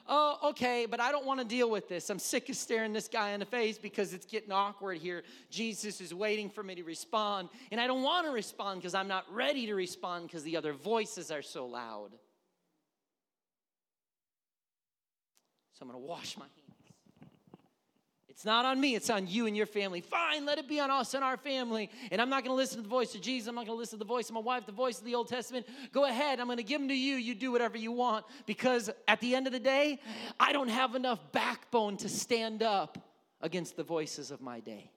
oh, 0.08 0.50
okay, 0.50 0.86
but 0.86 1.00
I 1.00 1.12
don't 1.12 1.26
want 1.26 1.40
to 1.40 1.46
deal 1.46 1.70
with 1.70 1.88
this. 1.88 2.10
I'm 2.10 2.20
sick 2.20 2.50
of 2.50 2.58
staring 2.58 2.92
this 2.92 3.08
guy 3.08 3.30
in 3.30 3.40
the 3.40 3.46
face 3.46 3.78
because 3.78 4.14
it's 4.14 4.26
getting 4.26 4.52
awkward 4.52 4.98
here. 4.98 5.24
Jesus 5.50 6.02
is 6.02 6.14
waiting 6.14 6.50
for 6.50 6.62
me 6.62 6.76
to 6.76 6.84
respond, 6.84 7.48
and 7.72 7.80
I 7.80 7.88
don't 7.88 8.04
want 8.04 8.28
to 8.28 8.34
respond 8.34 8.82
because 8.82 8.94
I'm 8.94 9.08
not 9.08 9.24
ready 9.34 9.66
to 9.68 9.76
respond 9.76 10.28
because 10.28 10.44
the 10.44 10.58
other 10.58 10.74
voices 10.74 11.32
are 11.32 11.42
so 11.42 11.66
loud. 11.66 12.10
So 15.74 15.84
I'm 15.84 15.90
going 15.90 16.02
to 16.02 16.06
wash 16.06 16.38
my. 16.38 16.46
It's 18.38 18.46
not 18.46 18.66
on 18.66 18.80
me, 18.80 18.94
it's 18.94 19.10
on 19.10 19.26
you 19.26 19.48
and 19.48 19.58
your 19.58 19.66
family. 19.66 20.00
Fine, 20.00 20.46
let 20.46 20.60
it 20.60 20.68
be 20.68 20.80
on 20.80 20.92
us 20.92 21.16
and 21.16 21.24
our 21.24 21.38
family. 21.38 21.90
And 22.12 22.22
I'm 22.22 22.30
not 22.30 22.44
going 22.44 22.52
to 22.52 22.56
listen 22.56 22.78
to 22.78 22.84
the 22.84 22.88
voice 22.88 23.16
of 23.16 23.22
Jesus. 23.22 23.48
I'm 23.48 23.56
not 23.56 23.66
going 23.66 23.76
to 23.76 23.80
listen 23.80 23.98
to 23.98 24.06
the 24.06 24.08
voice 24.08 24.30
of 24.30 24.36
my 24.36 24.42
wife, 24.42 24.68
the 24.68 24.72
voice 24.72 25.00
of 25.00 25.06
the 25.06 25.16
Old 25.16 25.28
Testament. 25.28 25.66
Go 25.92 26.06
ahead, 26.06 26.40
I'm 26.40 26.46
going 26.46 26.58
to 26.58 26.64
give 26.64 26.80
them 26.80 26.88
to 26.90 26.96
you. 26.96 27.16
You 27.16 27.34
do 27.34 27.52
whatever 27.52 27.80
you 27.80 27.92
want. 27.92 28.26
Because 28.46 28.92
at 29.08 29.20
the 29.22 29.34
end 29.34 29.48
of 29.48 29.54
the 29.54 29.60
day, 29.60 30.00
I 30.40 30.54
don't 30.54 30.68
have 30.68 30.94
enough 30.94 31.20
backbone 31.32 31.98
to 31.98 32.10
stand 32.10 32.62
up 32.62 33.00
against 33.42 33.76
the 33.76 33.82
voices 33.82 34.30
of 34.30 34.40
my 34.40 34.60
day. 34.60 34.92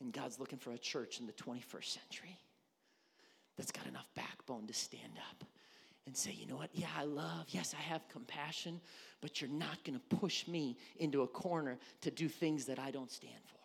And 0.00 0.12
God's 0.12 0.38
looking 0.38 0.60
for 0.60 0.70
a 0.70 0.78
church 0.78 1.18
in 1.18 1.26
the 1.26 1.32
21st 1.32 1.98
century 1.98 2.38
that's 3.56 3.72
got 3.72 3.88
enough 3.88 4.06
backbone 4.14 4.68
to 4.68 4.72
stand 4.72 5.18
up 5.30 5.44
and 6.06 6.16
say, 6.16 6.32
you 6.32 6.46
know 6.46 6.56
what? 6.56 6.70
Yeah, 6.72 6.88
I 6.98 7.04
love, 7.04 7.46
yes, 7.48 7.74
I 7.78 7.82
have 7.82 8.06
compassion, 8.08 8.80
but 9.20 9.40
you're 9.40 9.50
not 9.50 9.82
going 9.84 9.98
to 9.98 10.16
push 10.16 10.48
me 10.48 10.76
into 10.98 11.22
a 11.22 11.28
corner 11.28 11.78
to 12.00 12.10
do 12.10 12.28
things 12.28 12.66
that 12.66 12.78
I 12.78 12.90
don't 12.90 13.10
stand 13.10 13.34
for. 13.46 13.61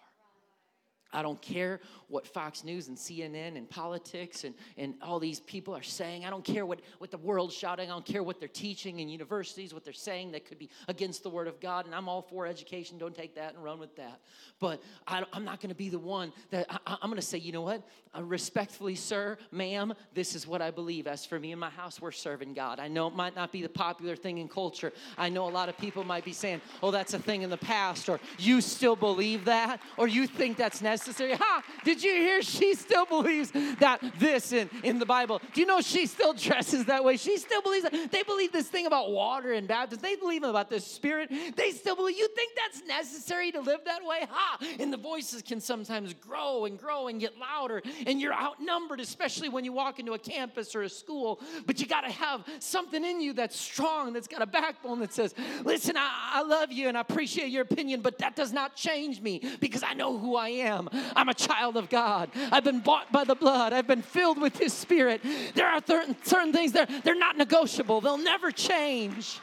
I 1.13 1.21
don't 1.21 1.41
care 1.41 1.79
what 2.09 2.27
Fox 2.27 2.63
News 2.63 2.87
and 2.87 2.97
CNN 2.97 3.57
and 3.57 3.69
politics 3.69 4.43
and, 4.43 4.53
and 4.77 4.95
all 5.01 5.19
these 5.19 5.39
people 5.39 5.75
are 5.75 5.83
saying. 5.83 6.25
I 6.25 6.29
don't 6.29 6.43
care 6.43 6.65
what, 6.65 6.79
what 6.99 7.11
the 7.11 7.17
world's 7.17 7.55
shouting. 7.55 7.89
I 7.89 7.93
don't 7.93 8.05
care 8.05 8.23
what 8.23 8.39
they're 8.39 8.47
teaching 8.47 8.99
in 8.99 9.09
universities, 9.09 9.73
what 9.73 9.83
they're 9.83 9.93
saying 9.93 10.31
that 10.33 10.45
could 10.45 10.59
be 10.59 10.69
against 10.87 11.23
the 11.23 11.29
Word 11.29 11.47
of 11.47 11.59
God. 11.59 11.85
And 11.85 11.95
I'm 11.95 12.09
all 12.09 12.21
for 12.21 12.45
education. 12.45 12.97
Don't 12.97 13.15
take 13.15 13.35
that 13.35 13.55
and 13.55 13.63
run 13.63 13.79
with 13.79 13.95
that. 13.95 14.19
But 14.59 14.81
I, 15.07 15.23
am 15.33 15.45
not 15.45 15.59
going 15.61 15.69
to 15.69 15.75
be 15.75 15.89
the 15.89 15.99
one 15.99 16.31
that 16.51 16.67
I, 16.85 16.97
am 17.01 17.09
going 17.09 17.15
to 17.15 17.21
say, 17.21 17.37
you 17.37 17.51
know 17.51 17.61
what? 17.61 17.87
Uh, 18.17 18.23
respectfully, 18.23 18.95
sir, 18.95 19.37
ma'am, 19.51 19.93
this 20.13 20.35
is 20.35 20.47
what 20.47 20.61
I 20.61 20.71
believe. 20.71 21.07
As 21.07 21.25
for 21.25 21.39
me 21.39 21.51
and 21.51 21.59
my 21.59 21.69
house, 21.69 22.01
we're 22.01 22.11
serving 22.11 22.53
God. 22.53 22.79
I 22.79 22.87
know 22.87 23.07
it 23.07 23.15
might 23.15 23.35
not 23.35 23.51
be 23.51 23.61
the 23.61 23.69
popular 23.69 24.15
thing 24.15 24.37
in 24.37 24.47
culture. 24.47 24.93
I 25.17 25.29
know 25.29 25.47
a 25.47 25.51
lot 25.51 25.69
of 25.69 25.77
people 25.77 26.03
might 26.03 26.25
be 26.25 26.33
saying, 26.33 26.61
oh, 26.81 26.91
that's 26.91 27.13
a 27.13 27.19
thing 27.19 27.41
in 27.41 27.49
the 27.49 27.57
past, 27.57 28.09
or 28.09 28.19
you 28.37 28.61
still 28.61 28.95
believe 28.95 29.45
that, 29.45 29.81
or 29.97 30.07
you 30.07 30.27
think 30.27 30.57
that's 30.57 30.81
necessary 30.81 31.06
necessary. 31.07 31.35
Ha! 31.35 31.63
Did 31.83 32.03
you 32.03 32.11
hear? 32.11 32.41
She 32.57 32.73
still 32.73 33.05
believes 33.05 33.51
that 33.79 34.01
this 34.17 34.51
in, 34.51 34.69
in 34.83 34.99
the 34.99 35.05
Bible. 35.05 35.41
Do 35.53 35.61
you 35.61 35.67
know 35.67 35.79
she 35.81 36.07
still 36.07 36.33
dresses 36.47 36.85
that 36.85 37.03
way? 37.03 37.17
She 37.17 37.37
still 37.37 37.61
believes 37.61 37.83
that. 37.83 38.11
They 38.11 38.23
believe 38.23 38.51
this 38.51 38.67
thing 38.67 38.87
about 38.87 39.11
water 39.11 39.53
and 39.53 39.67
baptism. 39.67 40.01
They 40.01 40.15
believe 40.15 40.43
about 40.43 40.69
the 40.69 40.79
Spirit. 40.79 41.29
They 41.55 41.71
still 41.71 41.95
believe. 41.95 42.17
You 42.17 42.27
think 42.29 42.53
that's 42.55 42.87
necessary 42.87 43.51
to 43.51 43.59
live 43.59 43.81
that 43.85 44.03
way? 44.03 44.25
Ha! 44.29 44.57
And 44.79 44.91
the 44.91 44.97
voices 44.97 45.41
can 45.41 45.59
sometimes 45.59 46.13
grow 46.13 46.65
and 46.65 46.79
grow 46.79 47.07
and 47.07 47.19
get 47.19 47.37
louder, 47.37 47.81
and 48.07 48.19
you're 48.19 48.33
outnumbered, 48.33 48.99
especially 48.99 49.49
when 49.49 49.63
you 49.63 49.73
walk 49.73 49.99
into 49.99 50.13
a 50.13 50.19
campus 50.19 50.73
or 50.75 50.83
a 50.83 50.89
school. 50.89 51.39
But 51.65 51.79
you 51.79 51.85
got 51.85 52.01
to 52.01 52.11
have 52.11 52.43
something 52.59 53.03
in 53.03 53.21
you 53.21 53.33
that's 53.33 53.59
strong, 53.59 54.13
that's 54.13 54.27
got 54.27 54.41
a 54.41 54.47
backbone 54.47 54.99
that 54.99 55.13
says, 55.13 55.35
Listen, 55.63 55.95
I, 55.97 56.31
I 56.35 56.43
love 56.43 56.71
you 56.71 56.87
and 56.87 56.97
I 56.97 57.01
appreciate 57.01 57.49
your 57.49 57.63
opinion, 57.63 58.01
but 58.01 58.17
that 58.19 58.35
does 58.35 58.51
not 58.51 58.75
change 58.75 59.21
me 59.21 59.41
because 59.59 59.83
I 59.83 59.93
know 59.93 60.17
who 60.17 60.35
I 60.35 60.49
am. 60.49 60.86
I'm 61.15 61.29
a 61.29 61.33
child 61.33 61.77
of 61.77 61.89
God. 61.89 62.29
I've 62.51 62.63
been 62.63 62.79
bought 62.79 63.11
by 63.11 63.23
the 63.23 63.35
blood. 63.35 63.73
I've 63.73 63.87
been 63.87 64.01
filled 64.01 64.39
with 64.39 64.57
His 64.57 64.73
Spirit. 64.73 65.21
There 65.55 65.67
are 65.67 65.81
certain 66.23 66.53
things 66.53 66.73
that 66.73 66.89
they're 67.03 67.15
not 67.15 67.37
negotiable, 67.37 68.01
they'll 68.01 68.17
never 68.17 68.51
change. 68.51 69.39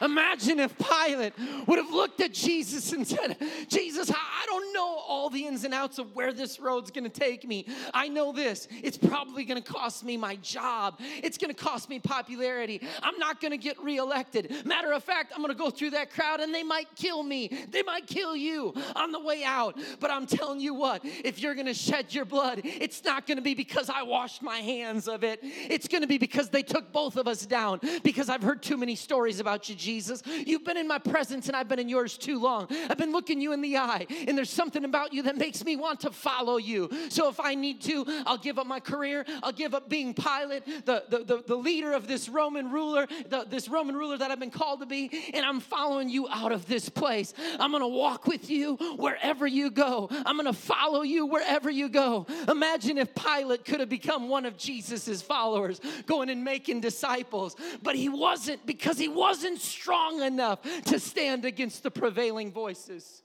Imagine 0.00 0.60
if 0.60 0.76
Pilate 0.78 1.32
would 1.66 1.78
have 1.78 1.90
looked 1.90 2.20
at 2.20 2.32
Jesus 2.32 2.92
and 2.92 3.06
said, 3.06 3.36
Jesus, 3.68 4.10
I 4.10 4.44
don't 4.46 4.72
know 4.74 4.98
all 5.06 5.30
the 5.30 5.46
ins 5.46 5.64
and 5.64 5.72
outs 5.72 5.98
of 5.98 6.14
where 6.14 6.32
this 6.32 6.58
road's 6.60 6.90
gonna 6.90 7.08
take 7.08 7.46
me. 7.46 7.66
I 7.92 8.08
know 8.08 8.32
this. 8.32 8.68
It's 8.82 8.98
probably 8.98 9.44
gonna 9.44 9.62
cost 9.62 10.04
me 10.04 10.16
my 10.16 10.36
job, 10.36 11.00
it's 11.22 11.38
gonna 11.38 11.54
cost 11.54 11.88
me 11.88 11.98
popularity. 11.98 12.80
I'm 13.02 13.18
not 13.18 13.40
gonna 13.40 13.56
get 13.56 13.82
reelected. 13.82 14.64
Matter 14.64 14.92
of 14.92 15.04
fact, 15.04 15.32
I'm 15.34 15.42
gonna 15.42 15.54
go 15.54 15.70
through 15.70 15.90
that 15.90 16.10
crowd 16.12 16.40
and 16.40 16.54
they 16.54 16.62
might 16.62 16.88
kill 16.96 17.22
me. 17.22 17.66
They 17.70 17.82
might 17.82 18.06
kill 18.06 18.36
you 18.36 18.74
on 18.96 19.12
the 19.12 19.20
way 19.20 19.44
out. 19.44 19.78
But 20.00 20.10
I'm 20.10 20.26
telling 20.26 20.60
you 20.60 20.74
what, 20.74 21.02
if 21.04 21.38
you're 21.38 21.54
gonna 21.54 21.74
shed 21.74 22.12
your 22.14 22.24
blood, 22.24 22.60
it's 22.64 23.04
not 23.04 23.26
gonna 23.26 23.42
be 23.42 23.54
because 23.54 23.88
I 23.88 24.02
washed 24.02 24.42
my 24.42 24.58
hands 24.58 25.08
of 25.08 25.24
it. 25.24 25.40
It's 25.42 25.88
gonna 25.88 26.06
be 26.06 26.18
because 26.18 26.48
they 26.48 26.62
took 26.62 26.92
both 26.92 27.16
of 27.16 27.28
us 27.28 27.46
down. 27.46 27.80
Because 28.02 28.28
I've 28.28 28.42
heard 28.42 28.62
too 28.62 28.76
many 28.76 28.96
stories 28.96 29.40
about 29.40 29.68
you, 29.68 29.74
Jesus. 29.84 30.22
You've 30.46 30.64
been 30.64 30.76
in 30.78 30.88
my 30.88 30.98
presence 30.98 31.48
and 31.48 31.56
I've 31.56 31.68
been 31.68 31.78
in 31.78 31.88
yours 31.88 32.16
too 32.16 32.40
long. 32.40 32.68
I've 32.88 32.96
been 32.96 33.12
looking 33.12 33.40
you 33.40 33.52
in 33.52 33.60
the 33.60 33.76
eye, 33.76 34.06
and 34.26 34.36
there's 34.36 34.50
something 34.50 34.84
about 34.84 35.12
you 35.12 35.22
that 35.24 35.36
makes 35.36 35.64
me 35.64 35.76
want 35.76 36.00
to 36.00 36.10
follow 36.10 36.56
you. 36.56 36.88
So 37.10 37.28
if 37.28 37.38
I 37.38 37.54
need 37.54 37.82
to, 37.82 38.04
I'll 38.26 38.38
give 38.38 38.58
up 38.58 38.66
my 38.66 38.80
career, 38.80 39.26
I'll 39.42 39.52
give 39.52 39.74
up 39.74 39.88
being 39.88 40.14
Pilate, 40.14 40.64
the, 40.86 41.04
the, 41.08 41.18
the, 41.18 41.42
the 41.46 41.54
leader 41.54 41.92
of 41.92 42.08
this 42.08 42.28
Roman 42.28 42.70
ruler, 42.70 43.06
the, 43.28 43.44
this 43.48 43.68
Roman 43.68 43.94
ruler 43.94 44.16
that 44.16 44.30
I've 44.30 44.40
been 44.40 44.50
called 44.50 44.80
to 44.80 44.86
be, 44.86 45.10
and 45.34 45.44
I'm 45.44 45.60
following 45.60 46.08
you 46.08 46.26
out 46.30 46.52
of 46.52 46.66
this 46.66 46.88
place. 46.88 47.34
I'm 47.60 47.72
gonna 47.72 47.86
walk 47.86 48.26
with 48.26 48.48
you 48.48 48.76
wherever 48.96 49.46
you 49.46 49.70
go. 49.70 50.08
I'm 50.24 50.36
gonna 50.36 50.52
follow 50.52 51.02
you 51.02 51.26
wherever 51.26 51.70
you 51.70 51.88
go. 51.88 52.26
Imagine 52.48 52.98
if 52.98 53.14
Pilate 53.14 53.64
could 53.64 53.80
have 53.80 53.88
become 53.88 54.28
one 54.28 54.46
of 54.46 54.56
Jesus's 54.56 55.20
followers, 55.20 55.80
going 56.06 56.30
and 56.30 56.42
making 56.42 56.80
disciples, 56.80 57.56
but 57.82 57.96
he 57.96 58.08
wasn't 58.08 58.64
because 58.64 58.98
he 58.98 59.08
wasn't 59.08 59.60
strong 59.74 60.22
enough 60.22 60.60
to 60.84 61.00
stand 61.00 61.44
against 61.44 61.82
the 61.82 61.90
prevailing 61.90 62.52
voices. 62.52 63.23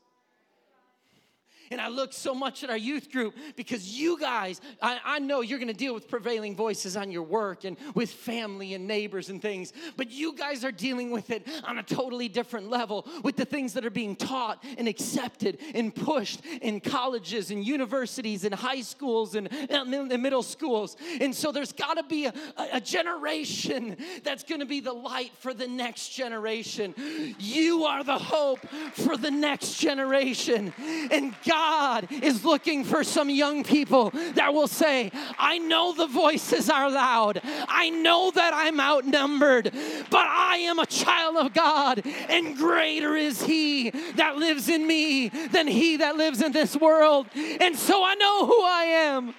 And 1.72 1.80
I 1.80 1.88
look 1.88 2.14
so 2.14 2.34
much 2.34 2.64
at 2.64 2.70
our 2.70 2.78
youth 2.78 3.12
group 3.12 3.36
because 3.56 4.00
you 4.00 4.20
guys, 4.20 4.60
I, 4.82 5.00
I 5.06 5.20
know 5.20 5.42
you're 5.42 5.60
going 5.60 5.68
to 5.68 5.74
deal 5.74 5.94
with 5.94 6.08
prevailing 6.08 6.56
voices 6.56 6.98
on 6.98 7.12
your 7.12 7.24
work 7.24 7.64
and 7.64 7.78
with 7.94 8.10
family 8.10 8.74
and 8.74 8.88
neighbors 8.88 9.30
and 9.30 9.42
things, 9.42 9.72
but 9.96 10.10
you 10.10 10.36
guys 10.36 10.66
are 10.66 10.72
dealing 10.72 11.12
with 11.12 11.30
it 11.30 11.48
on 11.64 11.78
a 11.78 11.84
totally 11.84 12.28
different 12.28 12.70
level 12.70 13.08
with 13.24 13.36
the 13.36 13.46
things 13.46 13.74
that 13.74 13.86
are 13.86 13.92
being 13.92 14.16
taught 14.16 14.64
and 14.78 14.88
accepted 14.88 15.60
and 15.76 15.94
pushed 15.94 16.42
in 16.62 16.80
colleges 16.80 17.52
and 17.52 17.66
universities 17.66 18.46
and 18.46 18.56
high 18.56 18.82
schools 18.82 19.36
and, 19.36 19.52
and 19.54 20.22
middle 20.22 20.44
schools. 20.44 20.98
And 21.22 21.36
so 21.36 21.52
there's 21.52 21.72
got 21.72 21.96
to 21.96 22.04
be 22.04 22.26
a, 22.26 22.34
a 22.74 22.82
generation 22.82 23.96
that's 24.24 24.44
going 24.44 24.62
to 24.62 24.66
be 24.66 24.80
the 24.80 24.94
light 24.94 25.32
for 25.38 25.54
the 25.54 25.68
next 25.68 26.10
generation. 26.10 26.96
You 27.38 27.84
are 27.84 28.04
the 28.04 28.18
hope 28.18 28.68
for 28.94 29.18
the 29.18 29.32
next 29.32 29.76
generation. 29.76 30.74
And 31.12 31.36
God 31.46 31.59
God 31.60 32.08
is 32.24 32.46
looking 32.46 32.86
for 32.86 33.04
some 33.04 33.30
young 33.30 33.66
people 33.66 34.12
that 34.36 34.54
will 34.54 34.68
say, 34.68 35.12
I 35.38 35.58
know 35.58 35.94
the 35.94 36.08
voices 36.08 36.70
are 36.70 36.90
loud. 36.90 37.42
I 37.68 37.90
know 37.90 38.32
that 38.32 38.54
I'm 38.54 38.80
outnumbered, 38.80 39.66
but 40.10 40.26
I 40.26 40.58
am 40.70 40.80
a 40.80 40.86
child 40.86 41.36
of 41.36 41.54
God, 41.54 42.02
and 42.30 42.56
greater 42.56 43.14
is 43.18 43.44
He 43.44 43.90
that 44.16 44.38
lives 44.38 44.70
in 44.70 44.88
me 44.88 45.28
than 45.52 45.68
He 45.68 45.98
that 45.98 46.16
lives 46.16 46.42
in 46.42 46.54
this 46.54 46.78
world. 46.78 47.28
And 47.36 47.76
so 47.76 48.06
I 48.06 48.16
know 48.16 48.46
who 48.46 48.62
I 48.64 48.84
am. 49.10 49.34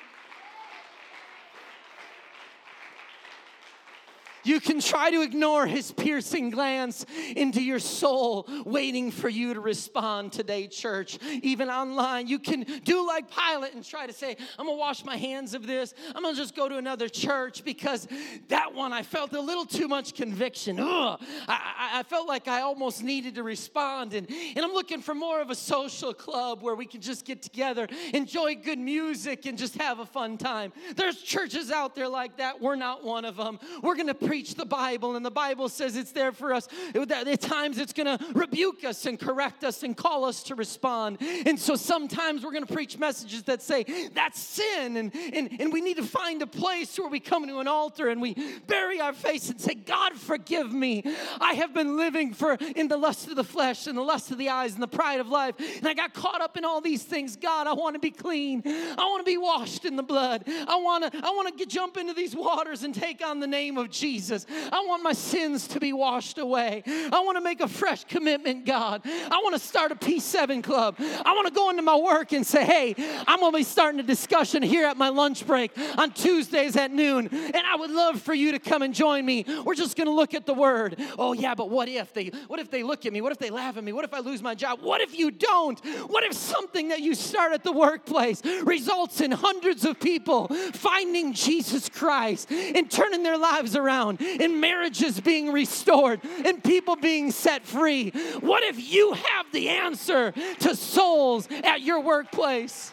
You 4.43 4.61
can 4.61 4.81
try 4.81 5.11
to 5.11 5.23
ignore 5.23 5.67
his 5.67 5.93
piercing 5.93 6.51
glance 6.51 7.05
into 7.37 7.63
your 7.63 7.79
soul, 7.79 8.49
waiting 8.65 9.11
for 9.11 9.29
you 9.29 9.55
to 9.55 9.61
respond 9.61 10.33
today, 10.33 10.67
church. 10.67 11.19
Even 11.43 11.69
online, 11.69 12.27
you 12.27 12.39
can 12.39 12.65
do 12.85 13.07
like 13.07 13.27
Pilate 13.31 13.75
and 13.75 13.85
try 13.85 14.07
to 14.07 14.13
say, 14.13 14.37
I'm 14.59 14.67
gonna 14.67 14.79
wash 14.79 15.05
my 15.05 15.17
hands 15.17 15.55
of 15.55 15.67
this. 15.67 15.95
I'm 16.15 16.23
gonna 16.23 16.37
just 16.37 16.55
go 16.55 16.69
to 16.69 16.77
another 16.77 17.09
church 17.09 17.65
because 17.65 18.09
that 18.49 18.75
one 18.75 18.93
I 18.93 19.03
felt 19.03 19.33
a 19.33 19.41
little 19.41 19.67
too 19.67 19.89
much 19.89 20.15
conviction. 20.15 20.79
Ugh. 20.81 21.21
I, 21.49 21.91
I, 21.95 22.03
felt 22.05 22.27
like 22.27 22.49
I 22.49 22.63
almost 22.63 23.03
needed 23.03 23.35
to 23.37 23.43
respond. 23.43 24.15
And, 24.15 24.29
and 24.57 24.65
I'm 24.65 24.73
looking 24.73 25.01
for 25.01 25.15
more 25.15 25.41
of 25.41 25.51
a 25.51 25.55
social 25.55 26.15
club 26.15 26.63
where 26.63 26.75
we 26.75 26.87
can 26.87 27.01
just 27.01 27.25
get 27.25 27.43
together, 27.43 27.89
enjoy 28.15 28.55
good 28.57 28.79
music, 28.79 29.47
and 29.47 29.57
just 29.59 29.77
have 29.77 29.99
a 29.99 30.07
fun 30.07 30.39
time. 30.39 30.73
There's 30.97 31.21
churches 31.23 31.71
out 31.71 31.95
there 31.95 32.09
like 32.09 32.39
that. 32.39 32.61
We're 32.61 32.77
not 32.77 33.05
one 33.05 33.25
of 33.25 33.37
them. 33.37 33.59
We're 33.83 33.97
gonna 33.97 34.15
preach 34.31 34.55
the 34.55 34.65
Bible, 34.65 35.17
and 35.17 35.27
the 35.27 35.31
Bible 35.31 35.69
says 35.69 35.97
it's 35.97 36.13
there 36.13 36.31
for 36.31 36.55
us. 36.55 36.69
At 36.95 37.41
times 37.41 37.79
it's 37.79 37.93
going 37.93 38.17
to 38.17 38.25
rebuke 38.33 38.85
us 38.85 39.05
and 39.05 39.19
correct 39.19 39.65
us 39.65 39.83
and 39.83 39.97
call 39.97 40.25
us 40.25 40.45
to 40.45 40.55
respond. 40.55 41.19
And 41.21 41.59
so 41.59 41.75
sometimes 41.75 42.45
we're 42.45 42.53
going 42.53 42.65
to 42.65 42.73
preach 42.73 42.97
messages 42.97 43.43
that 43.45 43.61
say 43.61 43.85
that's 44.15 44.39
sin, 44.39 44.97
and, 44.99 45.13
and, 45.35 45.61
and 45.61 45.73
we 45.73 45.81
need 45.81 45.97
to 45.97 46.05
find 46.05 46.43
a 46.43 46.47
place 46.47 46.97
where 46.97 47.09
we 47.09 47.19
come 47.19 47.49
to 47.49 47.59
an 47.59 47.67
altar 47.67 48.07
and 48.07 48.23
we 48.23 48.37
bury 48.69 49.01
our 49.01 49.13
face 49.13 49.51
and 49.51 49.61
say, 49.61 49.75
God, 49.75 50.13
forgive 50.13 50.73
me. 50.73 51.03
I 51.41 51.55
have 51.55 51.75
been 51.75 51.97
living 51.97 52.33
for 52.33 52.53
in 52.77 52.87
the 52.87 52.99
lust 52.99 53.27
of 53.27 53.35
the 53.35 53.43
flesh 53.43 53.89
and 53.89 53.99
the 53.99 54.03
lust 54.03 54.31
of 54.31 54.39
the 54.39 54.51
eyes 54.51 54.75
and 54.75 54.83
the 54.83 54.87
pride 54.87 55.19
of 55.19 55.29
life, 55.29 55.57
and 55.59 55.89
I 55.89 55.95
got 55.95 56.15
caught 56.15 56.41
up 56.41 56.57
in 56.57 56.65
all 56.65 56.81
these 56.81 57.03
things. 57.03 57.35
God, 57.35 57.67
I 57.67 57.73
want 57.73 57.95
to 57.97 58.01
be 58.01 58.13
clean. 58.13 58.63
I 58.65 59.05
want 59.07 59.27
to 59.27 59.29
be 59.29 59.39
washed 59.39 59.85
in 59.85 59.97
the 59.97 60.05
blood. 60.05 60.45
I 60.47 60.77
want 60.77 61.13
to 61.13 61.19
I 61.19 61.31
want 61.31 61.59
to 61.59 61.67
jump 61.67 61.97
into 61.97 62.15
these 62.15 62.37
waters 62.37 62.85
and 62.85 62.95
take 62.95 63.27
on 63.27 63.41
the 63.41 63.49
name 63.49 63.77
of 63.77 63.91
Jesus. 63.91 64.20
I 64.29 64.85
want 64.87 65.03
my 65.03 65.13
sins 65.13 65.69
to 65.69 65.81
be 65.81 65.93
washed 65.93 66.39
away. 66.39 66.83
I 66.87 67.21
want 67.21 67.37
to 67.37 67.41
make 67.41 67.61
a 67.61 67.69
fresh 67.69 68.05
commitment, 68.05 68.67
God. 68.67 69.03
I 69.05 69.41
want 69.43 69.55
to 69.55 69.61
start 69.61 69.93
a 69.93 69.95
P7 69.95 70.63
club. 70.63 70.97
I 70.99 71.33
want 71.33 71.49
to 71.49 71.55
go 71.55 71.71
into 71.71 71.83
my 71.83 71.97
work 71.97 72.33
and 72.33 72.47
say, 72.47 72.65
hey, 72.65 72.95
I'm 73.27 73.41
going 73.41 73.53
to 73.53 73.59
be 73.59 73.65
starting 73.65 74.01
a 74.01 74.05
discussion 74.05 74.63
here 74.63 74.87
at 74.87 74.97
my 74.97 75.09
lunch 75.09 75.47
break 75.47 75.73
on 75.97 76.13
Tuesdays 76.13 76.77
at 76.77 76.91
noon, 76.91 77.29
and 77.29 77.57
I 77.57 77.77
would 77.77 77.91
love 77.91 78.21
for 78.21 78.35
you 78.35 78.53
to 78.53 78.59
come 78.59 78.83
and 78.83 78.95
join 78.95 79.25
me. 79.25 79.45
We're 79.65 79.75
just 79.75 79.97
going 79.97 80.07
to 80.07 80.13
look 80.13 80.35
at 80.35 80.47
the 80.47 80.55
word. 80.55 81.01
Oh 81.19 81.33
yeah, 81.33 81.55
but 81.55 81.71
what 81.71 81.89
if 81.89 82.13
they 82.13 82.27
what 82.47 82.61
if 82.61 82.71
they 82.71 82.83
look 82.83 83.07
at 83.07 83.13
me? 83.13 83.21
What 83.21 83.33
if 83.33 83.39
they 83.39 83.51
laugh 83.51 83.77
at 83.77 83.85
me? 83.85 83.93
What 83.93 84.05
if 84.05 84.15
I 84.15 84.21
lose 84.21 84.43
my 84.43 84.55
job? 84.55 84.81
What 84.83 85.01
if 85.01 85.19
you 85.19 85.31
don't? 85.31 85.79
What 86.09 86.25
if 86.25 86.35
something 86.35 86.89
that 86.89 87.01
you 87.01 87.15
start 87.15 87.53
at 87.53 87.65
the 87.65 87.73
workplace 87.73 88.43
results 88.63 89.21
in 89.21 89.31
hundreds 89.31 89.85
of 89.85 90.01
people 90.01 90.49
finding 90.73 91.33
Jesus 91.33 91.89
Christ 91.89 92.51
and 92.51 92.91
turning 92.91 93.23
their 93.23 93.39
lives 93.39 93.77
around 93.77 94.10
and 94.19 94.61
marriages 94.61 95.21
being 95.21 95.53
restored 95.53 96.21
and 96.45 96.63
people 96.63 96.97
being 96.97 97.31
set 97.31 97.65
free? 97.65 98.11
What 98.41 98.63
if 98.65 98.93
you 98.93 99.13
have 99.13 99.47
the 99.53 99.69
answer 99.69 100.33
to 100.61 100.75
souls 100.75 101.49
at 101.65 101.83
your 101.83 102.01
workplace? 102.01 102.93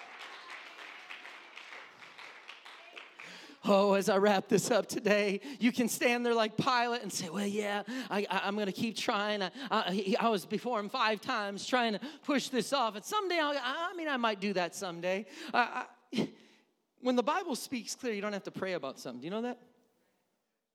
Oh, 3.69 3.93
as 3.93 4.07
I 4.07 4.17
wrap 4.17 4.47
this 4.47 4.71
up 4.71 4.87
today, 4.87 5.41
you 5.59 5.73
can 5.73 5.89
stand 5.89 6.25
there 6.25 6.33
like 6.33 6.55
Pilate 6.55 7.01
and 7.01 7.11
say, 7.11 7.27
Well, 7.29 7.45
yeah, 7.45 7.83
I, 8.09 8.25
am 8.29 8.55
going 8.55 8.67
to 8.67 8.71
keep 8.71 8.95
trying. 8.95 9.43
I, 9.43 9.51
I, 9.69 10.15
I, 10.21 10.29
was 10.29 10.45
before 10.45 10.79
him 10.79 10.87
five 10.87 11.19
times 11.19 11.65
trying 11.67 11.93
to 11.93 11.99
push 12.23 12.47
this 12.47 12.71
off. 12.71 12.95
And 12.95 13.03
someday, 13.03 13.39
I'll, 13.39 13.57
i 13.61 13.93
mean, 13.95 14.07
I 14.07 14.15
might 14.15 14.39
do 14.39 14.53
that 14.53 14.73
someday. 14.73 15.25
when 17.01 17.17
the 17.17 17.23
Bible 17.23 17.55
speaks 17.55 17.93
clear, 17.93 18.13
you 18.13 18.21
don't 18.21 18.33
have 18.33 18.43
to 18.43 18.51
pray 18.51 18.73
about 18.73 18.99
something. 18.99 19.19
Do 19.19 19.25
you 19.25 19.31
know 19.31 19.41
that? 19.41 19.59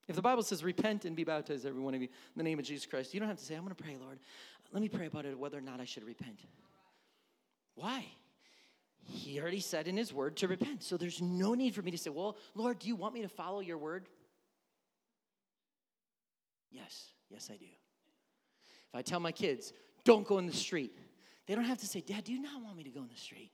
If 0.08 0.16
the 0.16 0.22
Bible 0.22 0.42
says, 0.42 0.64
Repent 0.64 1.04
and 1.04 1.14
be 1.14 1.24
baptized, 1.24 1.64
every 1.64 1.80
one 1.80 1.94
of 1.94 2.02
you, 2.02 2.08
in 2.08 2.36
the 2.36 2.42
name 2.42 2.58
of 2.58 2.64
Jesus 2.64 2.86
Christ, 2.86 3.14
you 3.14 3.20
don't 3.20 3.28
have 3.28 3.38
to 3.38 3.44
say, 3.44 3.54
I'm 3.54 3.62
going 3.62 3.74
to 3.74 3.82
pray, 3.82 3.96
Lord. 4.00 4.18
Let 4.72 4.82
me 4.82 4.88
pray 4.88 5.06
about 5.06 5.26
it, 5.26 5.38
whether 5.38 5.58
or 5.58 5.62
not 5.62 5.80
I 5.80 5.84
should 5.84 6.04
repent. 6.04 6.40
Why? 7.74 8.06
He 9.04 9.40
already 9.40 9.60
said 9.60 9.88
in 9.88 9.96
his 9.96 10.12
word 10.12 10.36
to 10.38 10.48
repent. 10.48 10.82
So 10.82 10.96
there's 10.96 11.20
no 11.20 11.54
need 11.54 11.74
for 11.74 11.82
me 11.82 11.90
to 11.90 11.98
say, 11.98 12.10
Well, 12.10 12.36
Lord, 12.54 12.78
do 12.78 12.88
you 12.88 12.96
want 12.96 13.14
me 13.14 13.22
to 13.22 13.28
follow 13.28 13.60
your 13.60 13.78
word? 13.78 14.08
Yes, 16.70 17.12
yes, 17.28 17.48
I 17.52 17.56
do. 17.56 17.66
If 17.66 18.94
I 18.94 19.02
tell 19.02 19.20
my 19.20 19.32
kids, 19.32 19.72
don't 20.04 20.26
go 20.26 20.38
in 20.38 20.46
the 20.46 20.52
street, 20.52 20.96
they 21.46 21.54
don't 21.54 21.64
have 21.64 21.78
to 21.78 21.86
say, 21.86 22.00
Dad, 22.00 22.24
do 22.24 22.32
you 22.32 22.40
not 22.40 22.62
want 22.62 22.76
me 22.76 22.84
to 22.84 22.90
go 22.90 23.00
in 23.00 23.08
the 23.08 23.20
street? 23.20 23.50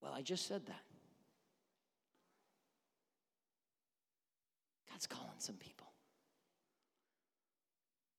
Well, 0.00 0.12
I 0.12 0.22
just 0.22 0.46
said 0.46 0.66
that. 0.66 0.82
God's 4.94 5.08
calling 5.08 5.34
some 5.38 5.56
people. 5.56 5.88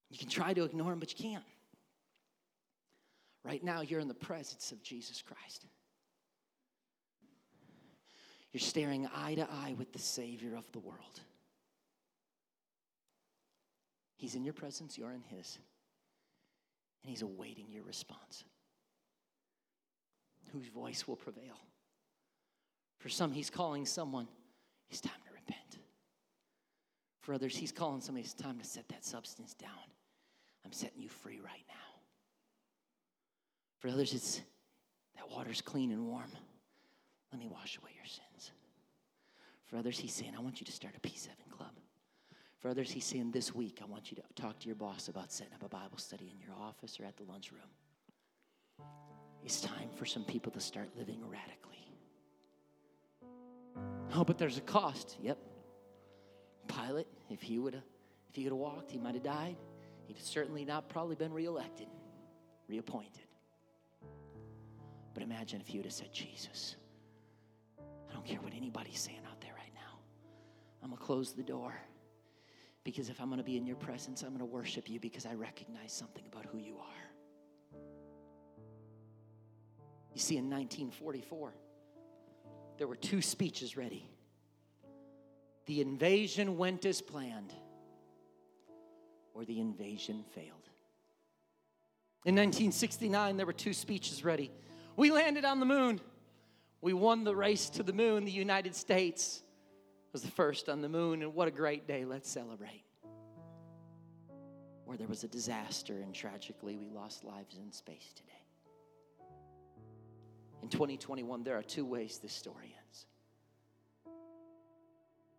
You 0.10 0.18
can 0.18 0.28
try 0.28 0.54
to 0.54 0.66
ignore 0.66 0.92
him, 0.92 1.00
but 1.00 1.18
you 1.18 1.32
can't. 1.32 1.44
Right 3.46 3.64
now, 3.64 3.80
you're 3.80 4.02
in 4.02 4.10
the 4.10 4.14
presence 4.14 4.74
of 4.74 4.84
Jesus 4.84 5.22
Christ. 5.22 5.66
You're 8.52 8.60
staring 8.60 9.08
eye 9.16 9.36
to 9.36 9.48
eye 9.50 9.76
with 9.78 9.94
the 9.94 10.00
Savior 10.00 10.58
of 10.58 10.70
the 10.74 10.80
world. 10.80 11.22
He's 14.18 14.36
in 14.36 14.44
your 14.44 14.54
presence, 14.54 14.98
you're 14.98 15.12
in 15.12 15.24
His. 15.30 15.58
And 17.04 17.10
He's 17.10 17.22
awaiting 17.22 17.68
your 17.72 17.84
response. 17.84 18.44
Whose 20.52 20.68
voice 20.68 21.08
will 21.08 21.18
prevail? 21.18 21.58
For 23.00 23.08
some, 23.08 23.32
He's 23.32 23.50
calling 23.50 23.86
someone, 23.86 24.28
it's 24.90 25.02
time 25.02 25.14
to 25.26 25.34
repent. 25.34 25.85
For 27.26 27.34
others, 27.34 27.58
He's 27.58 27.72
calling 27.72 28.02
somebody, 28.02 28.24
it's 28.24 28.36
time 28.36 28.60
to 28.60 28.64
set 28.64 28.88
that 28.90 29.04
substance 29.04 29.56
down. 29.56 29.72
I'm 30.64 30.72
setting 30.72 31.02
you 31.02 31.10
free 31.10 31.40
right 31.44 31.66
now. 31.68 31.74
For 33.80 33.88
others, 33.88 34.14
it's 34.14 34.42
that 35.16 35.28
water's 35.32 35.60
clean 35.60 35.92
and 35.92 36.06
warm. 36.06 36.30
Let 37.32 37.42
me 37.42 37.48
wash 37.48 37.80
away 37.80 37.90
your 37.96 38.06
sins. 38.06 38.52
For 39.64 39.76
others, 39.76 39.98
he's 39.98 40.14
saying, 40.14 40.34
I 40.38 40.40
want 40.40 40.62
you 40.62 40.66
to 40.68 40.72
start 40.72 40.94
a 40.96 41.00
P7 41.00 41.30
club. 41.50 41.72
For 42.60 42.70
others, 42.70 42.92
he's 42.92 43.06
saying, 43.06 43.32
this 43.32 43.56
week, 43.56 43.80
I 43.82 43.86
want 43.86 44.12
you 44.12 44.18
to 44.18 44.24
talk 44.40 44.60
to 44.60 44.68
your 44.68 44.76
boss 44.76 45.08
about 45.08 45.32
setting 45.32 45.54
up 45.56 45.64
a 45.64 45.70
Bible 45.70 45.98
study 45.98 46.32
in 46.32 46.40
your 46.40 46.56
office 46.62 47.00
or 47.00 47.06
at 47.06 47.18
the 47.18 47.24
lunchroom. 47.24 47.62
It's 49.44 49.62
time 49.62 49.90
for 49.96 50.06
some 50.06 50.26
people 50.26 50.52
to 50.52 50.60
start 50.60 50.90
living 50.96 51.22
radically. 51.28 51.92
Oh, 54.14 54.24
but 54.24 54.38
there's 54.38 54.60
a 54.60 54.62
cost. 54.62 55.18
Yep. 55.24 55.40
Pilate, 56.76 57.08
if 57.30 57.42
he 57.42 57.58
would 57.60 57.74
have 57.74 57.84
if 58.30 58.36
he 58.36 58.44
could 58.44 58.52
have 58.52 58.60
walked, 58.60 58.92
he 58.92 58.98
might 58.98 59.14
have 59.14 59.24
died. 59.24 59.56
He'd 60.08 60.22
certainly 60.22 60.66
not 60.66 60.90
probably 60.90 61.16
been 61.16 61.32
reelected, 61.32 61.88
reappointed. 62.68 63.24
But 65.14 65.24
imagine 65.24 65.62
if 65.62 65.74
you 65.74 65.80
would 65.80 65.86
have 65.86 65.94
said, 65.94 66.12
Jesus, 66.12 66.76
I 67.80 68.14
don't 68.14 68.26
care 68.26 68.42
what 68.42 68.54
anybody's 68.54 69.00
saying 69.00 69.22
out 69.30 69.40
there 69.40 69.54
right 69.54 69.72
now. 69.74 70.00
I'm 70.84 70.92
to 70.92 70.98
close 70.98 71.32
the 71.32 71.44
door 71.44 71.74
because 72.84 73.08
if 73.08 73.22
I'm 73.22 73.36
to 73.36 73.42
be 73.42 73.56
in 73.56 73.66
your 73.66 73.78
presence, 73.78 74.22
I'm 74.22 74.38
to 74.38 74.46
worship 74.46 74.90
you 74.90 75.00
because 75.00 75.26
I 75.26 75.34
recognize 75.34 75.94
something 75.94 76.24
about 76.30 76.46
who 76.46 76.58
you 76.58 76.76
are. 76.78 77.80
You 80.14 80.20
see, 80.20 80.36
in 80.36 80.50
1944, 80.50 81.54
there 82.78 82.88
were 82.88 82.96
two 82.98 83.22
speeches 83.22 83.78
ready. 83.78 84.10
The 85.66 85.82
invasion 85.82 86.58
went 86.58 86.86
as 86.86 87.02
planned, 87.02 87.54
or 89.34 89.46
the 89.46 89.60
invasion 89.60 90.24
failed. 90.34 90.70
In 92.26 92.36
1969, 92.36 93.38
there 93.38 93.46
were 93.46 93.54
two 93.54 93.74
speeches 93.74 94.24
ready. 94.24 94.52
We 94.96 95.12
landed 95.12 95.46
on 95.46 95.60
the 95.60 95.66
moon. 95.66 96.00
We 96.82 96.94
won 96.94 97.24
the 97.24 97.36
race 97.36 97.70
to 97.72 97.84
the 97.84 97.94
moon. 97.94 98.26
The 98.26 98.32
United 98.32 98.76
States 98.76 99.44
was 100.14 100.22
the 100.22 100.32
first 100.32 100.70
on 100.70 100.82
the 100.82 100.90
moon, 100.90 101.24
and 101.24 101.34
what 101.34 101.48
a 101.48 101.52
great 101.52 101.88
day. 101.88 102.06
Let's 102.06 102.30
celebrate. 102.30 102.84
Or 104.86 104.98
there 104.98 105.08
was 105.08 105.24
a 105.24 105.28
disaster, 105.28 105.94
and 106.02 106.14
tragically, 106.14 106.78
we 106.78 106.90
lost 106.90 107.24
lives 107.24 107.58
in 107.58 107.72
space 107.72 108.14
today. 108.16 108.32
In 110.62 110.70
2021, 110.70 111.44
there 111.44 111.58
are 111.58 111.64
two 111.64 111.86
ways 111.86 112.20
this 112.20 112.34
story. 112.34 112.75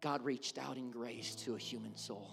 God 0.01 0.24
reached 0.24 0.59
out 0.59 0.76
in 0.76 0.90
grace 0.90 1.34
to 1.36 1.55
a 1.55 1.59
human 1.59 1.97
soul. 1.97 2.30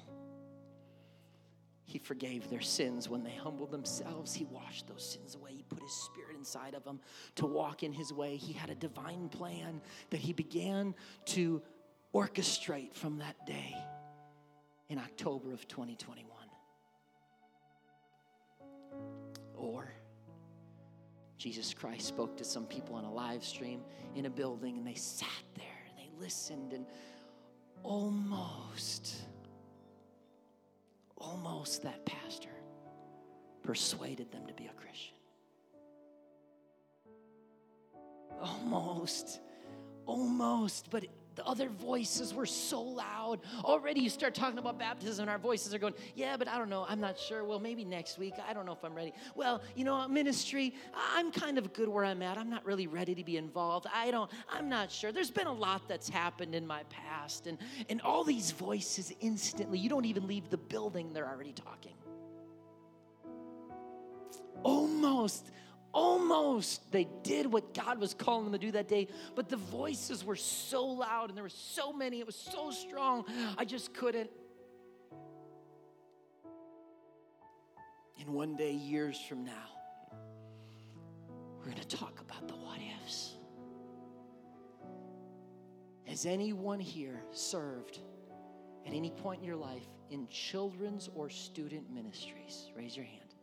He 1.86 2.00
forgave 2.00 2.50
their 2.50 2.62
sins 2.62 3.10
when 3.10 3.24
they 3.24 3.36
humbled 3.36 3.72
themselves. 3.72 4.34
He 4.34 4.46
washed 4.46 4.88
those 4.88 5.08
sins 5.08 5.36
away. 5.36 5.52
He 5.54 5.64
put 5.64 5.82
His 5.82 5.94
Spirit 5.94 6.36
inside 6.38 6.74
of 6.74 6.84
them 6.84 7.00
to 7.36 7.46
walk 7.46 7.84
in 7.84 7.92
His 7.92 8.14
way. 8.14 8.36
He 8.36 8.54
had 8.54 8.70
a 8.70 8.76
divine 8.76 9.30
plan 9.30 9.82
that 10.10 10.20
He 10.20 10.34
began 10.34 10.96
to 11.26 11.62
orchestrate 12.14 12.94
from 12.94 13.18
that 13.20 13.46
day 13.46 13.76
in 14.90 14.98
October 14.98 15.52
of 15.52 15.68
2021. 15.68 16.30
Or 19.56 19.92
Jesus 21.38 21.74
Christ 21.74 22.08
spoke 22.08 22.38
to 22.38 22.44
some 22.44 22.66
people 22.66 22.96
on 22.96 23.04
a 23.04 23.12
live 23.12 23.44
stream 23.44 23.82
in 24.16 24.26
a 24.26 24.30
building 24.30 24.78
and 24.78 24.88
they 24.88 24.94
sat 24.94 25.28
there 25.56 25.66
and 25.90 25.98
they 25.98 26.10
listened 26.24 26.74
and 26.74 26.86
almost 27.84 29.24
almost 31.24 31.84
that 31.84 32.06
pastor 32.06 32.50
persuaded 33.64 34.32
them 34.32 34.46
to 34.46 34.54
be 34.54 34.66
a 34.66 34.74
Christian. 34.74 35.16
Almost, 38.42 39.40
almost, 40.06 40.90
but 40.90 41.06
the 41.36 41.46
other 41.46 41.70
voices 41.70 42.34
were 42.34 42.46
so 42.46 42.82
loud. 42.82 43.40
Already 43.64 44.02
you 44.02 44.10
start 44.10 44.36
talking 44.36 44.60
about 44.60 44.78
baptism, 44.78 45.24
and 45.24 45.30
our 45.30 45.38
voices 45.38 45.74
are 45.74 45.80
going, 45.80 45.94
Yeah, 46.16 46.38
but 46.38 46.48
I 46.48 46.58
don't 46.58 46.70
know. 46.70 46.86
I'm 46.88 47.00
not 47.00 47.18
sure. 47.18 47.44
Well, 47.44 47.60
maybe 47.60 47.84
next 47.86 48.18
week. 48.18 48.36
I 48.48 48.54
don't 48.54 48.66
know 48.66 48.74
if 48.74 48.84
I'm 48.84 48.94
ready. 48.94 49.14
Well, 49.36 49.62
you 49.76 49.84
know, 49.84 50.08
ministry, 50.08 50.76
I'm 50.94 51.32
kind 51.32 51.58
of 51.58 51.74
good 51.74 51.90
where 51.90 52.06
I'm 52.06 52.22
at. 52.22 52.38
I'm 52.38 52.50
not 52.50 52.66
really 52.66 52.88
ready 52.88 53.16
to 53.16 53.24
be 53.24 53.38
involved. 53.38 53.88
I 53.94 54.12
don't, 54.12 54.30
I'm 54.52 54.70
not 54.70 54.92
sure. 54.92 55.12
There's 55.12 55.32
been 55.32 55.48
a 55.48 55.54
lot 55.54 55.88
that's 55.88 56.10
happened 56.10 56.56
in 56.56 56.68
my 56.68 56.84
past. 56.90 57.48
And, 57.48 57.58
and 57.90 58.02
all 58.02 58.24
these 58.24 58.52
voices 58.52 59.14
instantly, 59.20 59.80
you 59.80 59.90
don't 59.90 60.06
even 60.06 60.28
leave 60.28 60.50
the 60.50 60.58
building, 60.58 61.14
they're 61.14 61.28
already 61.28 61.54
talking. 61.54 61.94
Almost 64.64 65.52
almost 65.94 66.92
they 66.92 67.08
did 67.24 67.52
what 67.52 67.74
God 67.74 68.00
was 68.00 68.14
calling 68.14 68.46
them 68.46 68.54
to 68.54 68.60
do 68.60 68.72
that 68.72 68.88
day, 68.88 69.08
but 69.36 69.48
the 69.50 69.58
voices 69.58 70.26
were 70.26 70.36
so 70.36 70.86
loud 70.86 71.30
and 71.30 71.38
there 71.38 71.44
were 71.44 71.50
so 71.50 71.94
many, 71.94 72.20
it 72.20 72.26
was 72.26 72.36
so 72.36 72.72
strong, 72.72 73.26
I 73.58 73.66
just 73.66 73.94
couldn't. 73.94 74.30
And 78.20 78.30
one 78.34 78.56
day, 78.56 78.72
years 78.72 79.20
from 79.28 79.44
now, 79.44 79.70
we're 81.58 81.66
going 81.66 81.82
to 81.82 81.88
talk 81.88 82.22
about 82.22 82.48
the 82.48 82.54
what 82.54 82.80
ifs. 83.04 83.36
Has 86.06 86.26
anyone 86.26 86.80
here 86.80 87.22
served 87.32 88.00
at 88.88 88.94
any 88.94 89.10
point 89.10 89.42
in 89.42 89.46
your 89.46 89.56
life 89.56 89.88
in 90.10 90.28
children's 90.30 91.10
or 91.16 91.30
student 91.30 91.92
ministries? 91.94 92.72
Raise 92.76 92.96
your 92.96 93.06
hand. 93.06 93.36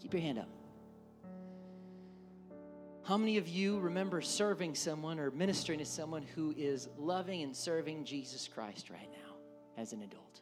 Keep 0.00 0.14
your 0.14 0.22
hand 0.22 0.38
up. 0.38 0.61
How 3.04 3.18
many 3.18 3.36
of 3.36 3.48
you 3.48 3.80
remember 3.80 4.20
serving 4.20 4.76
someone 4.76 5.18
or 5.18 5.32
ministering 5.32 5.80
to 5.80 5.84
someone 5.84 6.22
who 6.22 6.54
is 6.56 6.88
loving 6.96 7.42
and 7.42 7.54
serving 7.54 8.04
Jesus 8.04 8.46
Christ 8.46 8.90
right 8.90 9.08
now 9.10 9.34
as 9.76 9.92
an 9.92 10.02
adult? 10.02 10.40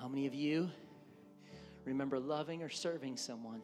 How 0.00 0.08
many 0.08 0.26
of 0.26 0.32
you 0.32 0.70
remember 1.84 2.18
loving 2.18 2.62
or 2.62 2.70
serving 2.70 3.18
someone 3.18 3.60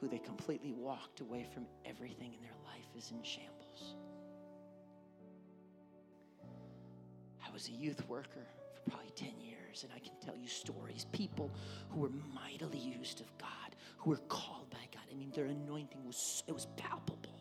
who 0.00 0.08
they 0.08 0.18
completely 0.18 0.72
walked 0.72 1.20
away 1.20 1.46
from 1.54 1.64
everything 1.84 2.34
in 2.34 2.42
their 2.42 2.56
life 2.64 2.88
is 2.96 3.12
in 3.12 3.22
shambles? 3.22 3.94
I 7.46 7.52
was 7.52 7.68
a 7.68 7.72
youth 7.72 8.08
worker 8.08 8.44
for 8.74 8.90
probably 8.90 9.12
10 9.14 9.40
years, 9.40 9.84
and 9.84 9.92
I 9.94 10.00
can 10.00 10.14
tell 10.20 10.36
you 10.36 10.48
stories. 10.48 11.06
People 11.12 11.48
who 11.90 12.00
were 12.00 12.10
mightily 12.34 12.78
used 12.78 13.20
of 13.20 13.26
God 13.38 13.65
were 14.06 14.16
called 14.28 14.70
by 14.70 14.78
God. 14.92 15.02
I 15.10 15.14
mean, 15.14 15.30
their 15.34 15.46
anointing 15.46 16.04
was 16.04 16.42
it 16.46 16.52
was 16.52 16.66
palpable. 16.76 17.34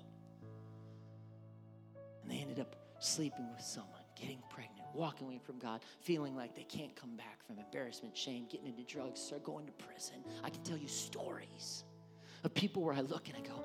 And 2.22 2.32
they 2.32 2.38
ended 2.38 2.60
up 2.60 2.76
sleeping 3.00 3.48
with 3.56 3.64
someone, 3.64 4.02
getting 4.20 4.42
pregnant, 4.50 4.88
walking 4.94 5.28
away 5.28 5.40
from 5.46 5.60
God, 5.60 5.82
feeling 6.02 6.36
like 6.36 6.56
they 6.56 6.64
can't 6.64 6.96
come 6.96 7.16
back 7.16 7.46
from 7.46 7.60
embarrassment, 7.60 8.18
shame, 8.18 8.48
getting 8.50 8.68
into 8.68 8.84
drugs, 8.84 9.20
start 9.22 9.44
going 9.44 9.68
to 9.68 9.72
prison. 9.74 10.16
I 10.44 10.50
can 10.50 10.64
tell 10.64 10.78
you 10.78 10.88
stories 10.88 11.84
of 12.44 12.54
people 12.54 12.84
where 12.84 12.96
I 12.96 13.02
look 13.02 13.28
and 13.28 13.38
I 13.38 13.42
go, 13.42 13.62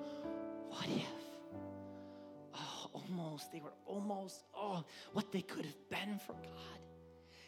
what 0.68 0.86
if? 0.86 1.06
Oh, 2.54 2.90
almost, 2.92 3.50
they 3.50 3.60
were 3.60 3.72
almost, 3.86 4.44
oh, 4.54 4.84
what 5.14 5.32
they 5.32 5.42
could 5.42 5.64
have 5.64 5.88
been 5.88 6.18
for 6.18 6.32
God. 6.32 6.80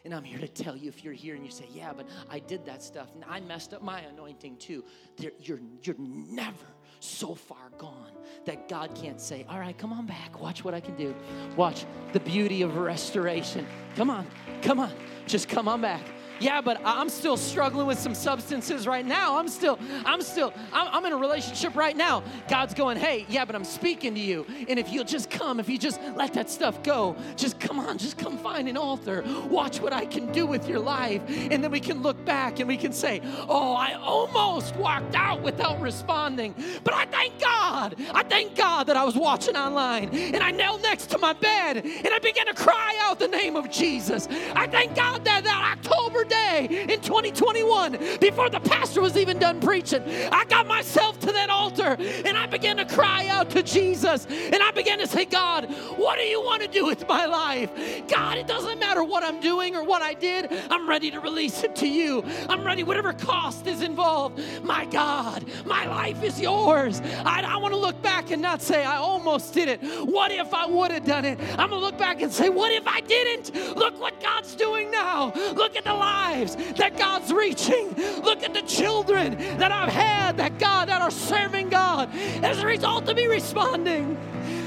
And 0.05 0.12
I'm 0.12 0.24
here 0.24 0.38
to 0.38 0.48
tell 0.48 0.76
you 0.76 0.88
if 0.88 1.05
you're 1.05 1.12
here 1.12 1.34
and 1.34 1.44
you 1.44 1.50
say, 1.50 1.66
Yeah, 1.72 1.92
but 1.92 2.09
I 2.30 2.38
did 2.40 2.64
that 2.66 2.82
stuff 2.82 3.14
and 3.14 3.24
I 3.28 3.40
messed 3.40 3.72
up 3.72 3.82
my 3.82 4.00
anointing 4.00 4.57
too. 4.57 4.84
You're, 5.18 5.61
you're 5.82 5.96
never 5.98 6.66
so 7.00 7.34
far 7.34 7.70
gone 7.78 8.12
that 8.44 8.68
God 8.68 8.94
can't 8.94 9.20
say, 9.20 9.46
All 9.48 9.59
right, 9.59 9.76
come 9.76 9.92
on 9.92 10.07
back. 10.07 10.40
Watch 10.40 10.64
what 10.64 10.74
I 10.74 10.80
can 10.80 10.96
do. 10.96 11.14
Watch 11.57 11.84
the 12.12 12.20
beauty 12.20 12.62
of 12.62 12.76
restoration. 12.76 13.66
Come 13.96 14.11
on, 14.11 14.26
come 14.62 14.80
on. 14.80 14.92
Just 15.26 15.48
come 15.48 15.68
on 15.68 15.80
back 15.80 16.03
yeah, 16.43 16.61
but 16.61 16.80
I'm 16.84 17.09
still 17.09 17.36
struggling 17.36 17.86
with 17.86 17.99
some 17.99 18.14
substances 18.14 18.86
right 18.86 19.07
now. 19.07 19.38
I'm 19.38 19.49
still, 19.49 19.78
I'm 20.05 20.22
still, 20.22 20.53
I'm, 20.72 20.88
I'm, 20.88 21.05
in 21.05 21.12
a 21.12 21.16
relationship 21.16 21.76
right 21.76 21.97
now. 21.97 22.22
God's 22.49 22.74
going, 22.74 22.97
hey, 22.97 23.26
yeah, 23.28 23.45
but 23.45 23.55
I'm 23.55 23.64
speaking 23.64 24.14
to 24.14 24.20
you. 24.20 24.45
And 24.68 24.78
if 24.78 24.93
you'll 24.93 25.05
just 25.05 25.30
come, 25.30 25.61
if 25.61 25.68
you 25.68 25.78
just 25.78 26.01
let 26.16 26.32
that 26.34 26.51
stuff 26.51 26.82
go, 26.82 27.16
just 27.36 27.61
come 27.61 27.78
on, 27.78 27.99
just 27.99 28.18
come 28.18 28.38
find 28.38 28.68
an 28.68 28.76
altar. 28.76 29.24
Watch 29.49 29.80
what 29.80 29.93
I 29.93 30.05
can 30.05 30.32
do 30.32 30.47
with 30.47 30.68
your 30.68 30.80
life. 30.80 31.22
And 31.28 31.62
then 31.62 31.70
we 31.70 31.80
can 31.80 32.03
look 32.03 32.22
back 32.24 32.59
and 32.59 32.68
we 32.68 32.76
can 32.76 32.93
say, 32.93 33.20
oh, 33.49 33.74
I 33.74 33.95
almost 33.95 34.74
walked 34.76 35.14
out 35.14 35.43
without 35.43 35.80
responding. 35.80 36.55
But 36.82 36.95
I 36.95 37.07
thank 37.07 37.40
God. 37.40 37.97
I 38.12 38.22
thank 38.24 38.57
God 38.57 38.84
that 38.88 38.97
I 38.97 39.05
was 39.05 39.16
watching 39.16 39.57
online 39.57 40.09
and 40.11 40.43
I 40.43 40.51
knelt 40.51 40.82
next 40.82 41.07
to 41.11 41.18
my 41.18 41.32
bed 41.32 41.78
and 41.84 42.09
I 42.09 42.18
began 42.18 42.47
to 42.47 42.55
cry 42.55 42.97
out 43.01 43.18
the 43.18 43.28
name 43.28 43.57
of 43.57 43.70
Jesus. 43.70 44.28
I 44.55 44.66
thank 44.66 44.95
God 44.95 45.24
that 45.24 45.45
that 45.45 45.78
October 45.78 46.24
day 46.33 46.87
in 46.89 47.01
2021, 47.01 47.99
before 48.20 48.49
the 48.49 48.61
pastor 48.61 49.01
was 49.01 49.16
even 49.16 49.39
done 49.39 49.61
preaching, 49.61 50.03
I 50.33 50.45
got 50.47 50.66
myself 50.66 51.18
to 51.20 51.33
that 51.33 51.51
altar 51.51 51.97
and 51.99 52.37
I 52.37 52.47
began 52.47 52.76
to 52.78 52.85
cry 52.85 53.26
out 53.28 53.51
to 53.51 53.62
Jesus. 53.62 54.26
And 54.26 54.62
I 54.62 54.70
began 54.70 54.99
to 54.99 55.07
say, 55.07 55.24
God, 55.24 55.66
what 55.97 56.16
do 56.18 56.24
you 56.24 56.41
want 56.41 56.62
to 56.62 56.68
do 56.68 56.87
with 56.87 57.07
my 57.09 57.26
life? 57.26 57.70
God, 58.09 58.39
it 58.39 58.47
doesn't 58.47 58.78
matter 58.78 59.05
what 59.05 59.22
I'm 59.22 59.41
doing 59.41 59.76
or 59.76 59.85
what 59.85 60.03
I 60.03 60.14
did, 60.14 60.51
I'm 60.70 60.89
ready 60.89 61.11
to 61.11 61.20
release 61.20 61.62
it 61.64 61.74
to 61.76 61.89
you. 61.89 62.24
I'm 62.49 62.64
ready, 62.64 62.83
whatever 62.83 63.12
cost 63.12 63.66
is 63.66 63.83
involved. 63.83 64.41
My 64.62 64.85
God, 64.87 65.45
my 65.66 65.87
life 65.87 66.22
is 66.22 66.41
yours. 66.41 67.01
I, 67.24 67.43
I 67.43 67.57
want 67.57 67.74
to 67.74 67.80
look 67.80 68.01
back 68.03 68.30
and 68.30 68.41
not 68.41 68.62
say, 68.62 68.85
I 68.85 68.97
almost 68.97 69.55
did 69.55 69.68
it. 69.68 69.80
What 70.05 70.30
if 70.30 70.55
I 70.55 70.66
would 70.66 70.91
have 70.91 71.05
done 71.05 71.24
it? 71.24 71.39
I'm 71.59 71.70
going 71.70 71.80
to 71.80 71.87
look 71.87 71.99
back 71.99 72.22
and 72.22 72.33
say, 72.33 72.49
What 72.49 72.72
if 72.72 72.87
I 72.87 73.01
didn't? 73.01 73.76
Look 73.76 74.01
what 74.01 74.20
God's 74.20 74.55
doing 74.55 74.91
now. 74.91 75.33
Look 75.55 75.76
at 75.76 75.85
the 75.85 75.95
life 75.95 76.12
lives 76.13 76.57
that 76.77 76.97
God's 76.97 77.33
reaching. 77.33 77.95
Look 78.23 78.43
at 78.43 78.55
the 78.55 78.63
children 78.63 79.37
that 79.59 79.73
I've 79.73 79.93
had 79.93 80.37
that 80.39 80.59
God 80.59 80.89
that 80.89 81.03
are 81.03 81.11
serving 81.11 81.69
God 81.69 82.11
as 82.43 82.59
a 82.59 82.67
result 82.67 83.09
of 83.09 83.17
me 83.17 83.27
responding. 83.27 84.17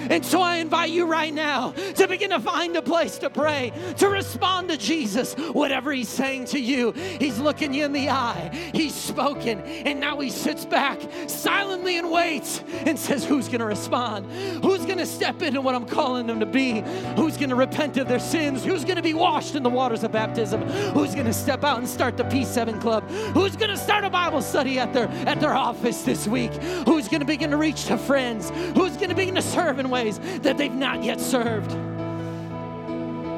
And 0.09 0.25
so 0.25 0.41
I 0.41 0.57
invite 0.57 0.89
you 0.89 1.05
right 1.05 1.33
now 1.33 1.71
to 1.71 2.07
begin 2.07 2.29
to 2.31 2.39
find 2.39 2.75
a 2.75 2.81
place 2.81 3.17
to 3.19 3.29
pray, 3.29 3.71
to 3.97 4.07
respond 4.07 4.69
to 4.69 4.77
Jesus, 4.77 5.33
whatever 5.33 5.91
He's 5.91 6.09
saying 6.09 6.45
to 6.45 6.59
you. 6.59 6.91
He's 6.91 7.39
looking 7.39 7.73
you 7.73 7.85
in 7.85 7.93
the 7.93 8.09
eye, 8.09 8.49
He's 8.73 8.93
spoken, 8.93 9.61
and 9.61 9.99
now 9.99 10.19
He 10.19 10.29
sits 10.29 10.65
back 10.65 10.99
silently 11.27 11.97
and 11.97 12.11
waits 12.11 12.63
and 12.85 12.97
says, 12.97 13.25
Who's 13.25 13.47
going 13.47 13.59
to 13.59 13.65
respond? 13.65 14.31
Who's 14.63 14.85
going 14.85 14.97
to 14.97 15.05
step 15.05 15.41
into 15.41 15.61
what 15.61 15.75
I'm 15.75 15.85
calling 15.85 16.27
them 16.27 16.39
to 16.39 16.45
be? 16.45 16.81
Who's 17.15 17.37
going 17.37 17.49
to 17.49 17.55
repent 17.55 17.97
of 17.97 18.07
their 18.07 18.19
sins? 18.19 18.63
Who's 18.63 18.83
going 18.83 18.97
to 18.97 19.01
be 19.01 19.13
washed 19.13 19.55
in 19.55 19.63
the 19.63 19.69
waters 19.69 20.03
of 20.03 20.11
baptism? 20.11 20.61
Who's 20.93 21.13
going 21.13 21.27
to 21.27 21.33
step 21.33 21.63
out 21.63 21.79
and 21.79 21.87
start 21.87 22.17
the 22.17 22.23
P7 22.23 22.81
club? 22.81 23.09
Who's 23.33 23.55
going 23.55 23.71
to 23.71 23.77
start 23.77 24.03
a 24.03 24.09
Bible 24.09 24.41
study 24.41 24.79
at 24.79 24.93
their 24.93 25.07
at 25.25 25.39
their 25.39 25.53
office 25.53 26.03
this 26.03 26.27
week? 26.27 26.53
Who's 26.85 27.07
going 27.07 27.21
to 27.21 27.25
begin 27.25 27.51
to 27.51 27.57
reach 27.57 27.85
to 27.85 27.97
friends? 27.97 28.51
Who's 28.75 28.97
going 28.97 29.09
to 29.09 29.15
begin 29.15 29.35
to 29.35 29.41
serve 29.41 29.79
in 29.79 29.89
ways 29.95 30.19
that 30.41 30.57
they've 30.57 30.73
not 30.73 31.03
yet 31.03 31.21
served. 31.21 31.71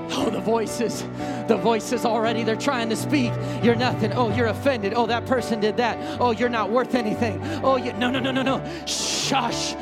Oh, 0.10 0.30
the 0.32 0.39
voices, 0.39 1.03
the 1.47 1.58
voices 1.62 2.03
already, 2.03 2.43
they're 2.43 2.55
trying 2.55 2.89
to 2.89 2.95
speak. 2.95 3.32
You're 3.62 3.76
nothing. 3.76 4.12
Oh, 4.14 4.34
you're 4.36 4.47
offended. 4.47 4.93
Oh, 4.95 5.05
that 5.05 5.28
person 5.28 5.60
did 5.60 5.78
that. 5.78 6.20
Oh, 6.20 6.32
you're 6.32 6.49
not 6.49 6.72
worth 6.72 6.95
anything. 6.95 7.39
Oh, 7.64 7.76
you, 7.76 7.93
no, 7.93 8.10
no, 8.10 8.20
no, 8.20 8.32
no, 8.32 8.41
no. 8.41 8.86
Shush. 8.88 9.76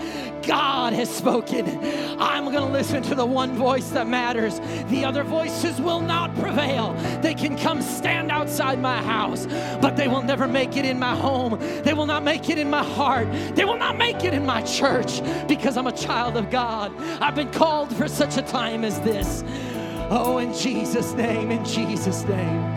God 0.46 0.94
has 0.94 1.10
spoken. 1.14 1.66
I'm 2.20 2.46
going 2.46 2.66
to 2.66 2.72
listen 2.72 3.02
to 3.04 3.16
the 3.16 3.26
one 3.26 3.56
voice 3.56 3.90
that 3.90 4.08
matters. 4.08 4.60
The 4.90 5.04
other 5.06 5.24
voices 5.24 5.82
will 5.82 6.02
not 6.02 6.36
prevail. 6.36 6.94
They 7.22 7.34
can 7.34 7.58
come 7.58 7.82
stand 7.82 8.32
outside 8.32 8.80
my 8.80 9.02
house, 9.02 9.46
but 9.82 9.98
they 9.98 10.08
will 10.08 10.24
never 10.24 10.48
make 10.48 10.78
it 10.78 10.86
in 10.86 11.00
my 11.00 11.16
home. 11.16 11.60
They 11.84 11.94
will 11.94 12.06
not 12.06 12.24
make 12.24 12.50
it 12.50 12.58
in 12.58 12.70
my 12.70 12.84
heart. 12.84 13.28
They 13.56 13.66
will 13.66 13.78
not 13.78 13.98
make 13.98 14.24
it 14.24 14.34
in 14.34 14.46
my 14.46 14.62
church 14.62 15.22
because 15.48 15.78
I'm 15.78 15.88
a 15.88 15.92
child 15.92 16.38
of 16.38 16.50
God. 16.50 16.96
I've 17.22 17.36
been 17.36 17.52
called 17.52 17.96
for 17.96 18.08
such 18.08 18.38
a 18.38 18.42
time 18.42 18.84
as 18.84 19.00
this. 19.02 19.44
Oh, 20.10 20.38
in 20.38 20.54
Jesus' 20.54 21.14
name, 21.14 21.52
in 21.52 21.66
Jesus' 21.66 22.24
name. 22.26 22.75